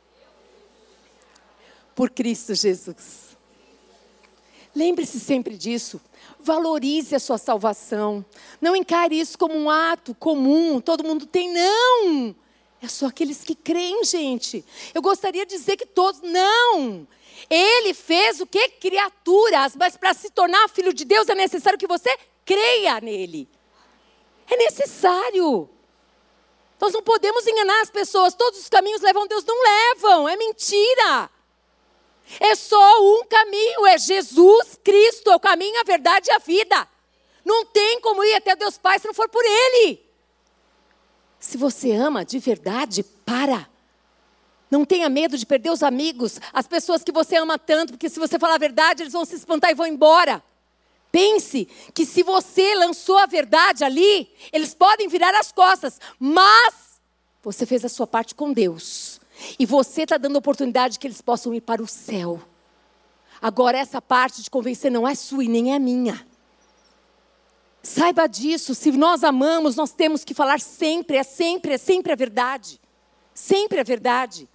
por 1.95 2.09
Cristo 2.09 2.55
Jesus. 2.55 3.37
Lembre-se 4.75 5.19
sempre 5.19 5.57
disso. 5.57 5.99
Valorize 6.39 7.13
a 7.15 7.19
sua 7.19 7.37
salvação. 7.37 8.23
Não 8.61 8.75
encare 8.75 9.19
isso 9.19 9.37
como 9.37 9.55
um 9.55 9.69
ato 9.69 10.15
comum, 10.15 10.79
todo 10.79 11.03
mundo 11.03 11.25
tem. 11.25 11.51
Não! 11.51 12.35
É 12.81 12.87
só 12.87 13.07
aqueles 13.07 13.43
que 13.43 13.55
creem, 13.55 14.03
gente. 14.05 14.63
Eu 14.93 15.01
gostaria 15.01 15.45
de 15.45 15.57
dizer 15.57 15.75
que 15.75 15.85
todos. 15.85 16.21
Não! 16.21 17.05
Ele 17.49 17.93
fez 17.93 18.39
o 18.39 18.45
que? 18.45 18.69
Criaturas, 18.69 19.75
mas 19.75 19.97
para 19.97 20.13
se 20.13 20.29
tornar 20.29 20.69
filho 20.69 20.93
de 20.93 21.03
Deus 21.03 21.27
é 21.27 21.35
necessário 21.35 21.79
que 21.79 21.87
você 21.87 22.17
creia 22.45 22.99
nele. 23.01 23.47
É 24.49 24.55
necessário. 24.55 25.69
Nós 26.79 26.93
não 26.93 27.01
podemos 27.03 27.45
enganar 27.45 27.81
as 27.81 27.89
pessoas. 27.89 28.33
Todos 28.33 28.59
os 28.59 28.69
caminhos 28.69 29.01
levam 29.01 29.23
a 29.23 29.27
Deus. 29.27 29.43
Não 29.43 29.61
levam, 29.61 30.29
é 30.29 30.35
mentira. 30.37 31.29
É 32.39 32.55
só 32.55 33.01
um 33.01 33.25
caminho, 33.25 33.87
é 33.87 33.97
Jesus 33.97 34.79
Cristo, 34.83 35.31
é 35.31 35.35
o 35.35 35.39
caminho, 35.39 35.79
a 35.79 35.83
verdade 35.83 36.29
e 36.29 36.33
a 36.33 36.37
vida. 36.37 36.87
Não 37.43 37.65
tem 37.65 37.99
como 38.01 38.23
ir 38.23 38.35
até 38.35 38.55
Deus 38.55 38.77
Pai 38.77 38.99
se 38.99 39.07
não 39.07 39.13
for 39.13 39.27
por 39.29 39.43
Ele. 39.43 39.99
Se 41.39 41.57
você 41.57 41.91
ama 41.91 42.23
de 42.23 42.37
verdade, 42.37 43.01
para. 43.01 43.67
Não 44.69 44.85
tenha 44.85 45.09
medo 45.09 45.37
de 45.37 45.45
perder 45.45 45.71
os 45.71 45.81
amigos, 45.81 46.39
as 46.53 46.67
pessoas 46.67 47.03
que 47.03 47.11
você 47.11 47.37
ama 47.37 47.57
tanto, 47.57 47.93
porque 47.93 48.09
se 48.09 48.19
você 48.19 48.37
falar 48.37 48.55
a 48.55 48.59
verdade, 48.59 49.01
eles 49.01 49.13
vão 49.13 49.25
se 49.25 49.35
espantar 49.35 49.71
e 49.71 49.75
vão 49.75 49.87
embora. 49.87 50.43
Pense 51.11 51.67
que 51.93 52.05
se 52.05 52.21
você 52.21 52.75
lançou 52.75 53.17
a 53.17 53.25
verdade 53.25 53.83
ali, 53.83 54.29
eles 54.51 54.73
podem 54.73 55.07
virar 55.07 55.33
as 55.35 55.51
costas, 55.51 55.99
mas 56.19 56.99
você 57.41 57.65
fez 57.65 57.83
a 57.83 57.89
sua 57.89 58.05
parte 58.05 58.35
com 58.35 58.53
Deus. 58.53 59.19
E 59.57 59.65
você 59.65 60.03
está 60.03 60.17
dando 60.17 60.35
oportunidade 60.35 60.99
que 60.99 61.07
eles 61.07 61.21
possam 61.21 61.53
ir 61.53 61.61
para 61.61 61.81
o 61.81 61.87
céu. 61.87 62.41
Agora, 63.41 63.77
essa 63.77 64.01
parte 64.01 64.41
de 64.41 64.49
convencer 64.49 64.91
não 64.91 65.07
é 65.07 65.15
sua 65.15 65.43
e 65.43 65.47
nem 65.47 65.73
é 65.73 65.79
minha. 65.79 66.25
Saiba 67.81 68.27
disso, 68.27 68.75
se 68.75 68.91
nós 68.91 69.23
amamos, 69.23 69.75
nós 69.75 69.93
temos 69.93 70.25
que 70.25 70.33
falar 70.33 70.59
sempre, 70.59 71.17
é 71.17 71.23
sempre, 71.23 71.73
é 71.73 71.77
sempre 71.77 72.11
a 72.11 72.15
verdade. 72.15 72.79
Sempre 73.33 73.79
a 73.79 73.83
verdade. 73.83 74.47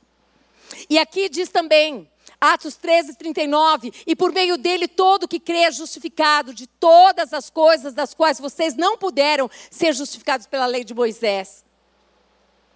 E 0.91 0.99
aqui 0.99 1.29
diz 1.31 1.49
também, 1.49 2.09
Atos 2.53 2.77
13, 2.77 3.15
39, 3.15 3.93
e 4.07 4.15
por 4.15 4.33
meio 4.33 4.57
dele 4.57 4.87
todo 4.87 5.27
que 5.27 5.41
crê 5.41 5.65
é 5.65 5.73
justificado 5.73 6.53
de 6.53 6.67
todas 6.67 7.33
as 7.33 7.49
coisas 7.49 7.95
das 7.95 8.13
quais 8.13 8.39
vocês 8.39 8.75
não 8.75 8.99
puderam 8.99 9.51
ser 9.71 9.95
justificados 9.95 10.47
pela 10.47 10.67
lei 10.67 10.85
de 10.85 10.93
Moisés. 10.93 11.65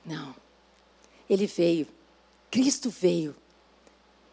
Não, 0.05 0.35
ele 1.29 1.47
veio, 1.47 1.87
Cristo 2.51 2.89
veio, 2.89 3.37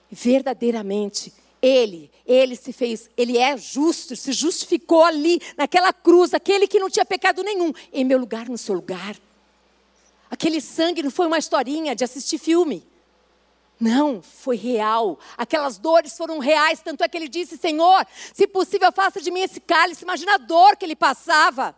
verdadeiramente, 0.09 1.33
ele, 1.61 2.09
ele 2.25 2.55
se 2.55 2.71
fez, 2.71 3.09
ele 3.17 3.37
é 3.37 3.57
justo, 3.57 4.15
se 4.15 4.31
justificou 4.31 5.03
ali, 5.03 5.41
naquela 5.57 5.91
cruz, 5.91 6.33
aquele 6.33 6.67
que 6.67 6.79
não 6.79 6.89
tinha 6.89 7.05
pecado 7.05 7.43
nenhum, 7.43 7.73
em 7.91 8.05
meu 8.05 8.17
lugar, 8.17 8.47
no 8.47 8.57
seu 8.57 8.75
lugar. 8.75 9.17
Aquele 10.29 10.61
sangue 10.61 11.03
não 11.03 11.11
foi 11.11 11.27
uma 11.27 11.37
historinha 11.37 11.95
de 11.95 12.03
assistir 12.03 12.37
filme. 12.37 12.85
Não, 13.79 14.21
foi 14.21 14.55
real. 14.55 15.19
Aquelas 15.37 15.77
dores 15.77 16.17
foram 16.17 16.39
reais, 16.39 16.81
tanto 16.81 17.03
é 17.03 17.09
que 17.09 17.17
ele 17.17 17.27
disse: 17.27 17.57
Senhor, 17.57 18.05
se 18.33 18.47
possível, 18.47 18.91
faça 18.91 19.21
de 19.21 19.29
mim 19.31 19.41
esse 19.41 19.59
cálice. 19.59 20.03
Imagina 20.03 20.35
a 20.35 20.37
dor 20.37 20.75
que 20.77 20.85
ele 20.85 20.95
passava. 20.95 21.75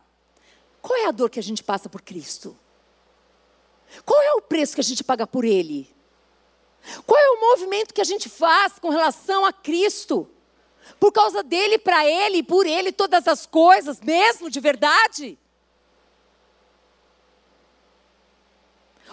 Qual 0.82 0.98
é 1.00 1.06
a 1.08 1.12
dor 1.12 1.30
que 1.30 1.40
a 1.40 1.44
gente 1.44 1.64
passa 1.64 1.90
por 1.90 2.02
Cristo? 2.02 2.58
Qual 4.06 4.22
é 4.22 4.34
o 4.34 4.42
preço 4.42 4.76
que 4.76 4.82
a 4.82 4.84
gente 4.84 5.04
paga 5.04 5.26
por 5.26 5.44
Ele? 5.44 5.94
Qual 7.06 7.20
é 7.20 7.30
o 7.32 7.42
movimento 7.42 7.94
que 7.94 8.02
a 8.02 8.06
gente 8.06 8.30
faz 8.30 8.80
com 8.80 8.90
relação 8.90 9.46
a 9.46 9.52
Cristo? 9.52 10.30
Por 11.00 11.12
causa 11.12 11.44
dele, 11.44 11.78
para 11.78 12.06
Ele, 12.06 12.44
por 12.44 12.66
Ele, 12.66 12.92
todas 12.92 13.28
as 13.28 13.46
coisas, 13.46 14.00
mesmo 14.00 14.50
de 14.50 14.60
verdade? 14.60 15.38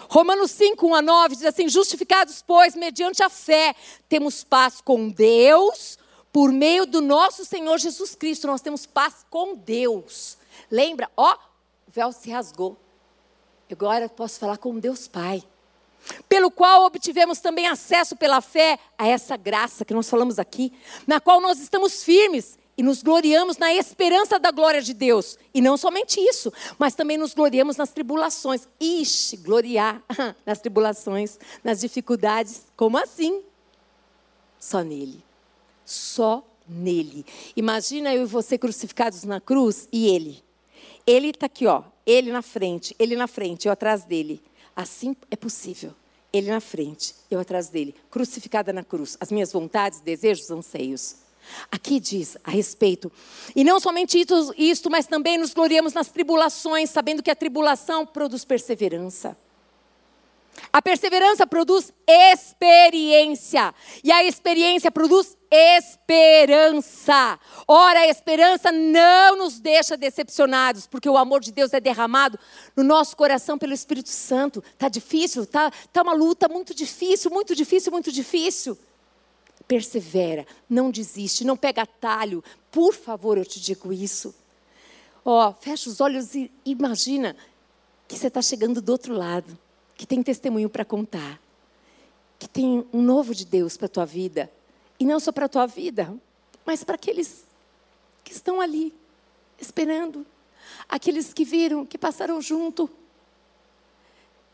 Romanos 0.09 0.51
5, 0.51 0.87
1 0.87 0.95
a 0.95 1.01
9 1.01 1.35
diz 1.35 1.45
assim: 1.45 1.67
Justificados, 1.67 2.43
pois, 2.45 2.75
mediante 2.75 3.23
a 3.23 3.29
fé, 3.29 3.75
temos 4.07 4.43
paz 4.43 4.81
com 4.81 5.09
Deus, 5.09 5.97
por 6.31 6.51
meio 6.51 6.85
do 6.85 7.01
nosso 7.01 7.45
Senhor 7.45 7.77
Jesus 7.77 8.15
Cristo. 8.15 8.47
Nós 8.47 8.61
temos 8.61 8.85
paz 8.85 9.25
com 9.29 9.55
Deus. 9.55 10.37
Lembra? 10.69 11.09
Ó, 11.15 11.33
o 11.33 11.91
véu 11.91 12.11
se 12.11 12.29
rasgou. 12.29 12.77
Agora 13.71 14.07
posso 14.07 14.39
falar 14.39 14.57
com 14.57 14.77
Deus 14.77 15.07
Pai. 15.07 15.43
Pelo 16.29 16.51
qual 16.51 16.85
obtivemos 16.85 17.39
também 17.39 17.67
acesso 17.67 18.15
pela 18.15 18.39
fé 18.41 18.77
a 18.97 19.07
essa 19.07 19.35
graça 19.35 19.83
que 19.83 19.93
nós 19.93 20.07
falamos 20.07 20.37
aqui, 20.37 20.71
na 21.07 21.19
qual 21.19 21.41
nós 21.41 21.59
estamos 21.59 22.03
firmes 22.03 22.59
e 22.77 22.83
nos 22.83 23.01
gloriamos 23.01 23.57
na 23.57 23.73
esperança 23.73 24.37
da 24.37 24.51
glória 24.51 24.81
de 24.81 24.93
Deus. 24.93 25.37
E 25.53 25.61
não 25.61 25.77
somente 25.77 26.19
isso, 26.19 26.51
mas 26.77 26.93
também 26.95 27.17
nos 27.17 27.33
gloriamos 27.33 27.77
nas 27.77 27.91
tribulações. 27.91 28.67
Ixi, 28.79 29.37
gloriar 29.37 30.03
nas 30.45 30.59
tribulações, 30.59 31.39
nas 31.63 31.79
dificuldades. 31.79 32.65
Como 32.75 32.97
assim? 32.97 33.41
Só 34.59 34.83
nele. 34.83 35.23
Só 35.85 36.45
nele. 36.67 37.25
Imagina 37.55 38.13
eu 38.13 38.23
e 38.23 38.25
você 38.25 38.57
crucificados 38.57 39.23
na 39.23 39.39
cruz 39.39 39.87
e 39.91 40.07
ele. 40.07 40.43
Ele 41.07 41.29
está 41.29 41.45
aqui, 41.45 41.67
ó. 41.67 41.83
Ele 42.05 42.31
na 42.31 42.41
frente, 42.41 42.95
ele 42.99 43.15
na 43.15 43.27
frente, 43.27 43.67
eu 43.67 43.71
atrás 43.71 44.03
dele. 44.03 44.41
Assim 44.75 45.15
é 45.31 45.35
possível. 45.35 45.93
Ele 46.31 46.51
na 46.51 46.59
frente, 46.59 47.15
eu 47.31 47.39
atrás 47.39 47.69
dele, 47.69 47.95
crucificada 48.11 48.73
na 48.73 48.83
cruz. 48.83 49.15
As 49.21 49.31
minhas 49.31 49.53
vontades, 49.53 50.01
desejos, 50.01 50.51
anseios. 50.51 51.24
Aqui 51.71 51.99
diz 51.99 52.37
a 52.43 52.51
respeito. 52.51 53.11
E 53.55 53.63
não 53.63 53.79
somente 53.79 54.17
isto, 54.57 54.89
mas 54.89 55.07
também 55.07 55.37
nos 55.37 55.53
gloriamos 55.53 55.93
nas 55.93 56.09
tribulações, 56.09 56.89
sabendo 56.89 57.23
que 57.23 57.31
a 57.31 57.35
tribulação 57.35 58.05
produz 58.05 58.45
perseverança. 58.45 59.37
A 60.71 60.81
perseverança 60.81 61.45
produz 61.47 61.93
experiência. 62.07 63.73
E 64.03 64.11
a 64.11 64.23
experiência 64.23 64.91
produz 64.91 65.37
esperança. 65.51 67.39
Ora, 67.67 67.99
a 68.01 68.07
esperança 68.07 68.71
não 68.71 69.37
nos 69.37 69.59
deixa 69.59 69.95
decepcionados, 69.95 70.87
porque 70.87 71.09
o 71.09 71.17
amor 71.17 71.41
de 71.41 71.51
Deus 71.51 71.73
é 71.73 71.79
derramado 71.79 72.37
no 72.75 72.83
nosso 72.83 73.15
coração 73.15 73.57
pelo 73.57 73.73
Espírito 73.73 74.09
Santo. 74.09 74.63
Está 74.73 74.89
difícil, 74.89 75.43
está 75.43 75.71
tá 75.93 76.01
uma 76.01 76.13
luta 76.13 76.47
muito 76.49 76.73
difícil, 76.73 77.31
muito 77.31 77.55
difícil, 77.55 77.91
muito 77.91 78.11
difícil 78.11 78.77
persevera, 79.67 80.45
não 80.69 80.91
desiste, 80.91 81.45
não 81.45 81.57
pega 81.57 81.83
atalho. 81.83 82.43
Por 82.71 82.93
favor, 82.93 83.37
eu 83.37 83.45
te 83.45 83.59
digo 83.59 83.91
isso. 83.91 84.33
Ó, 85.23 85.49
oh, 85.49 85.53
fecha 85.53 85.89
os 85.89 85.99
olhos 85.99 86.35
e 86.35 86.51
imagina 86.63 87.35
que 88.07 88.15
você 88.15 88.27
está 88.27 88.41
chegando 88.41 88.81
do 88.81 88.91
outro 88.91 89.13
lado, 89.13 89.57
que 89.95 90.05
tem 90.05 90.21
testemunho 90.21 90.69
para 90.69 90.85
contar, 90.85 91.41
que 92.37 92.47
tem 92.47 92.85
um 92.93 93.01
novo 93.01 93.33
de 93.33 93.45
Deus 93.45 93.75
para 93.75 93.87
a 93.87 93.89
tua 93.89 94.05
vida. 94.05 94.51
E 94.99 95.05
não 95.05 95.19
só 95.19 95.31
para 95.31 95.45
a 95.45 95.49
tua 95.49 95.65
vida, 95.65 96.13
mas 96.65 96.83
para 96.83 96.95
aqueles 96.95 97.45
que 98.23 98.31
estão 98.31 98.61
ali, 98.61 98.93
esperando. 99.59 100.25
Aqueles 100.87 101.33
que 101.33 101.43
viram, 101.43 101.85
que 101.85 101.97
passaram 101.97 102.41
junto. 102.41 102.89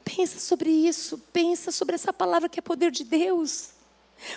Pensa 0.03 0.39
sobre 0.39 0.69
isso, 0.69 1.17
pensa 1.31 1.71
sobre 1.71 1.95
essa 1.95 2.11
palavra 2.11 2.49
que 2.49 2.59
é 2.59 2.61
poder 2.61 2.91
de 2.91 3.03
Deus. 3.03 3.71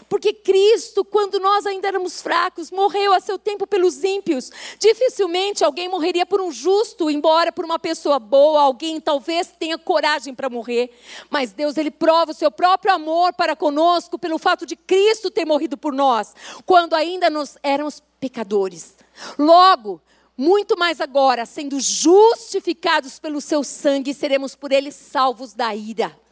Porque 0.09 0.33
Cristo, 0.33 1.05
quando 1.05 1.39
nós 1.39 1.67
ainda 1.67 1.89
éramos 1.89 2.21
fracos, 2.23 2.71
morreu 2.71 3.13
a 3.13 3.21
seu 3.21 3.39
tempo 3.39 3.67
pelos 3.67 4.03
ímpios. 4.03 4.51
Dificilmente 4.79 5.65
alguém 5.65 5.89
morreria 5.89 6.27
por 6.27 6.41
um 6.41 6.51
justo, 6.51 7.11
embora 7.11 7.53
por 7.53 7.65
uma 7.65 7.79
pessoa 7.79 8.19
boa, 8.19 8.63
alguém 8.63 9.01
talvez 9.01 9.53
tenha 9.59 9.79
coragem 9.79 10.35
para 10.35 10.51
morrer. 10.51 10.91
Mas 11.31 11.53
Deus, 11.53 11.77
Ele 11.77 11.91
prova 11.91 12.33
o 12.33 12.35
seu 12.35 12.51
próprio 12.51 12.93
amor 12.95 13.33
para 13.35 13.57
conosco 13.57 14.19
pelo 14.19 14.39
fato 14.39 14.67
de 14.67 14.77
Cristo 14.77 15.31
ter 15.31 15.45
morrido 15.45 15.77
por 15.77 15.93
nós, 15.93 16.35
quando 16.65 16.95
ainda 16.95 17.29
nós 17.29 17.57
éramos 17.63 18.03
pecadores. 18.21 18.97
Logo, 19.39 20.01
muito 20.37 20.77
mais 20.77 21.01
agora, 21.01 21.47
sendo 21.47 21.79
justificados 21.79 23.19
pelo 23.19 23.41
seu 23.41 23.63
sangue, 23.63 24.15
seremos 24.15 24.55
por 24.55 24.73
Ele 24.73 24.91
salvos 24.91 25.55
da 25.55 25.75
ira 25.75 26.24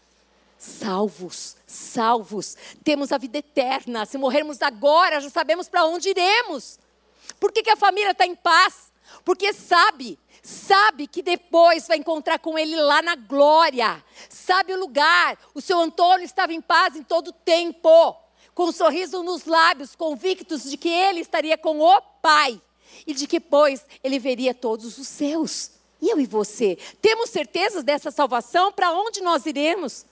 salvos, 0.63 1.57
salvos. 1.67 2.57
Temos 2.85 3.11
a 3.11 3.19
vida 3.19 3.39
eterna. 3.39 4.07
Se 4.07 4.17
morrermos 4.17 4.63
agora, 4.63 5.21
já 5.21 5.29
sabemos 5.29 5.69
para 5.69 5.85
onde 5.85 6.11
iremos. 6.11 6.79
Por 7.41 7.51
que, 7.51 7.65
que 7.65 7.71
a 7.71 7.77
família 7.77 8.13
está 8.13 8.25
em 8.25 8.37
paz? 8.37 8.93
Porque 9.25 9.53
sabe, 9.53 10.19
sabe 10.41 11.09
que 11.09 11.21
depois 11.21 11.89
vai 11.89 11.97
encontrar 11.97 12.39
com 12.39 12.57
ele 12.57 12.77
lá 12.77 13.03
na 13.03 13.17
glória. 13.17 14.03
Sabe 14.29 14.73
o 14.73 14.79
lugar. 14.79 15.37
O 15.53 15.61
seu 15.61 15.81
Antônio 15.81 16.25
estava 16.25 16.53
em 16.53 16.61
paz 16.61 16.95
em 16.95 17.03
todo 17.03 17.33
tempo, 17.33 18.17
com 18.55 18.67
um 18.67 18.73
sorriso 18.73 19.23
nos 19.25 19.45
lábios, 19.47 19.97
convictos 19.97 20.63
de 20.63 20.77
que 20.77 20.89
ele 20.89 21.21
estaria 21.21 21.59
com 21.59 21.81
o 21.81 22.01
Pai 22.23 22.61
e 23.05 23.13
de 23.13 23.27
que 23.27 23.41
depois 23.41 23.85
ele 24.05 24.21
veria 24.21 24.55
todos 24.55 24.97
os 24.97 25.09
seus. 25.09 25.73
E 26.01 26.09
eu 26.09 26.21
e 26.21 26.27
você, 26.27 26.79
temos 27.01 27.31
certezas 27.31 27.83
dessa 27.83 28.13
salvação? 28.13 28.73
Para 28.73 28.93
onde 28.93 29.21
nós 29.21 29.45
iremos? 29.47 30.05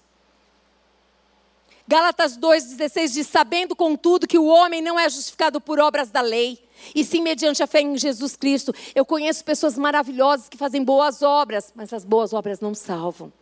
Gálatas 1.90 2.38
2,16 2.38 3.14
diz: 3.14 3.26
Sabendo, 3.26 3.74
contudo, 3.74 4.28
que 4.28 4.38
o 4.38 4.46
homem 4.46 4.80
não 4.80 4.96
é 4.96 5.10
justificado 5.10 5.60
por 5.60 5.80
obras 5.80 6.08
da 6.08 6.20
lei, 6.20 6.56
e 6.94 7.04
sim 7.04 7.20
mediante 7.20 7.64
a 7.64 7.66
fé 7.66 7.80
em 7.80 7.98
Jesus 7.98 8.36
Cristo. 8.36 8.72
Eu 8.94 9.04
conheço 9.04 9.44
pessoas 9.44 9.76
maravilhosas 9.76 10.48
que 10.48 10.56
fazem 10.56 10.84
boas 10.84 11.20
obras, 11.20 11.72
mas 11.74 11.92
as 11.92 12.04
boas 12.04 12.32
obras 12.32 12.60
não 12.60 12.76
salvam. 12.76 13.32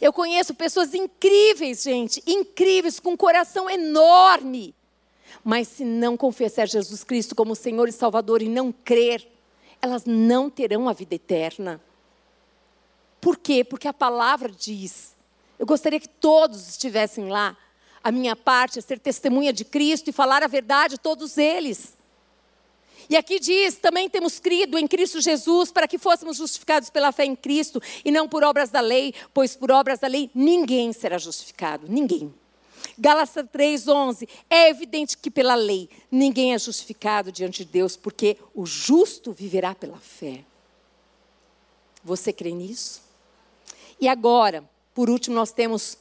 Eu 0.00 0.12
conheço 0.12 0.54
pessoas 0.54 0.94
incríveis, 0.94 1.82
gente, 1.82 2.22
incríveis, 2.24 3.00
com 3.00 3.14
um 3.14 3.16
coração 3.16 3.68
enorme. 3.68 4.76
Mas 5.42 5.66
se 5.66 5.84
não 5.84 6.16
confessar 6.16 6.68
Jesus 6.68 7.02
Cristo 7.02 7.34
como 7.34 7.56
Senhor 7.56 7.88
e 7.88 7.92
Salvador 7.92 8.42
e 8.42 8.48
não 8.48 8.70
crer, 8.70 9.28
elas 9.82 10.04
não 10.04 10.48
terão 10.48 10.88
a 10.88 10.92
vida 10.92 11.16
eterna. 11.16 11.80
Por 13.20 13.36
quê? 13.36 13.64
Porque 13.64 13.88
a 13.88 13.92
palavra 13.92 14.52
diz. 14.52 15.16
Eu 15.58 15.66
gostaria 15.66 15.98
que 15.98 16.08
todos 16.08 16.68
estivessem 16.68 17.28
lá. 17.28 17.56
A 18.02 18.10
minha 18.12 18.36
parte 18.36 18.78
é 18.78 18.82
ser 18.82 18.98
testemunha 18.98 19.52
de 19.52 19.64
Cristo 19.64 20.08
e 20.10 20.12
falar 20.12 20.42
a 20.42 20.46
verdade 20.46 20.94
a 20.96 20.98
todos 20.98 21.36
eles. 21.38 21.96
E 23.10 23.16
aqui 23.16 23.40
diz: 23.40 23.76
também 23.76 24.08
temos 24.08 24.38
crido 24.38 24.78
em 24.78 24.86
Cristo 24.86 25.20
Jesus 25.20 25.72
para 25.72 25.88
que 25.88 25.98
fôssemos 25.98 26.36
justificados 26.36 26.90
pela 26.90 27.12
fé 27.12 27.24
em 27.24 27.34
Cristo 27.34 27.80
e 28.04 28.10
não 28.10 28.28
por 28.28 28.44
obras 28.44 28.70
da 28.70 28.80
lei, 28.80 29.14
pois 29.32 29.56
por 29.56 29.70
obras 29.70 29.98
da 29.98 30.08
lei 30.08 30.30
ninguém 30.34 30.92
será 30.92 31.16
justificado. 31.18 31.86
Ninguém. 31.88 32.32
Gálatas 32.98 33.44
3,11. 33.46 34.28
É 34.50 34.68
evidente 34.68 35.16
que 35.16 35.30
pela 35.30 35.54
lei 35.54 35.88
ninguém 36.10 36.54
é 36.54 36.58
justificado 36.58 37.32
diante 37.32 37.64
de 37.64 37.70
Deus, 37.70 37.96
porque 37.96 38.36
o 38.54 38.66
justo 38.66 39.32
viverá 39.32 39.74
pela 39.74 39.98
fé. 39.98 40.44
Você 42.04 42.32
crê 42.32 42.52
nisso? 42.52 43.02
E 44.00 44.08
agora, 44.08 44.68
por 44.94 45.08
último, 45.08 45.34
nós 45.34 45.52
temos 45.52 45.96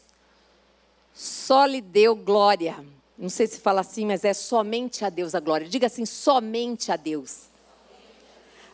só 1.17 1.65
lhe 1.65 1.81
deu 1.81 2.15
glória. 2.15 2.85
Não 3.17 3.27
sei 3.27 3.47
se 3.47 3.59
fala 3.59 3.81
assim, 3.81 4.05
mas 4.05 4.23
é 4.23 4.35
somente 4.35 5.03
a 5.03 5.09
Deus 5.09 5.33
a 5.33 5.39
glória. 5.39 5.67
Diga 5.67 5.87
assim: 5.87 6.05
somente 6.05 6.91
a 6.91 6.95
Deus. 6.95 7.47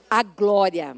A 0.10 0.22
glória. 0.22 0.98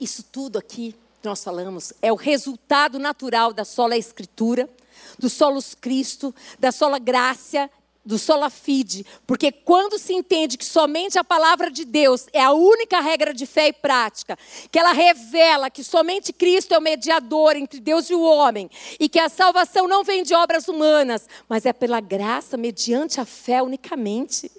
Isso 0.00 0.24
tudo 0.24 0.58
aqui 0.58 0.96
que 1.20 1.28
nós 1.28 1.44
falamos 1.44 1.92
é 2.02 2.12
o 2.12 2.16
resultado 2.16 2.98
natural 2.98 3.52
da 3.52 3.64
sola 3.64 3.96
Escritura, 3.96 4.68
do 5.16 5.30
solos 5.30 5.76
Cristo, 5.76 6.34
da 6.58 6.72
sola 6.72 6.98
graça 6.98 7.70
do 8.04 8.18
sola 8.18 8.50
fide, 8.50 9.06
porque 9.26 9.52
quando 9.52 9.98
se 9.98 10.12
entende 10.12 10.58
que 10.58 10.64
somente 10.64 11.18
a 11.18 11.24
palavra 11.24 11.70
de 11.70 11.84
Deus 11.84 12.26
é 12.32 12.42
a 12.42 12.52
única 12.52 13.00
regra 13.00 13.32
de 13.32 13.46
fé 13.46 13.68
e 13.68 13.72
prática, 13.72 14.36
que 14.70 14.78
ela 14.78 14.92
revela 14.92 15.70
que 15.70 15.84
somente 15.84 16.32
Cristo 16.32 16.74
é 16.74 16.78
o 16.78 16.82
mediador 16.82 17.56
entre 17.56 17.78
Deus 17.80 18.10
e 18.10 18.14
o 18.14 18.22
homem, 18.22 18.68
e 18.98 19.08
que 19.08 19.20
a 19.20 19.28
salvação 19.28 19.86
não 19.86 20.02
vem 20.02 20.22
de 20.22 20.34
obras 20.34 20.66
humanas, 20.66 21.28
mas 21.48 21.64
é 21.64 21.72
pela 21.72 22.00
graça, 22.00 22.56
mediante 22.56 23.20
a 23.20 23.24
fé 23.24 23.62
unicamente. 23.62 24.50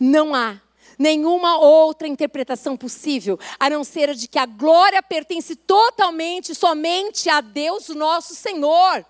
Não 0.00 0.34
há 0.34 0.60
nenhuma 0.98 1.58
outra 1.58 2.08
interpretação 2.08 2.76
possível, 2.76 3.38
a 3.60 3.68
não 3.68 3.84
ser 3.84 4.10
a 4.10 4.14
de 4.14 4.26
que 4.26 4.38
a 4.38 4.46
glória 4.46 5.02
pertence 5.02 5.54
totalmente, 5.54 6.54
somente 6.54 7.28
a 7.28 7.40
Deus, 7.40 7.88
nosso 7.90 8.34
Senhor. 8.34 9.04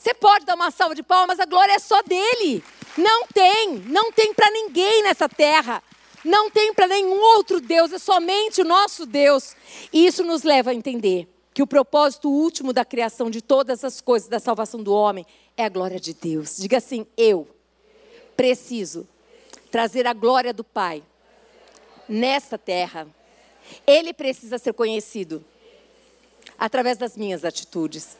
Você 0.00 0.14
pode 0.14 0.46
dar 0.46 0.54
uma 0.54 0.70
salva 0.70 0.94
de 0.94 1.02
palmas, 1.02 1.36
mas 1.36 1.40
a 1.40 1.44
glória 1.44 1.74
é 1.74 1.78
só 1.78 2.02
dele. 2.02 2.64
Não 2.96 3.26
tem, 3.26 3.74
não 3.84 4.10
tem 4.10 4.32
para 4.32 4.50
ninguém 4.50 5.02
nessa 5.02 5.28
terra. 5.28 5.82
Não 6.24 6.50
tem 6.50 6.72
para 6.72 6.86
nenhum 6.86 7.20
outro 7.20 7.60
Deus, 7.60 7.92
é 7.92 7.98
somente 7.98 8.62
o 8.62 8.64
nosso 8.64 9.04
Deus. 9.04 9.54
E 9.92 10.06
isso 10.06 10.24
nos 10.24 10.42
leva 10.42 10.70
a 10.70 10.74
entender 10.74 11.28
que 11.52 11.62
o 11.62 11.66
propósito 11.66 12.30
último 12.30 12.72
da 12.72 12.82
criação 12.82 13.28
de 13.28 13.42
todas 13.42 13.84
as 13.84 14.00
coisas, 14.00 14.26
da 14.26 14.40
salvação 14.40 14.82
do 14.82 14.94
homem, 14.94 15.26
é 15.54 15.66
a 15.66 15.68
glória 15.68 16.00
de 16.00 16.14
Deus. 16.14 16.56
Diga 16.56 16.78
assim: 16.78 17.06
eu 17.14 17.46
preciso 18.34 19.06
trazer 19.70 20.06
a 20.06 20.14
glória 20.14 20.54
do 20.54 20.64
Pai 20.64 21.02
nesta 22.08 22.56
terra. 22.56 23.06
Ele 23.86 24.14
precisa 24.14 24.56
ser 24.56 24.72
conhecido 24.72 25.44
através 26.58 26.96
das 26.96 27.18
minhas 27.18 27.44
atitudes. 27.44 28.16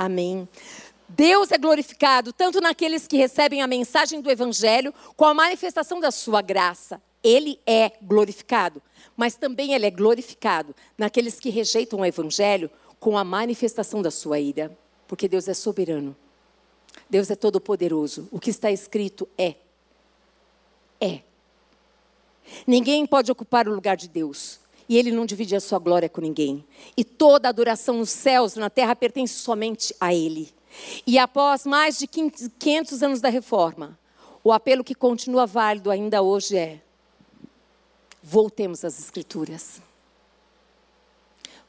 Amém. 0.00 0.48
Deus 1.06 1.52
é 1.52 1.58
glorificado 1.58 2.32
tanto 2.32 2.58
naqueles 2.58 3.06
que 3.06 3.18
recebem 3.18 3.60
a 3.60 3.66
mensagem 3.66 4.22
do 4.22 4.30
Evangelho, 4.30 4.94
com 5.14 5.26
a 5.26 5.34
manifestação 5.34 6.00
da 6.00 6.10
sua 6.10 6.40
graça. 6.40 7.02
Ele 7.22 7.60
é 7.66 7.92
glorificado. 8.00 8.80
Mas 9.14 9.36
também 9.36 9.74
ele 9.74 9.84
é 9.84 9.90
glorificado 9.90 10.74
naqueles 10.96 11.38
que 11.38 11.50
rejeitam 11.50 12.00
o 12.00 12.06
Evangelho, 12.06 12.70
com 12.98 13.18
a 13.18 13.22
manifestação 13.22 14.00
da 14.00 14.10
sua 14.10 14.40
ira. 14.40 14.74
Porque 15.06 15.28
Deus 15.28 15.48
é 15.48 15.52
soberano. 15.52 16.16
Deus 17.10 17.30
é 17.30 17.36
todo-poderoso. 17.36 18.26
O 18.32 18.40
que 18.40 18.48
está 18.48 18.70
escrito 18.70 19.28
é. 19.36 19.54
É. 20.98 21.20
Ninguém 22.66 23.04
pode 23.04 23.30
ocupar 23.30 23.68
o 23.68 23.74
lugar 23.74 23.98
de 23.98 24.08
Deus. 24.08 24.59
E 24.90 24.98
ele 24.98 25.12
não 25.12 25.24
divide 25.24 25.54
a 25.54 25.60
sua 25.60 25.78
glória 25.78 26.08
com 26.08 26.20
ninguém. 26.20 26.66
E 26.96 27.04
toda 27.04 27.48
adoração 27.48 27.98
nos 27.98 28.10
céus 28.10 28.56
e 28.56 28.58
na 28.58 28.68
terra 28.68 28.96
pertence 28.96 29.34
somente 29.34 29.94
a 30.00 30.12
Ele. 30.12 30.52
E 31.06 31.16
após 31.16 31.64
mais 31.64 31.96
de 31.96 32.08
500 32.08 33.00
anos 33.00 33.20
da 33.20 33.28
reforma, 33.28 33.96
o 34.42 34.52
apelo 34.52 34.82
que 34.82 34.92
continua 34.92 35.46
válido 35.46 35.92
ainda 35.92 36.22
hoje 36.22 36.56
é: 36.56 36.80
voltemos 38.20 38.84
às 38.84 38.98
Escrituras. 38.98 39.80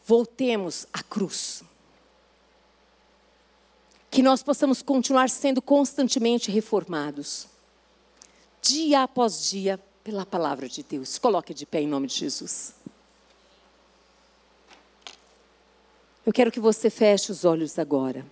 Voltemos 0.03 0.88
à 0.91 1.03
cruz. 1.03 1.63
Que 4.09 4.24
nós 4.24 4.41
possamos 4.41 4.82
continuar 4.82 5.30
sendo 5.30 5.61
constantemente 5.61 6.49
reformados, 6.49 7.45
dia 8.63 9.03
após 9.03 9.47
dia, 9.51 9.80
pela 10.03 10.26
palavra 10.26 10.67
de 10.67 10.82
Deus. 10.82 11.19
Coloque 11.19 11.53
de 11.53 11.67
pé 11.67 11.82
em 11.82 11.88
nome 11.88 12.07
de 12.07 12.15
Jesus. 12.15 12.81
Eu 16.26 16.32
quero 16.32 16.51
que 16.51 16.59
você 16.59 16.89
feche 16.89 17.32
os 17.32 17.45
olhos 17.45 17.80
agora 17.80 18.26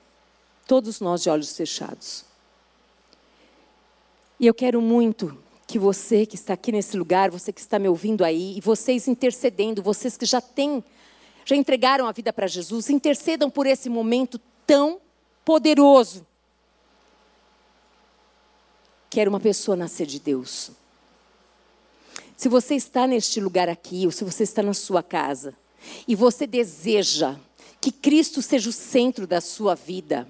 todos 0.69 0.99
nós 0.99 1.23
de 1.23 1.31
olhos 1.31 1.57
fechados. 1.57 2.23
E 4.39 4.45
eu 4.45 4.53
quero 4.53 4.79
muito 4.79 5.35
que 5.65 5.79
você 5.79 6.27
que 6.27 6.35
está 6.35 6.53
aqui 6.53 6.71
nesse 6.71 6.95
lugar, 6.95 7.31
você 7.31 7.51
que 7.51 7.59
está 7.59 7.79
me 7.79 7.89
ouvindo 7.89 8.23
aí, 8.23 8.55
e 8.55 8.61
vocês 8.61 9.07
intercedendo, 9.07 9.81
vocês 9.81 10.15
que 10.15 10.27
já 10.27 10.39
têm, 10.39 10.83
já 11.43 11.55
entregaram 11.55 12.05
a 12.05 12.11
vida 12.11 12.31
para 12.31 12.45
Jesus, 12.45 12.87
intercedam 12.87 13.49
por 13.49 13.65
esse 13.65 13.89
momento 13.89 14.39
tão 14.67 15.01
poderoso. 15.43 16.23
Quero 19.09 19.31
uma 19.31 19.39
pessoa 19.39 19.75
nascer 19.75 20.05
de 20.05 20.19
Deus. 20.19 20.69
Se 22.37 22.47
você 22.47 22.75
está 22.75 23.07
neste 23.07 23.41
lugar 23.41 23.67
aqui, 23.67 24.05
ou 24.05 24.11
se 24.11 24.23
você 24.23 24.43
está 24.43 24.61
na 24.61 24.75
sua 24.75 25.01
casa, 25.01 25.55
e 26.07 26.13
você 26.15 26.45
deseja 26.45 27.35
que 27.81 27.91
Cristo 27.91 28.41
seja 28.41 28.69
o 28.69 28.73
centro 28.73 29.25
da 29.25 29.41
sua 29.41 29.75
vida, 29.75 30.27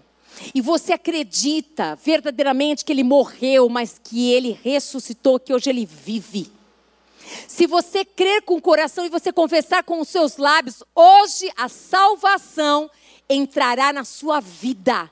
e 0.54 0.62
você 0.62 0.93
acredita 0.93 1.95
verdadeiramente 1.95 2.86
que 2.86 2.91
ele 2.91 3.04
morreu, 3.04 3.68
mas 3.68 4.00
que 4.02 4.32
ele 4.32 4.58
ressuscitou, 4.64 5.39
que 5.39 5.54
hoje 5.54 5.70
ele 5.70 5.86
vive. 5.86 6.52
Se 7.47 7.68
você 7.68 8.06
crer 8.06 8.41
com 8.43 8.56
o 8.56 8.62
coração 8.62 9.06
e 9.06 9.10
você 9.10 9.32
confessar 9.32 9.84
com 9.84 10.00
os 10.00 10.08
seus 10.08 10.38
lábios, 10.38 10.84
hoje 10.95 11.52
a 11.58 11.68
salvação 11.68 12.89
entrará 13.30 13.93
na 13.93 14.04
sua 14.04 14.39
vida 14.39 15.10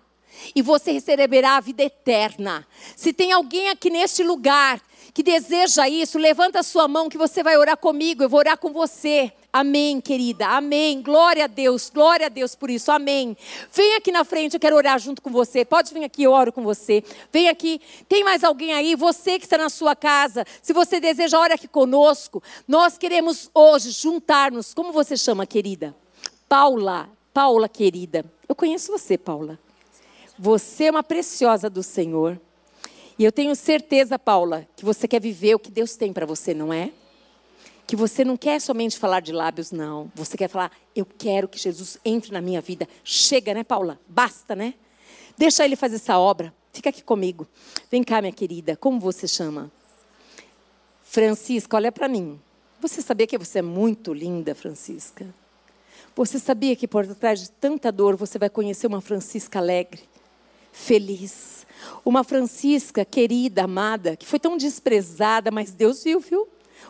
e 0.55 0.61
você 0.61 0.91
receberá 0.91 1.57
a 1.57 1.61
vida 1.61 1.83
eterna. 1.83 2.65
Se 2.95 3.13
tem 3.13 3.31
alguém 3.31 3.69
aqui 3.69 3.89
neste 3.89 4.23
lugar 4.23 4.81
que 5.13 5.23
deseja 5.23 5.89
isso, 5.89 6.17
levanta 6.17 6.59
a 6.59 6.63
sua 6.63 6.88
mão 6.88 7.09
que 7.09 7.17
você 7.17 7.43
vai 7.43 7.57
orar 7.57 7.77
comigo, 7.77 8.23
eu 8.23 8.29
vou 8.29 8.39
orar 8.39 8.57
com 8.57 8.71
você. 8.71 9.31
Amém, 9.51 9.99
querida. 10.01 10.47
Amém. 10.47 11.01
Glória 11.01 11.45
a 11.45 11.47
Deus. 11.47 11.89
Glória 11.89 12.27
a 12.27 12.29
Deus 12.29 12.55
por 12.55 12.69
isso. 12.69 12.91
Amém. 12.91 13.35
Vem 13.73 13.95
aqui 13.95 14.11
na 14.11 14.23
frente, 14.23 14.53
eu 14.53 14.59
quero 14.59 14.75
orar 14.75 14.99
junto 14.99 15.21
com 15.21 15.31
você. 15.31 15.65
Pode 15.65 15.93
vir 15.93 16.03
aqui, 16.03 16.23
eu 16.23 16.31
oro 16.31 16.51
com 16.51 16.63
você. 16.63 17.03
Vem 17.31 17.49
aqui. 17.49 17.81
Tem 18.07 18.23
mais 18.23 18.43
alguém 18.43 18.73
aí? 18.73 18.95
Você 18.95 19.39
que 19.39 19.45
está 19.45 19.57
na 19.57 19.69
sua 19.69 19.95
casa, 19.95 20.45
se 20.61 20.73
você 20.73 20.99
deseja, 20.99 21.39
ora 21.39 21.55
aqui 21.55 21.67
conosco. 21.67 22.43
Nós 22.67 22.97
queremos 22.97 23.49
hoje 23.53 23.91
juntar-nos. 23.91 24.73
Como 24.73 24.91
você 24.91 25.17
chama, 25.17 25.45
querida? 25.45 25.95
Paula. 26.47 27.09
Paula, 27.37 27.69
querida, 27.69 28.25
eu 28.49 28.55
conheço 28.55 28.91
você, 28.91 29.15
Paula. 29.15 29.59
Você 30.39 30.85
é 30.85 30.89
uma 30.89 31.03
preciosa 31.03 31.69
do 31.69 31.83
Senhor. 31.83 32.41
E 33.19 33.23
eu 33.23 33.31
tenho 33.31 33.55
certeza, 33.55 34.17
Paula, 34.17 34.67
que 34.75 34.83
você 34.83 35.07
quer 35.07 35.21
viver 35.21 35.53
o 35.53 35.59
que 35.59 35.69
Deus 35.69 35.95
tem 35.95 36.11
para 36.11 36.25
você, 36.25 36.55
não 36.55 36.73
é? 36.73 36.91
Que 37.88 37.95
você 37.95 38.23
não 38.23 38.38
quer 38.38 38.59
somente 38.59 38.99
falar 38.99 39.21
de 39.21 39.31
lábios, 39.31 39.71
não. 39.71 40.11
Você 40.13 40.38
quer 40.38 40.49
falar, 40.49 40.71
eu 40.93 41.05
quero 41.05 41.47
que 41.47 41.57
Jesus 41.57 41.97
entre 42.03 42.31
na 42.31 42.41
minha 42.41 42.61
vida. 42.61 42.88
Chega, 43.03 43.53
né, 43.53 43.63
Paula? 43.63 43.99
Basta, 44.07 44.55
né? 44.55 44.73
Deixa 45.38 45.63
ele 45.63 45.75
fazer 45.75 45.95
essa 45.95 46.19
obra. 46.19 46.53
Fica 46.73 46.89
aqui 46.89 47.01
comigo. 47.01 47.47
Vem 47.89 48.03
cá, 48.03 48.21
minha 48.21 48.33
querida. 48.33 48.75
Como 48.75 48.99
você 48.99 49.27
chama? 49.27 49.71
Francisca, 51.01 51.77
olha 51.77 51.91
para 51.91 52.07
mim. 52.07 52.39
Você 52.79 53.01
sabia 53.01 53.25
que 53.25 53.38
você 53.38 53.59
é 53.59 53.61
muito 53.61 54.13
linda, 54.13 54.53
Francisca? 54.53 55.25
Você 56.15 56.38
sabia 56.38 56.75
que 56.75 56.88
por 56.88 57.05
trás 57.15 57.39
de 57.39 57.51
tanta 57.51 57.91
dor 57.91 58.15
você 58.15 58.38
vai 58.38 58.49
conhecer 58.49 58.88
uma 58.88 59.01
Francisca 59.01 59.59
alegre, 59.59 60.01
feliz? 60.71 61.65
Uma 62.03 62.23
Francisca 62.23 63.05
querida, 63.05 63.63
amada, 63.63 64.15
que 64.15 64.25
foi 64.25 64.39
tão 64.39 64.57
desprezada, 64.57 65.49
mas 65.49 65.71
Deus 65.71 66.03
viu, 66.03 66.19
viu? 66.19 66.47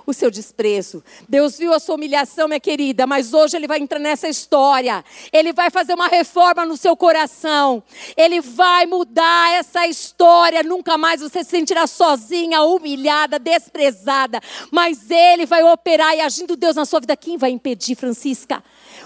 O 0.07 0.13
seu 0.13 0.31
desprezo. 0.31 1.03
Deus 1.27 1.57
viu 1.57 1.73
a 1.73 1.79
sua 1.79 1.95
humilhação, 1.95 2.47
minha 2.47 2.61
querida, 2.61 3.05
mas 3.05 3.33
hoje 3.33 3.57
Ele 3.57 3.67
vai 3.67 3.77
entrar 3.77 3.99
nessa 3.99 4.29
história. 4.29 5.03
Ele 5.33 5.51
vai 5.51 5.69
fazer 5.69 5.93
uma 5.93 6.07
reforma 6.07 6.65
no 6.65 6.77
seu 6.77 6.95
coração. 6.95 7.83
Ele 8.15 8.39
vai 8.39 8.85
mudar 8.85 9.51
essa 9.53 9.85
história. 9.85 10.63
Nunca 10.63 10.97
mais 10.97 11.19
você 11.19 11.43
se 11.43 11.49
sentirá 11.49 11.85
sozinha, 11.85 12.63
humilhada, 12.63 13.37
desprezada. 13.37 14.39
Mas 14.71 15.11
Ele 15.11 15.45
vai 15.45 15.61
operar 15.61 16.15
e 16.15 16.21
agindo 16.21 16.55
Deus 16.55 16.77
na 16.77 16.85
sua 16.85 17.01
vida. 17.01 17.17
Quem 17.17 17.37
vai 17.37 17.51
impedir, 17.51 17.95
Francisca? 17.95 18.63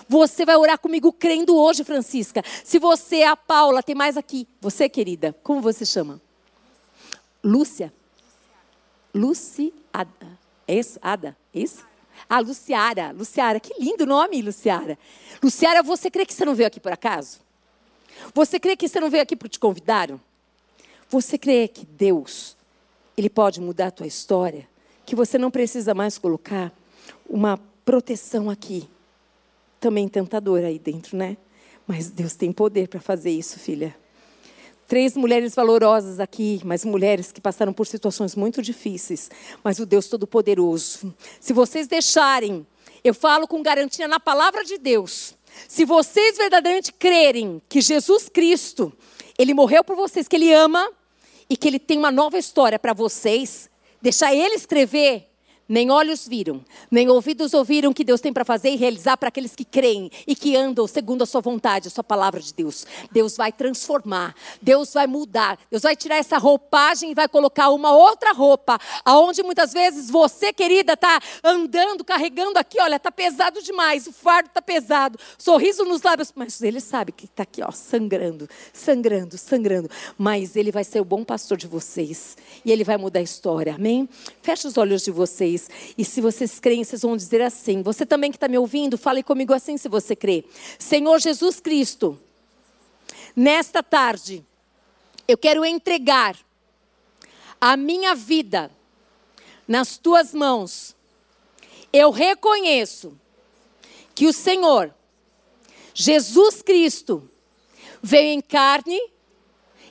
Você 0.07 0.45
vai 0.45 0.55
orar 0.55 0.77
comigo 0.77 1.11
crendo 1.11 1.55
hoje, 1.57 1.83
Francisca. 1.83 2.43
Se 2.63 2.77
você 2.77 3.17
é 3.17 3.27
a 3.27 3.35
Paula, 3.35 3.81
tem 3.81 3.95
mais 3.95 4.17
aqui. 4.17 4.47
Você, 4.61 4.87
querida, 4.87 5.35
como 5.41 5.61
você 5.61 5.83
chama? 5.83 6.21
Lúcia. 7.43 7.91
Luciada. 9.15 10.40
Esse, 10.71 10.97
Ada, 11.01 11.35
isso? 11.53 11.85
Ah, 12.29 12.39
Luciara, 12.39 13.11
Luciara, 13.11 13.59
que 13.59 13.73
lindo 13.81 14.05
nome, 14.05 14.41
Luciara. 14.41 14.97
Luciara, 15.43 15.83
você 15.83 16.09
crê 16.09 16.25
que 16.25 16.33
você 16.33 16.45
não 16.45 16.55
veio 16.55 16.67
aqui 16.67 16.79
por 16.79 16.91
acaso? 16.91 17.39
Você 18.33 18.59
crê 18.59 18.75
que 18.75 18.87
você 18.87 18.99
não 18.99 19.09
veio 19.09 19.23
aqui 19.23 19.35
porque 19.35 19.53
te 19.53 19.59
convidaram? 19.59 20.19
Você 21.09 21.37
crê 21.37 21.67
que 21.67 21.85
Deus, 21.85 22.55
Ele 23.17 23.29
pode 23.29 23.59
mudar 23.59 23.87
a 23.87 23.91
tua 23.91 24.07
história? 24.07 24.67
Que 25.05 25.15
você 25.15 25.37
não 25.37 25.51
precisa 25.51 25.93
mais 25.93 26.17
colocar 26.17 26.71
uma 27.27 27.59
proteção 27.83 28.49
aqui? 28.49 28.87
Também 29.79 30.07
tentadora 30.07 30.67
aí 30.67 30.79
dentro, 30.79 31.17
né? 31.17 31.35
Mas 31.85 32.09
Deus 32.09 32.35
tem 32.35 32.51
poder 32.51 32.87
para 32.87 33.01
fazer 33.01 33.31
isso, 33.31 33.59
filha. 33.59 33.95
Três 34.91 35.15
mulheres 35.15 35.55
valorosas 35.55 36.19
aqui, 36.19 36.59
mas 36.65 36.83
mulheres 36.83 37.31
que 37.31 37.39
passaram 37.39 37.71
por 37.71 37.87
situações 37.87 38.35
muito 38.35 38.61
difíceis. 38.61 39.31
Mas 39.63 39.79
o 39.79 39.85
Deus 39.85 40.09
Todo-Poderoso. 40.09 41.15
Se 41.39 41.53
vocês 41.53 41.87
deixarem, 41.87 42.67
eu 43.01 43.13
falo 43.13 43.47
com 43.47 43.63
garantia 43.63 44.05
na 44.05 44.19
palavra 44.19 44.65
de 44.65 44.77
Deus. 44.77 45.33
Se 45.65 45.85
vocês 45.85 46.35
verdadeiramente 46.35 46.91
crerem 46.91 47.61
que 47.69 47.79
Jesus 47.79 48.27
Cristo, 48.27 48.91
Ele 49.39 49.53
morreu 49.53 49.81
por 49.81 49.95
vocês, 49.95 50.27
que 50.27 50.35
Ele 50.35 50.53
ama 50.53 50.91
e 51.49 51.55
que 51.55 51.69
Ele 51.69 51.79
tem 51.79 51.97
uma 51.97 52.11
nova 52.11 52.37
história 52.37 52.77
para 52.77 52.91
vocês, 52.91 53.69
deixar 54.01 54.35
Ele 54.35 54.55
escrever, 54.55 55.30
nem 55.71 55.89
olhos 55.89 56.27
viram, 56.27 56.61
nem 56.91 57.07
ouvidos 57.07 57.53
ouviram 57.53 57.93
que 57.93 58.03
Deus 58.03 58.19
tem 58.19 58.33
para 58.33 58.43
fazer 58.43 58.71
e 58.71 58.75
realizar 58.75 59.15
para 59.15 59.29
aqueles 59.29 59.55
que 59.55 59.63
creem 59.63 60.11
e 60.27 60.35
que 60.35 60.53
andam 60.53 60.85
segundo 60.85 61.21
a 61.21 61.25
sua 61.25 61.39
vontade, 61.39 61.87
a 61.87 61.91
sua 61.91 62.03
palavra 62.03 62.41
de 62.41 62.53
Deus. 62.53 62.85
Deus 63.09 63.37
vai 63.37 63.53
transformar, 63.53 64.35
Deus 64.61 64.93
vai 64.93 65.07
mudar, 65.07 65.57
Deus 65.71 65.83
vai 65.83 65.95
tirar 65.95 66.17
essa 66.17 66.37
roupagem 66.37 67.11
e 67.11 67.15
vai 67.15 67.25
colocar 67.29 67.69
uma 67.69 67.93
outra 67.93 68.33
roupa, 68.33 68.77
aonde 69.05 69.41
muitas 69.43 69.71
vezes 69.71 70.09
você, 70.09 70.51
querida, 70.51 70.91
está 70.91 71.21
andando, 71.41 72.03
carregando 72.03 72.59
aqui, 72.59 72.77
olha, 72.81 72.97
está 72.97 73.09
pesado 73.09 73.61
demais, 73.61 74.07
o 74.07 74.11
fardo 74.11 74.49
está 74.49 74.61
pesado, 74.61 75.17
sorriso 75.37 75.85
nos 75.85 76.01
lábios, 76.01 76.33
mas 76.35 76.61
ele 76.61 76.81
sabe 76.81 77.13
que 77.13 77.23
está 77.23 77.43
aqui, 77.43 77.63
ó, 77.63 77.71
sangrando, 77.71 78.45
sangrando, 78.73 79.37
sangrando, 79.37 79.89
mas 80.17 80.57
ele 80.57 80.69
vai 80.69 80.83
ser 80.83 80.99
o 80.99 81.05
bom 81.05 81.23
pastor 81.23 81.57
de 81.57 81.65
vocês 81.65 82.35
e 82.65 82.73
ele 82.73 82.83
vai 82.83 82.97
mudar 82.97 83.21
a 83.21 83.23
história, 83.23 83.75
amém? 83.75 84.09
Feche 84.41 84.67
os 84.67 84.77
olhos 84.77 85.01
de 85.01 85.11
vocês 85.11 85.60
vocês. 85.61 85.69
E 85.97 86.05
se 86.05 86.21
vocês 86.21 86.59
creem, 86.59 86.83
vocês 86.83 87.01
vão 87.01 87.15
dizer 87.15 87.41
assim. 87.41 87.81
Você 87.81 88.05
também 88.05 88.31
que 88.31 88.37
está 88.37 88.47
me 88.47 88.57
ouvindo, 88.57 88.97
fale 88.97 89.21
comigo 89.21 89.53
assim 89.53 89.77
se 89.77 89.89
você 89.89 90.15
crê. 90.15 90.45
Senhor 90.79 91.19
Jesus 91.19 91.59
Cristo, 91.59 92.19
nesta 93.35 93.83
tarde, 93.83 94.45
eu 95.27 95.37
quero 95.37 95.65
entregar 95.65 96.37
a 97.59 97.77
minha 97.77 98.15
vida 98.15 98.71
nas 99.67 99.97
tuas 99.97 100.33
mãos. 100.33 100.95
Eu 101.93 102.09
reconheço 102.09 103.17
que 104.15 104.27
o 104.27 104.33
Senhor, 104.33 104.93
Jesus 105.93 106.61
Cristo, 106.61 107.29
veio 108.01 108.29
em 108.29 108.41
carne 108.41 108.99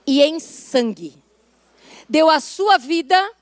e 0.07 0.23
em 0.23 0.41
sangue. 0.41 1.15
Deu 2.09 2.29
a 2.29 2.41
sua 2.41 2.77
vida 2.77 3.33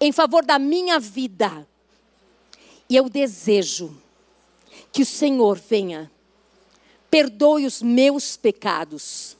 em 0.00 0.12
favor 0.12 0.44
da 0.44 0.58
minha 0.58 0.98
vida. 0.98 1.66
E 2.88 2.96
eu 2.96 3.08
desejo 3.08 3.96
que 4.92 5.02
o 5.02 5.06
Senhor 5.06 5.58
venha, 5.58 6.10
perdoe 7.10 7.66
os 7.66 7.82
meus 7.82 8.36
pecados. 8.36 9.36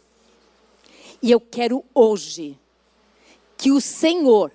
E 1.23 1.31
eu 1.31 1.41
quero 1.41 1.85
hoje 1.95 2.59
que 3.57 3.71
o 3.71 3.81
Senhor 3.81 4.53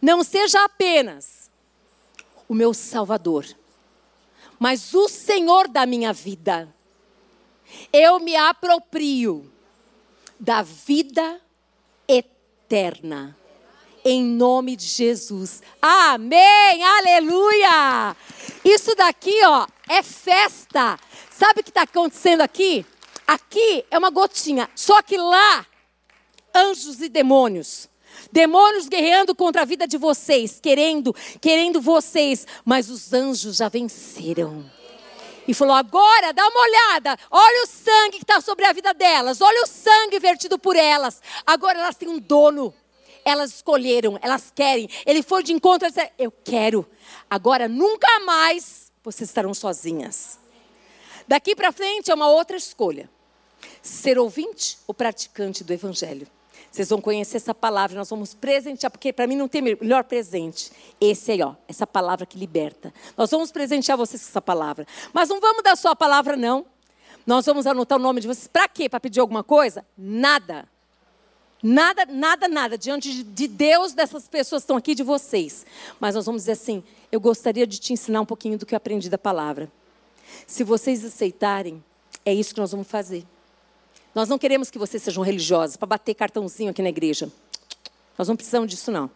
não 0.00 0.22
seja 0.22 0.64
apenas 0.64 1.50
o 2.48 2.54
meu 2.54 2.72
Salvador, 2.72 3.46
mas 4.58 4.94
o 4.94 5.08
Senhor 5.08 5.68
da 5.68 5.84
minha 5.86 6.12
vida. 6.12 6.72
Eu 7.92 8.18
me 8.18 8.34
aproprio 8.36 9.50
da 10.38 10.62
vida 10.62 11.40
eterna 12.06 13.36
em 14.08 14.24
nome 14.24 14.74
de 14.74 14.86
Jesus. 14.86 15.62
Amém, 15.82 16.82
aleluia. 16.82 18.16
Isso 18.64 18.94
daqui, 18.94 19.38
ó, 19.44 19.66
é 19.88 20.02
festa. 20.02 20.98
Sabe 21.30 21.60
o 21.60 21.64
que 21.64 21.70
está 21.70 21.82
acontecendo 21.82 22.40
aqui? 22.40 22.86
Aqui 23.26 23.84
é 23.90 23.98
uma 23.98 24.10
gotinha, 24.10 24.68
só 24.74 25.02
que 25.02 25.18
lá, 25.18 25.66
anjos 26.54 27.02
e 27.02 27.08
demônios. 27.08 27.88
Demônios 28.32 28.88
guerreando 28.88 29.34
contra 29.34 29.62
a 29.62 29.64
vida 29.66 29.86
de 29.86 29.98
vocês, 29.98 30.58
querendo, 30.60 31.14
querendo 31.40 31.80
vocês, 31.80 32.46
mas 32.64 32.88
os 32.88 33.12
anjos 33.12 33.56
já 33.56 33.68
venceram. 33.68 34.64
E 35.46 35.54
falou: 35.54 35.74
agora 35.74 36.32
dá 36.32 36.46
uma 36.48 36.60
olhada, 36.60 37.16
olha 37.30 37.64
o 37.64 37.66
sangue 37.66 38.18
que 38.18 38.24
está 38.24 38.40
sobre 38.40 38.64
a 38.64 38.72
vida 38.72 38.92
delas, 38.92 39.40
olha 39.40 39.62
o 39.62 39.66
sangue 39.66 40.18
vertido 40.18 40.58
por 40.58 40.76
elas. 40.76 41.22
Agora 41.46 41.78
elas 41.78 41.96
têm 41.96 42.08
um 42.08 42.18
dono 42.18 42.74
elas 43.28 43.54
escolheram, 43.54 44.18
elas 44.22 44.52
querem. 44.54 44.88
Ele 45.06 45.22
foi 45.22 45.42
de 45.42 45.52
encontro 45.52 45.88
e 45.88 45.90
disse: 45.90 46.10
Eu 46.18 46.30
quero. 46.30 46.88
Agora 47.28 47.68
nunca 47.68 48.20
mais 48.20 48.92
vocês 49.02 49.28
estarão 49.28 49.54
sozinhas. 49.54 50.38
Daqui 51.26 51.54
para 51.54 51.72
frente 51.72 52.10
é 52.10 52.14
uma 52.14 52.28
outra 52.28 52.56
escolha: 52.56 53.08
ser 53.82 54.18
ouvinte 54.18 54.78
ou 54.86 54.94
praticante 54.94 55.62
do 55.62 55.72
Evangelho. 55.72 56.26
Vocês 56.70 56.90
vão 56.90 57.00
conhecer 57.00 57.38
essa 57.38 57.54
palavra, 57.54 57.96
nós 57.96 58.10
vamos 58.10 58.34
presentear, 58.34 58.90
porque 58.90 59.12
para 59.12 59.26
mim 59.26 59.36
não 59.36 59.48
tem 59.48 59.62
melhor 59.62 60.04
presente. 60.04 60.70
Esse 61.00 61.32
aí, 61.32 61.42
ó, 61.42 61.54
essa 61.66 61.86
palavra 61.86 62.26
que 62.26 62.38
liberta. 62.38 62.92
Nós 63.16 63.30
vamos 63.30 63.50
presentear 63.50 63.96
vocês 63.96 64.22
com 64.22 64.28
essa 64.28 64.42
palavra. 64.42 64.86
Mas 65.12 65.28
não 65.28 65.40
vamos 65.40 65.62
dar 65.62 65.76
só 65.76 65.90
a 65.90 65.96
palavra, 65.96 66.36
não. 66.36 66.66
Nós 67.26 67.46
vamos 67.46 67.66
anotar 67.66 67.98
o 67.98 68.02
nome 68.02 68.20
de 68.20 68.26
vocês. 68.26 68.46
Para 68.46 68.68
quê? 68.68 68.88
Para 68.88 69.00
pedir 69.00 69.20
alguma 69.20 69.42
coisa? 69.42 69.84
Nada. 69.96 70.68
Nada, 71.62 72.06
nada, 72.06 72.46
nada 72.46 72.78
diante 72.78 73.22
de 73.24 73.48
Deus 73.48 73.92
dessas 73.92 74.28
pessoas 74.28 74.62
que 74.62 74.64
estão 74.64 74.76
aqui, 74.76 74.94
de 74.94 75.02
vocês. 75.02 75.66
Mas 75.98 76.14
nós 76.14 76.24
vamos 76.24 76.42
dizer 76.42 76.52
assim: 76.52 76.84
eu 77.10 77.20
gostaria 77.20 77.66
de 77.66 77.78
te 77.78 77.92
ensinar 77.92 78.20
um 78.20 78.26
pouquinho 78.26 78.56
do 78.56 78.64
que 78.64 78.74
eu 78.74 78.76
aprendi 78.76 79.10
da 79.10 79.18
palavra. 79.18 79.70
Se 80.46 80.62
vocês 80.62 81.04
aceitarem, 81.04 81.82
é 82.24 82.32
isso 82.32 82.54
que 82.54 82.60
nós 82.60 82.70
vamos 82.70 82.86
fazer. 82.86 83.24
Nós 84.14 84.28
não 84.28 84.38
queremos 84.38 84.70
que 84.70 84.78
vocês 84.78 85.02
sejam 85.02 85.22
religiosos 85.22 85.76
para 85.76 85.86
bater 85.86 86.14
cartãozinho 86.14 86.70
aqui 86.70 86.82
na 86.82 86.88
igreja. 86.88 87.30
Nós 88.16 88.28
não 88.28 88.36
precisamos 88.36 88.70
disso, 88.70 88.90
não. 88.90 89.10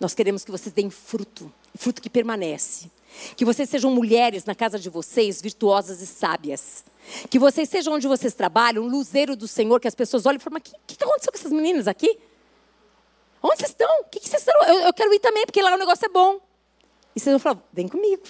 Nós 0.00 0.14
queremos 0.14 0.44
que 0.44 0.50
vocês 0.50 0.72
deem 0.72 0.90
fruto, 0.90 1.52
fruto 1.74 2.00
que 2.00 2.10
permanece. 2.10 2.90
Que 3.36 3.44
vocês 3.44 3.68
sejam 3.68 3.90
mulheres 3.90 4.44
na 4.44 4.54
casa 4.54 4.78
de 4.78 4.88
vocês, 4.88 5.40
virtuosas 5.42 6.00
e 6.00 6.06
sábias. 6.06 6.84
Que 7.30 7.38
vocês 7.38 7.68
sejam 7.68 7.94
onde 7.94 8.06
vocês 8.06 8.34
trabalham, 8.34 8.82
um 8.84 8.88
luzeiro 8.88 9.36
do 9.36 9.48
Senhor, 9.48 9.80
que 9.80 9.88
as 9.88 9.94
pessoas 9.94 10.26
olhem 10.26 10.36
e 10.36 10.40
falam, 10.40 10.60
mas 10.62 10.72
o 10.72 10.76
que, 10.86 10.96
que 10.96 11.04
aconteceu 11.04 11.32
com 11.32 11.38
essas 11.38 11.52
meninas 11.52 11.88
aqui? 11.88 12.18
Onde 13.42 13.58
vocês 13.58 13.70
estão? 13.70 14.00
O 14.00 14.04
que, 14.04 14.20
que 14.20 14.28
vocês 14.28 14.42
estão? 14.46 14.62
Eu, 14.64 14.80
eu, 14.86 14.92
quero 14.92 15.12
ir 15.14 15.20
também, 15.20 15.44
porque 15.44 15.62
lá 15.62 15.74
o 15.74 15.78
negócio 15.78 16.04
é 16.04 16.08
bom. 16.08 16.40
E 17.14 17.20
vocês 17.20 17.32
vão 17.32 17.38
falar, 17.38 17.62
vem 17.72 17.88
comigo. 17.88 18.22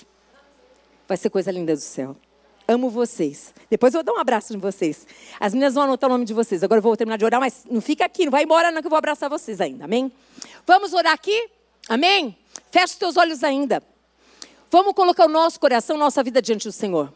Vai 1.06 1.16
ser 1.16 1.30
coisa 1.30 1.50
linda 1.50 1.74
do 1.74 1.80
céu. 1.80 2.16
Amo 2.66 2.90
vocês. 2.90 3.54
Depois 3.70 3.94
eu 3.94 3.98
vou 3.98 4.04
dar 4.04 4.12
um 4.12 4.20
abraço 4.20 4.54
em 4.54 4.58
vocês. 4.58 5.06
As 5.40 5.54
meninas 5.54 5.74
vão 5.74 5.84
anotar 5.84 6.10
o 6.10 6.12
nome 6.12 6.26
de 6.26 6.34
vocês. 6.34 6.62
Agora 6.62 6.80
eu 6.80 6.82
vou 6.82 6.94
terminar 6.96 7.16
de 7.16 7.24
orar, 7.24 7.40
mas 7.40 7.64
não 7.70 7.80
fica 7.80 8.04
aqui, 8.04 8.26
não 8.26 8.30
vai 8.30 8.44
embora 8.44 8.70
não 8.70 8.82
que 8.82 8.86
eu 8.86 8.90
vou 8.90 8.98
abraçar 8.98 9.30
vocês 9.30 9.58
ainda. 9.58 9.86
Amém? 9.86 10.12
Vamos 10.66 10.92
orar 10.92 11.14
aqui? 11.14 11.48
Amém? 11.88 12.36
Fecha 12.70 12.92
os 12.92 12.96
teus 12.96 13.16
olhos 13.16 13.42
ainda. 13.42 13.82
Vamos 14.70 14.92
colocar 14.92 15.24
o 15.24 15.28
nosso 15.28 15.58
coração, 15.58 15.96
nossa 15.96 16.22
vida 16.22 16.42
diante 16.42 16.68
do 16.68 16.72
Senhor. 16.72 17.10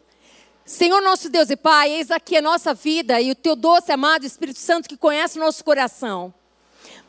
Senhor 0.64 1.02
nosso 1.02 1.28
Deus 1.28 1.50
e 1.50 1.56
Pai, 1.56 1.90
eis 1.90 2.10
aqui 2.10 2.36
a 2.36 2.42
nossa 2.42 2.72
vida 2.72 3.20
e 3.20 3.32
o 3.32 3.34
teu 3.34 3.56
doce, 3.56 3.90
amado 3.90 4.24
Espírito 4.24 4.60
Santo 4.60 4.88
que 4.88 4.96
conhece 4.96 5.36
o 5.36 5.40
nosso 5.42 5.64
coração. 5.64 6.32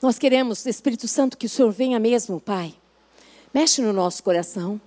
Nós 0.02 0.18
queremos, 0.18 0.66
Espírito 0.66 1.08
Santo, 1.08 1.38
que 1.38 1.46
o 1.46 1.50
Senhor 1.50 1.72
venha 1.72 2.00
mesmo, 2.00 2.42
Pai. 2.42 2.74
Mexe 3.54 3.80
no 3.82 3.94
nosso 3.94 4.24
coração, 4.24 4.82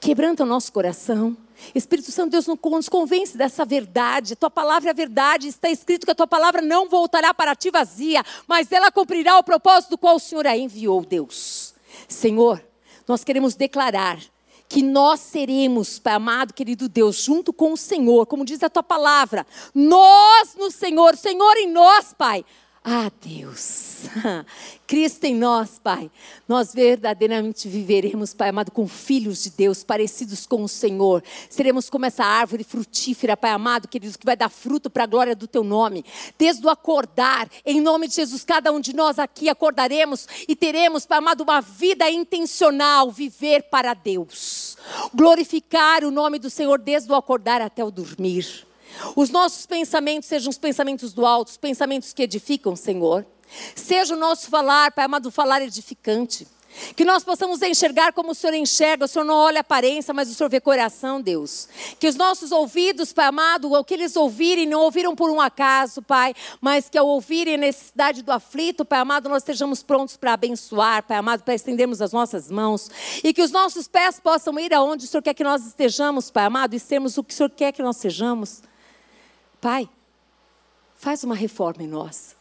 quebranta 0.00 0.42
o 0.42 0.46
nosso 0.46 0.72
coração. 0.72 1.36
Espírito 1.72 2.10
Santo, 2.10 2.32
Deus 2.32 2.48
nos 2.48 2.88
convence 2.88 3.36
dessa 3.36 3.64
verdade. 3.64 4.34
Tua 4.34 4.50
palavra 4.50 4.90
é 4.90 4.94
verdade. 4.94 5.46
Está 5.46 5.70
escrito 5.70 6.04
que 6.04 6.10
a 6.10 6.14
tua 6.14 6.26
palavra 6.26 6.60
não 6.60 6.88
voltará 6.88 7.32
para 7.32 7.54
ti 7.54 7.70
vazia, 7.70 8.24
mas 8.48 8.72
ela 8.72 8.90
cumprirá 8.90 9.38
o 9.38 9.44
propósito 9.44 9.90
do 9.90 9.98
qual 9.98 10.16
o 10.16 10.20
Senhor 10.20 10.46
a 10.46 10.56
enviou, 10.56 11.04
Deus. 11.04 11.74
Senhor, 12.08 12.60
nós 13.06 13.22
queremos 13.22 13.54
declarar 13.54 14.18
que 14.70 14.84
nós 14.84 15.18
seremos, 15.18 15.98
Pai 15.98 16.14
amado, 16.14 16.54
querido 16.54 16.88
Deus, 16.88 17.16
junto 17.16 17.52
com 17.52 17.72
o 17.72 17.76
Senhor, 17.76 18.24
como 18.26 18.44
diz 18.44 18.62
a 18.62 18.70
tua 18.70 18.84
palavra, 18.84 19.44
nós 19.74 20.54
no 20.56 20.70
Senhor, 20.70 21.16
Senhor 21.16 21.56
em 21.56 21.68
nós, 21.68 22.14
Pai, 22.16 22.44
ah, 22.82 23.10
Deus, 23.20 24.04
Cristo 24.86 25.24
em 25.24 25.34
nós, 25.34 25.78
Pai, 25.78 26.10
nós 26.48 26.72
verdadeiramente 26.72 27.68
viveremos, 27.68 28.32
Pai 28.32 28.48
amado, 28.48 28.70
com 28.70 28.88
filhos 28.88 29.42
de 29.42 29.50
Deus, 29.50 29.84
parecidos 29.84 30.46
com 30.46 30.64
o 30.64 30.68
Senhor. 30.68 31.22
Seremos 31.50 31.90
como 31.90 32.06
essa 32.06 32.24
árvore 32.24 32.64
frutífera, 32.64 33.36
Pai 33.36 33.50
amado, 33.50 33.86
queridos, 33.86 34.16
que 34.16 34.24
vai 34.24 34.34
dar 34.34 34.48
fruto 34.48 34.88
para 34.88 35.04
a 35.04 35.06
glória 35.06 35.36
do 35.36 35.46
Teu 35.46 35.62
nome. 35.62 36.06
Desde 36.38 36.64
o 36.64 36.70
acordar, 36.70 37.50
em 37.66 37.82
nome 37.82 38.08
de 38.08 38.14
Jesus, 38.14 38.46
cada 38.46 38.72
um 38.72 38.80
de 38.80 38.96
nós 38.96 39.18
aqui 39.18 39.50
acordaremos 39.50 40.26
e 40.48 40.56
teremos, 40.56 41.04
Pai 41.04 41.18
amado, 41.18 41.42
uma 41.42 41.60
vida 41.60 42.08
intencional, 42.10 43.10
viver 43.10 43.64
para 43.64 43.92
Deus. 43.92 44.78
Glorificar 45.14 46.02
o 46.02 46.10
nome 46.10 46.38
do 46.38 46.48
Senhor 46.48 46.78
desde 46.78 47.12
o 47.12 47.14
acordar 47.14 47.60
até 47.60 47.84
o 47.84 47.90
dormir. 47.90 48.69
Os 49.16 49.30
nossos 49.30 49.66
pensamentos 49.66 50.28
sejam 50.28 50.50
os 50.50 50.58
pensamentos 50.58 51.12
do 51.12 51.26
alto, 51.26 51.48
os 51.48 51.56
pensamentos 51.56 52.12
que 52.12 52.22
edificam, 52.22 52.74
Senhor. 52.76 53.26
Seja 53.74 54.14
o 54.14 54.18
nosso 54.18 54.48
falar, 54.48 54.92
Pai 54.92 55.04
amado, 55.04 55.30
falar 55.30 55.62
edificante. 55.62 56.46
Que 56.94 57.04
nós 57.04 57.24
possamos 57.24 57.60
enxergar 57.62 58.12
como 58.12 58.30
o 58.30 58.34
Senhor 58.34 58.54
enxerga, 58.54 59.04
o 59.04 59.08
Senhor 59.08 59.24
não 59.24 59.34
olha 59.34 59.58
a 59.58 59.60
aparência, 59.60 60.14
mas 60.14 60.30
o 60.30 60.34
Senhor 60.34 60.48
vê 60.48 60.60
coração, 60.60 61.20
Deus. 61.20 61.68
Que 61.98 62.06
os 62.06 62.14
nossos 62.14 62.52
ouvidos, 62.52 63.12
Pai 63.12 63.26
amado, 63.26 63.72
o 63.72 63.84
que 63.84 63.94
eles 63.94 64.14
ouvirem, 64.14 64.66
não 64.66 64.80
ouviram 64.82 65.16
por 65.16 65.30
um 65.30 65.40
acaso, 65.40 66.00
Pai, 66.00 66.32
mas 66.60 66.88
que 66.88 66.96
ao 66.96 67.08
ouvirem 67.08 67.54
a 67.54 67.58
necessidade 67.58 68.22
do 68.22 68.30
aflito, 68.30 68.84
Pai 68.84 69.00
amado, 69.00 69.28
nós 69.28 69.42
estejamos 69.42 69.82
prontos 69.82 70.16
para 70.16 70.32
abençoar, 70.32 71.02
Pai 71.02 71.16
amado, 71.16 71.42
para 71.42 71.54
estendermos 71.54 72.00
as 72.00 72.12
nossas 72.12 72.50
mãos. 72.50 72.88
E 73.24 73.34
que 73.34 73.42
os 73.42 73.50
nossos 73.50 73.88
pés 73.88 74.20
possam 74.20 74.58
ir 74.58 74.72
aonde 74.72 75.06
o 75.06 75.08
Senhor 75.08 75.22
quer 75.22 75.34
que 75.34 75.44
nós 75.44 75.66
estejamos, 75.66 76.30
Pai 76.30 76.44
amado, 76.44 76.74
e 76.74 76.78
sermos 76.78 77.18
o 77.18 77.24
que 77.24 77.34
o 77.34 77.36
Senhor 77.36 77.50
quer 77.50 77.72
que 77.72 77.82
nós 77.82 77.96
sejamos. 77.96 78.62
Pai, 79.60 79.88
faz 80.96 81.22
uma 81.22 81.34
reforma 81.34 81.82
em 81.82 81.86
nós. 81.86 82.34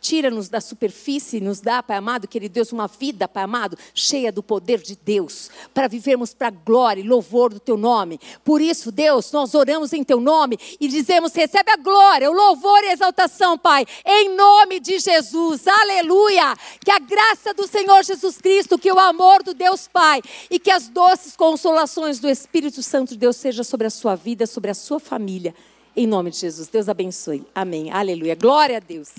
Tira-nos 0.00 0.50
da 0.50 0.60
superfície 0.60 1.38
e 1.38 1.40
nos 1.40 1.62
dá, 1.62 1.82
Pai 1.82 1.96
amado, 1.96 2.28
querido 2.28 2.52
Deus, 2.52 2.72
uma 2.72 2.86
vida, 2.86 3.26
Pai 3.26 3.44
amado, 3.44 3.76
cheia 3.94 4.30
do 4.30 4.42
poder 4.42 4.82
de 4.82 4.94
Deus, 4.96 5.50
para 5.72 5.88
vivermos 5.88 6.34
para 6.34 6.48
a 6.48 6.50
glória 6.50 7.00
e 7.00 7.08
louvor 7.08 7.54
do 7.54 7.58
Teu 7.58 7.78
nome. 7.78 8.20
Por 8.44 8.60
isso, 8.60 8.92
Deus, 8.92 9.32
nós 9.32 9.54
oramos 9.54 9.94
em 9.94 10.04
Teu 10.04 10.20
nome 10.20 10.58
e 10.78 10.88
dizemos: 10.88 11.34
recebe 11.34 11.70
a 11.70 11.78
glória, 11.78 12.30
o 12.30 12.34
louvor 12.34 12.84
e 12.84 12.88
a 12.88 12.92
exaltação, 12.92 13.56
Pai, 13.56 13.86
em 14.04 14.36
nome 14.36 14.78
de 14.78 14.98
Jesus. 14.98 15.66
Aleluia! 15.66 16.54
Que 16.84 16.90
a 16.90 16.98
graça 16.98 17.54
do 17.54 17.66
Senhor 17.66 18.04
Jesus 18.04 18.36
Cristo, 18.36 18.78
que 18.78 18.92
o 18.92 18.98
amor 18.98 19.42
do 19.42 19.54
Deus 19.54 19.88
Pai 19.88 20.20
e 20.50 20.58
que 20.58 20.70
as 20.70 20.86
doces 20.86 21.34
consolações 21.34 22.20
do 22.20 22.28
Espírito 22.28 22.82
Santo 22.82 23.14
de 23.14 23.18
Deus 23.18 23.36
seja 23.36 23.64
sobre 23.64 23.86
a 23.86 23.90
sua 23.90 24.14
vida, 24.14 24.46
sobre 24.46 24.70
a 24.70 24.74
sua 24.74 25.00
família 25.00 25.54
em 25.96 26.06
nome 26.06 26.30
de 26.30 26.38
Jesus. 26.38 26.68
Deus 26.68 26.88
abençoe. 26.88 27.44
Amém. 27.54 27.90
Aleluia. 27.90 28.34
Glória 28.34 28.76
a 28.76 28.80
Deus. 28.80 29.14